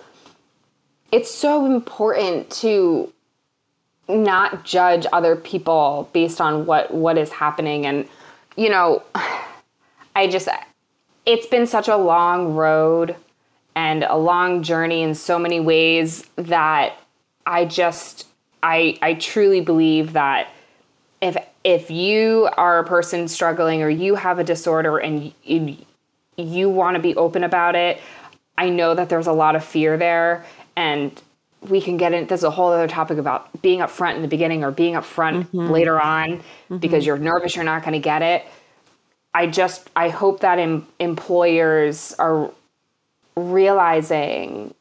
it's 1.11 1.33
so 1.33 1.65
important 1.65 2.49
to 2.49 3.11
not 4.09 4.63
judge 4.63 5.05
other 5.11 5.35
people 5.35 6.09
based 6.13 6.39
on 6.39 6.65
what 6.65 6.93
what 6.93 7.17
is 7.17 7.29
happening 7.29 7.85
and 7.85 8.07
you 8.55 8.69
know 8.69 9.03
I 10.15 10.27
just 10.27 10.47
it's 11.25 11.45
been 11.47 11.67
such 11.67 11.87
a 11.87 11.97
long 11.97 12.55
road 12.55 13.15
and 13.75 14.03
a 14.03 14.15
long 14.15 14.63
journey 14.63 15.03
in 15.03 15.13
so 15.13 15.37
many 15.37 15.59
ways 15.59 16.23
that 16.37 16.97
I 17.45 17.65
just 17.65 18.25
I 18.63 18.97
I 19.01 19.13
truly 19.15 19.61
believe 19.61 20.13
that 20.13 20.49
if 21.21 21.37
if 21.67 21.91
you 21.91 22.47
are 22.55 22.79
a 22.79 22.85
person 22.85 23.27
struggling 23.27 23.83
or 23.83 23.89
you 23.89 24.15
have 24.15 24.39
a 24.39 24.43
disorder 24.43 24.99
and 24.99 25.33
you, 25.43 25.75
you 26.37 26.69
want 26.69 26.95
to 26.95 27.01
be 27.01 27.13
open 27.17 27.43
about 27.43 27.75
it, 27.75 27.99
I 28.57 28.69
know 28.69 28.95
that 28.95 29.09
there's 29.09 29.27
a 29.27 29.33
lot 29.33 29.57
of 29.57 29.65
fear 29.65 29.97
there 29.97 30.45
and 30.77 31.21
we 31.67 31.81
can 31.81 31.97
get 31.97 32.13
in 32.13 32.25
there's 32.27 32.45
a 32.45 32.49
whole 32.49 32.71
other 32.71 32.87
topic 32.87 33.17
about 33.17 33.61
being 33.61 33.81
up 33.81 33.89
front 33.89 34.15
in 34.15 34.21
the 34.21 34.29
beginning 34.29 34.63
or 34.63 34.71
being 34.71 34.95
up 34.95 35.03
front 35.03 35.51
mm-hmm. 35.51 35.69
later 35.69 35.99
on 35.99 36.37
mm-hmm. 36.37 36.77
because 36.77 37.05
you're 37.05 37.17
nervous 37.17 37.57
you're 37.57 37.65
not 37.65 37.81
going 37.81 37.93
to 37.93 37.99
get 37.99 38.21
it. 38.21 38.45
I 39.33 39.47
just 39.47 39.89
I 39.93 40.07
hope 40.07 40.39
that 40.39 40.59
em- 40.59 40.87
employers 40.99 42.15
are 42.17 42.49
realizing 43.35 44.73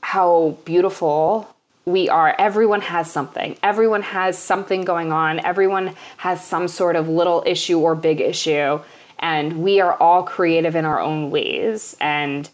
how 0.00 0.56
beautiful 0.64 1.53
we 1.86 2.08
are 2.08 2.34
everyone 2.38 2.80
has 2.80 3.10
something. 3.10 3.56
Everyone 3.62 4.02
has 4.02 4.38
something 4.38 4.82
going 4.82 5.12
on. 5.12 5.40
Everyone 5.40 5.94
has 6.16 6.44
some 6.44 6.68
sort 6.68 6.96
of 6.96 7.08
little 7.08 7.42
issue 7.46 7.78
or 7.78 7.94
big 7.94 8.20
issue. 8.20 8.80
And 9.18 9.62
we 9.62 9.80
are 9.80 9.94
all 9.94 10.22
creative 10.22 10.76
in 10.76 10.84
our 10.84 11.00
own 11.00 11.30
ways. 11.30 11.96
And 12.00 12.48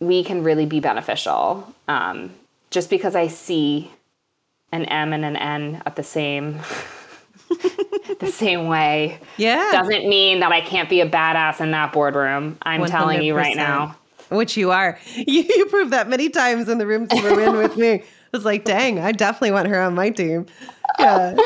we 0.00 0.24
can 0.24 0.42
really 0.42 0.66
be 0.66 0.80
beneficial. 0.80 1.72
Um, 1.88 2.30
just 2.70 2.90
because 2.90 3.14
i 3.14 3.28
see 3.28 3.90
an 4.72 4.84
m 4.86 5.12
and 5.12 5.24
an 5.24 5.36
n 5.36 5.82
at 5.86 5.96
the 5.96 6.02
same 6.02 6.60
the 8.20 8.30
same 8.30 8.66
way 8.66 9.18
yeah. 9.36 9.70
doesn't 9.72 10.06
mean 10.08 10.40
that 10.40 10.52
i 10.52 10.60
can't 10.60 10.90
be 10.90 11.00
a 11.00 11.08
badass 11.08 11.60
in 11.60 11.70
that 11.70 11.92
boardroom. 11.92 12.58
I'm 12.62 12.82
100%. 12.82 12.88
telling 12.88 13.22
you 13.22 13.34
right 13.34 13.56
now. 13.56 13.96
Which 14.28 14.58
you 14.58 14.70
are. 14.70 14.98
You, 15.14 15.42
you 15.56 15.66
proved 15.66 15.92
that 15.92 16.08
many 16.08 16.28
times 16.28 16.68
in 16.68 16.76
the 16.76 16.86
rooms 16.86 17.08
you 17.14 17.22
were 17.22 17.40
in 17.40 17.56
with 17.56 17.76
me 17.78 18.02
was 18.32 18.44
like, 18.44 18.64
dang, 18.64 18.98
I 18.98 19.12
definitely 19.12 19.52
want 19.52 19.68
her 19.68 19.80
on 19.80 19.94
my 19.94 20.10
team. 20.10 20.46
Yeah. 20.98 21.36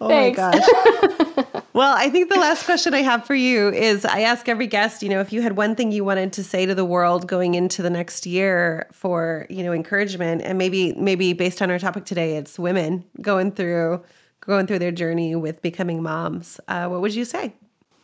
Oh 0.00 0.08
Thanks. 0.08 0.38
my 0.38 0.52
gosh. 0.52 1.62
well, 1.72 1.94
I 1.96 2.10
think 2.10 2.30
the 2.30 2.38
last 2.38 2.64
question 2.64 2.94
I 2.94 3.02
have 3.02 3.26
for 3.26 3.34
you 3.34 3.70
is 3.70 4.04
I 4.04 4.20
ask 4.20 4.48
every 4.48 4.68
guest, 4.68 5.02
you 5.02 5.08
know, 5.08 5.20
if 5.20 5.32
you 5.32 5.42
had 5.42 5.56
one 5.56 5.74
thing 5.74 5.90
you 5.90 6.04
wanted 6.04 6.32
to 6.34 6.44
say 6.44 6.64
to 6.64 6.76
the 6.76 6.84
world 6.84 7.26
going 7.26 7.54
into 7.54 7.82
the 7.82 7.90
next 7.90 8.24
year 8.24 8.86
for, 8.92 9.46
you 9.50 9.64
know, 9.64 9.72
encouragement 9.72 10.42
and 10.42 10.58
maybe 10.58 10.92
maybe 10.92 11.32
based 11.32 11.60
on 11.60 11.72
our 11.72 11.78
topic 11.78 12.04
today, 12.04 12.36
it's 12.36 12.56
women 12.56 13.04
going 13.20 13.50
through 13.50 14.00
going 14.40 14.68
through 14.68 14.78
their 14.78 14.92
journey 14.92 15.34
with 15.34 15.60
becoming 15.60 16.02
moms. 16.02 16.60
Uh, 16.68 16.86
what 16.86 17.00
would 17.00 17.14
you 17.14 17.24
say? 17.24 17.52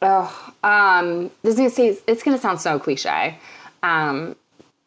Oh, 0.03 0.53
um, 0.65 1.31
this 1.43 1.55
is 1.55 1.57
gonna 1.57 1.71
say 1.71 1.99
it's 2.09 2.23
gonna 2.23 2.39
sound 2.39 2.61
so 2.61 2.79
cliche. 2.79 3.39
Um, 3.83 4.35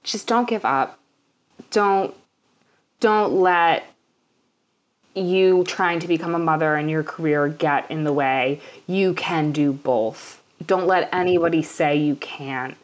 just 0.03 0.27
don't 0.27 0.49
give 0.49 0.65
up. 0.65 0.99
Don't 1.71 2.13
don't 2.99 3.33
let 3.33 3.85
you 5.15 5.63
trying 5.65 5.99
to 5.99 6.07
become 6.07 6.35
a 6.35 6.39
mother 6.39 6.75
and 6.75 6.89
your 6.89 7.03
career 7.03 7.47
get 7.47 7.89
in 7.89 8.03
the 8.03 8.13
way. 8.13 8.61
You 8.87 9.13
can 9.13 9.51
do 9.51 9.73
both. 9.73 10.41
Don't 10.65 10.87
let 10.87 11.13
anybody 11.13 11.61
say 11.61 11.97
you 11.97 12.15
can't. 12.15 12.75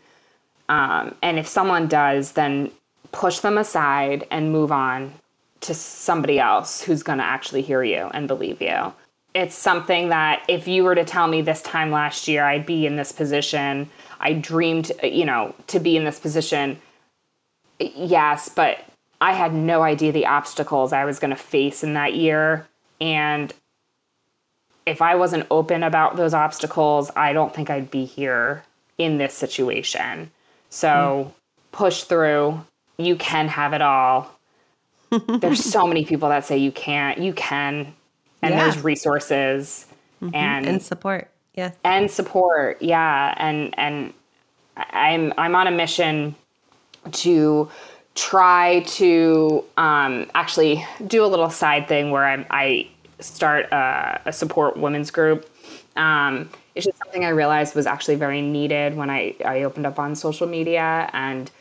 Um, 0.70 1.16
and 1.22 1.38
if 1.38 1.48
someone 1.48 1.88
does, 1.88 2.32
then 2.32 2.72
push 3.12 3.40
them 3.40 3.58
aside 3.58 4.26
and 4.32 4.52
move 4.52 4.72
on 4.72 5.14
to 5.62 5.74
somebody 5.74 6.40
else 6.40 6.82
who's 6.82 7.04
going 7.04 7.20
to 7.20 7.24
actually 7.24 7.62
hear 7.62 7.84
you 7.84 8.10
and 8.14 8.28
believe 8.28 8.62
you. 8.62 8.94
It's 9.34 9.56
something 9.56 10.10
that 10.10 10.44
if 10.48 10.68
you 10.68 10.84
were 10.84 10.96
to 10.96 11.04
tell 11.04 11.28
me 11.28 11.42
this 11.42 11.62
time 11.62 11.92
last 11.92 12.28
year 12.28 12.46
I'd 12.46 12.66
be 12.66 12.86
in 12.86 12.96
this 12.96 13.12
position, 13.12 13.90
I 14.20 14.34
dreamed, 14.34 14.92
you 15.04 15.26
know, 15.26 15.54
to 15.68 15.80
be 15.80 15.98
in 15.98 16.06
this 16.06 16.20
position. 16.20 16.80
Yes, 17.80 18.50
but 18.50 18.80
I 19.22 19.34
had 19.34 19.54
no 19.54 19.82
idea 19.82 20.12
the 20.12 20.26
obstacles 20.26 20.94
I 20.94 21.06
was 21.06 21.20
going 21.20 21.32
to 21.32 21.36
face 21.36 21.84
in 21.84 21.94
that 21.94 22.14
year. 22.16 22.68
And 23.00 23.54
if 24.86 25.02
I 25.02 25.16
wasn't 25.16 25.48
open 25.50 25.84
about 25.84 26.16
those 26.16 26.34
obstacles, 26.34 27.12
I 27.16 27.34
don't 27.34 27.54
think 27.54 27.70
I'd 27.70 27.90
be 27.90 28.06
here 28.06 28.64
in 28.98 29.18
this 29.18 29.34
situation. 29.34 30.32
So 30.70 31.32
mm. 31.32 31.34
push 31.72 32.04
through. 32.04 32.64
You 32.98 33.16
can 33.16 33.48
have 33.48 33.74
it 33.74 33.82
all. 33.82 34.32
there's 35.40 35.64
so 35.64 35.88
many 35.88 36.06
people 36.06 36.30
that 36.30 36.46
say 36.46 36.58
you 36.58 36.72
can't. 36.72 37.20
You 37.20 37.34
can. 37.34 37.94
And 38.42 38.54
yeah. 38.54 38.64
there's 38.64 38.84
resources 38.84 39.88
mm-hmm. 40.22 40.36
and 40.36 40.66
and 40.66 40.82
support. 40.82 41.30
Yeah. 41.56 41.72
And 41.84 42.12
support. 42.12 42.82
Yeah. 42.82 43.34
And 43.38 43.74
and 43.78 44.14
I'm 44.78 45.34
I'm 45.38 45.56
on 45.56 45.68
a 45.68 45.72
mission 45.72 46.36
to 47.12 47.70
try 48.16 48.80
to 48.88 49.64
um, 49.76 50.30
actually 50.34 50.86
do 51.06 51.24
a 51.24 51.28
little 51.28 51.50
side 51.50 51.88
thing 51.88 52.12
where 52.12 52.26
I, 52.26 52.46
I 52.50 52.88
start 53.20 53.66
a, 53.72 54.22
a, 54.26 54.34
support 54.34 54.78
women's 54.78 55.12
group. 55.12 55.50
Um, 55.98 56.50
it's 56.76 56.86
just 56.86 56.98
something 56.98 57.26
I 57.26 57.30
realized 57.30 57.76
was 57.76 57.86
actually 57.86 58.16
very 58.16 58.42
needed 58.42 58.96
when 58.96 59.10
I, 59.10 59.36
I 59.44 59.64
opened 59.64 59.86
up 59.86 60.00
on 60.00 60.16
social 60.16 60.48
media. 60.48 61.10
And 61.14 61.52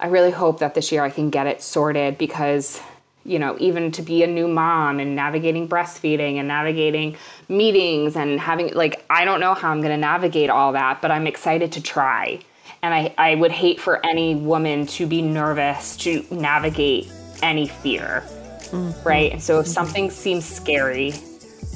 I 0.00 0.08
really 0.08 0.32
hope 0.32 0.58
that 0.58 0.74
this 0.74 0.90
year 0.90 1.02
I 1.04 1.10
can 1.10 1.30
get 1.30 1.46
it 1.46 1.62
sorted 1.62 2.18
because, 2.18 2.80
you 3.24 3.38
know, 3.38 3.56
even 3.60 3.92
to 3.92 4.02
be 4.02 4.24
a 4.24 4.26
new 4.26 4.48
mom 4.48 4.98
and 4.98 5.14
navigating 5.14 5.68
breastfeeding 5.68 6.36
and 6.38 6.48
navigating 6.48 7.16
meetings 7.48 8.16
and 8.16 8.40
having, 8.40 8.72
like, 8.74 9.04
I 9.10 9.24
don't 9.24 9.40
know 9.40 9.54
how 9.54 9.70
I'm 9.70 9.80
going 9.80 9.92
to 9.92 9.96
navigate 9.96 10.50
all 10.50 10.72
that, 10.72 11.00
but 11.00 11.12
I'm 11.12 11.26
excited 11.28 11.72
to 11.72 11.80
try. 11.80 12.40
And 12.84 12.92
I, 12.92 13.14
I 13.16 13.34
would 13.34 13.50
hate 13.50 13.80
for 13.80 14.04
any 14.04 14.34
woman 14.34 14.86
to 14.88 15.06
be 15.06 15.22
nervous 15.22 15.96
to 15.96 16.22
navigate 16.30 17.10
any 17.42 17.66
fear, 17.66 18.22
mm-hmm. 18.26 19.08
right? 19.08 19.32
And 19.32 19.42
so 19.42 19.58
if 19.58 19.66
something 19.66 20.10
seems 20.10 20.44
scary, 20.44 21.12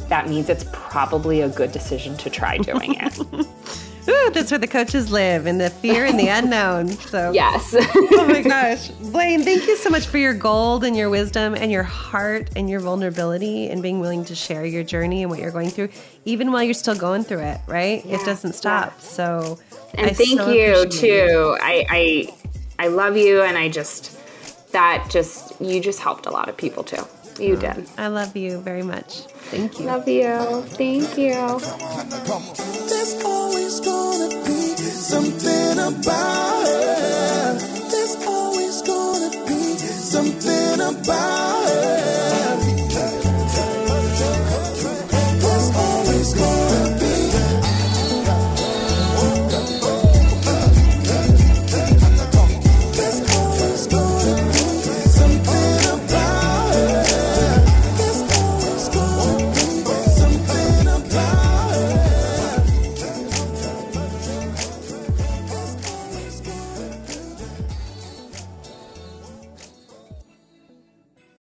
that 0.09 0.29
means 0.29 0.51
it's 0.51 0.67
probably 0.71 1.41
a 1.41 1.49
good 1.49 1.73
decision 1.73 2.15
to 2.19 2.29
try 2.29 2.59
doing 2.59 2.95
it. 3.01 3.19
Ooh, 4.09 4.31
that's 4.33 4.51
where 4.51 4.59
the 4.59 4.67
coaches 4.67 5.11
live 5.11 5.47
in 5.47 5.59
the 5.59 5.71
fear 5.71 6.07
and 6.07 6.19
the 6.19 6.29
unknown. 6.39 6.89
So 6.89 7.33
yes. 7.33 7.75
oh 7.79 8.27
my 8.29 8.43
gosh, 8.43 8.89
Blaine, 8.89 9.43
thank 9.43 9.67
you 9.67 9.77
so 9.77 9.91
much 9.91 10.07
for 10.07 10.19
your 10.19 10.35
gold 10.35 10.85
and 10.85 10.97
your 10.97 11.11
wisdom 11.11 11.55
and 11.55 11.71
your 11.71 11.83
heart 11.83 12.51
and 12.57 12.71
your 12.71 12.81
vulnerability 12.81 13.69
and 13.69 13.83
being 13.83 14.01
willing 14.01 14.25
to 14.27 14.35
share 14.35 14.65
your 14.65 14.83
journey 14.83 15.23
and 15.23 15.31
what 15.31 15.41
you're 15.41 15.51
going 15.51 15.71
through, 15.71 15.91
even 16.25 16.53
while 16.53 16.63
you're 16.63 16.75
still 16.75 16.97
going 16.97 17.25
through 17.25 17.43
it. 17.43 17.61
Right? 17.67 18.05
Yeah, 18.07 18.17
it 18.17 18.25
doesn't 18.25 18.55
stop. 18.55 18.95
Yeah. 18.97 19.03
So 19.03 19.59
and 19.95 20.07
I 20.07 20.13
thank 20.13 20.41
you 20.49 20.89
too. 20.89 21.57
I, 21.61 21.87
I 22.79 22.85
I 22.85 22.89
love 22.89 23.17
you, 23.17 23.43
and 23.43 23.59
I 23.59 23.69
just 23.69 24.19
that 24.73 25.09
just 25.11 25.61
you 25.61 25.81
just 25.81 26.01
helped 26.01 26.27
a 26.27 26.31
lot 26.31 26.49
of 26.49 26.57
people 26.57 26.85
too. 26.85 27.05
You 27.39 27.57
did. 27.57 27.89
I 27.97 28.09
love 28.09 28.37
you 28.37 28.59
very 28.59 28.83
much. 28.83 29.23
Thank 29.51 29.79
you. 29.79 29.87
Love 29.87 30.09
you. 30.09 30.63
Thank 30.77 31.17
you. 31.17 31.35
There's 32.89 33.23
always 33.25 33.81
gonna 33.81 34.29
be 34.45 34.77
something 34.77 35.79
about 35.79 36.67
her. 36.67 37.55
There's 37.91 38.17
always 38.27 38.83
gonna 38.83 39.31
be 39.47 39.79
something 39.79 40.81
about 40.81 41.69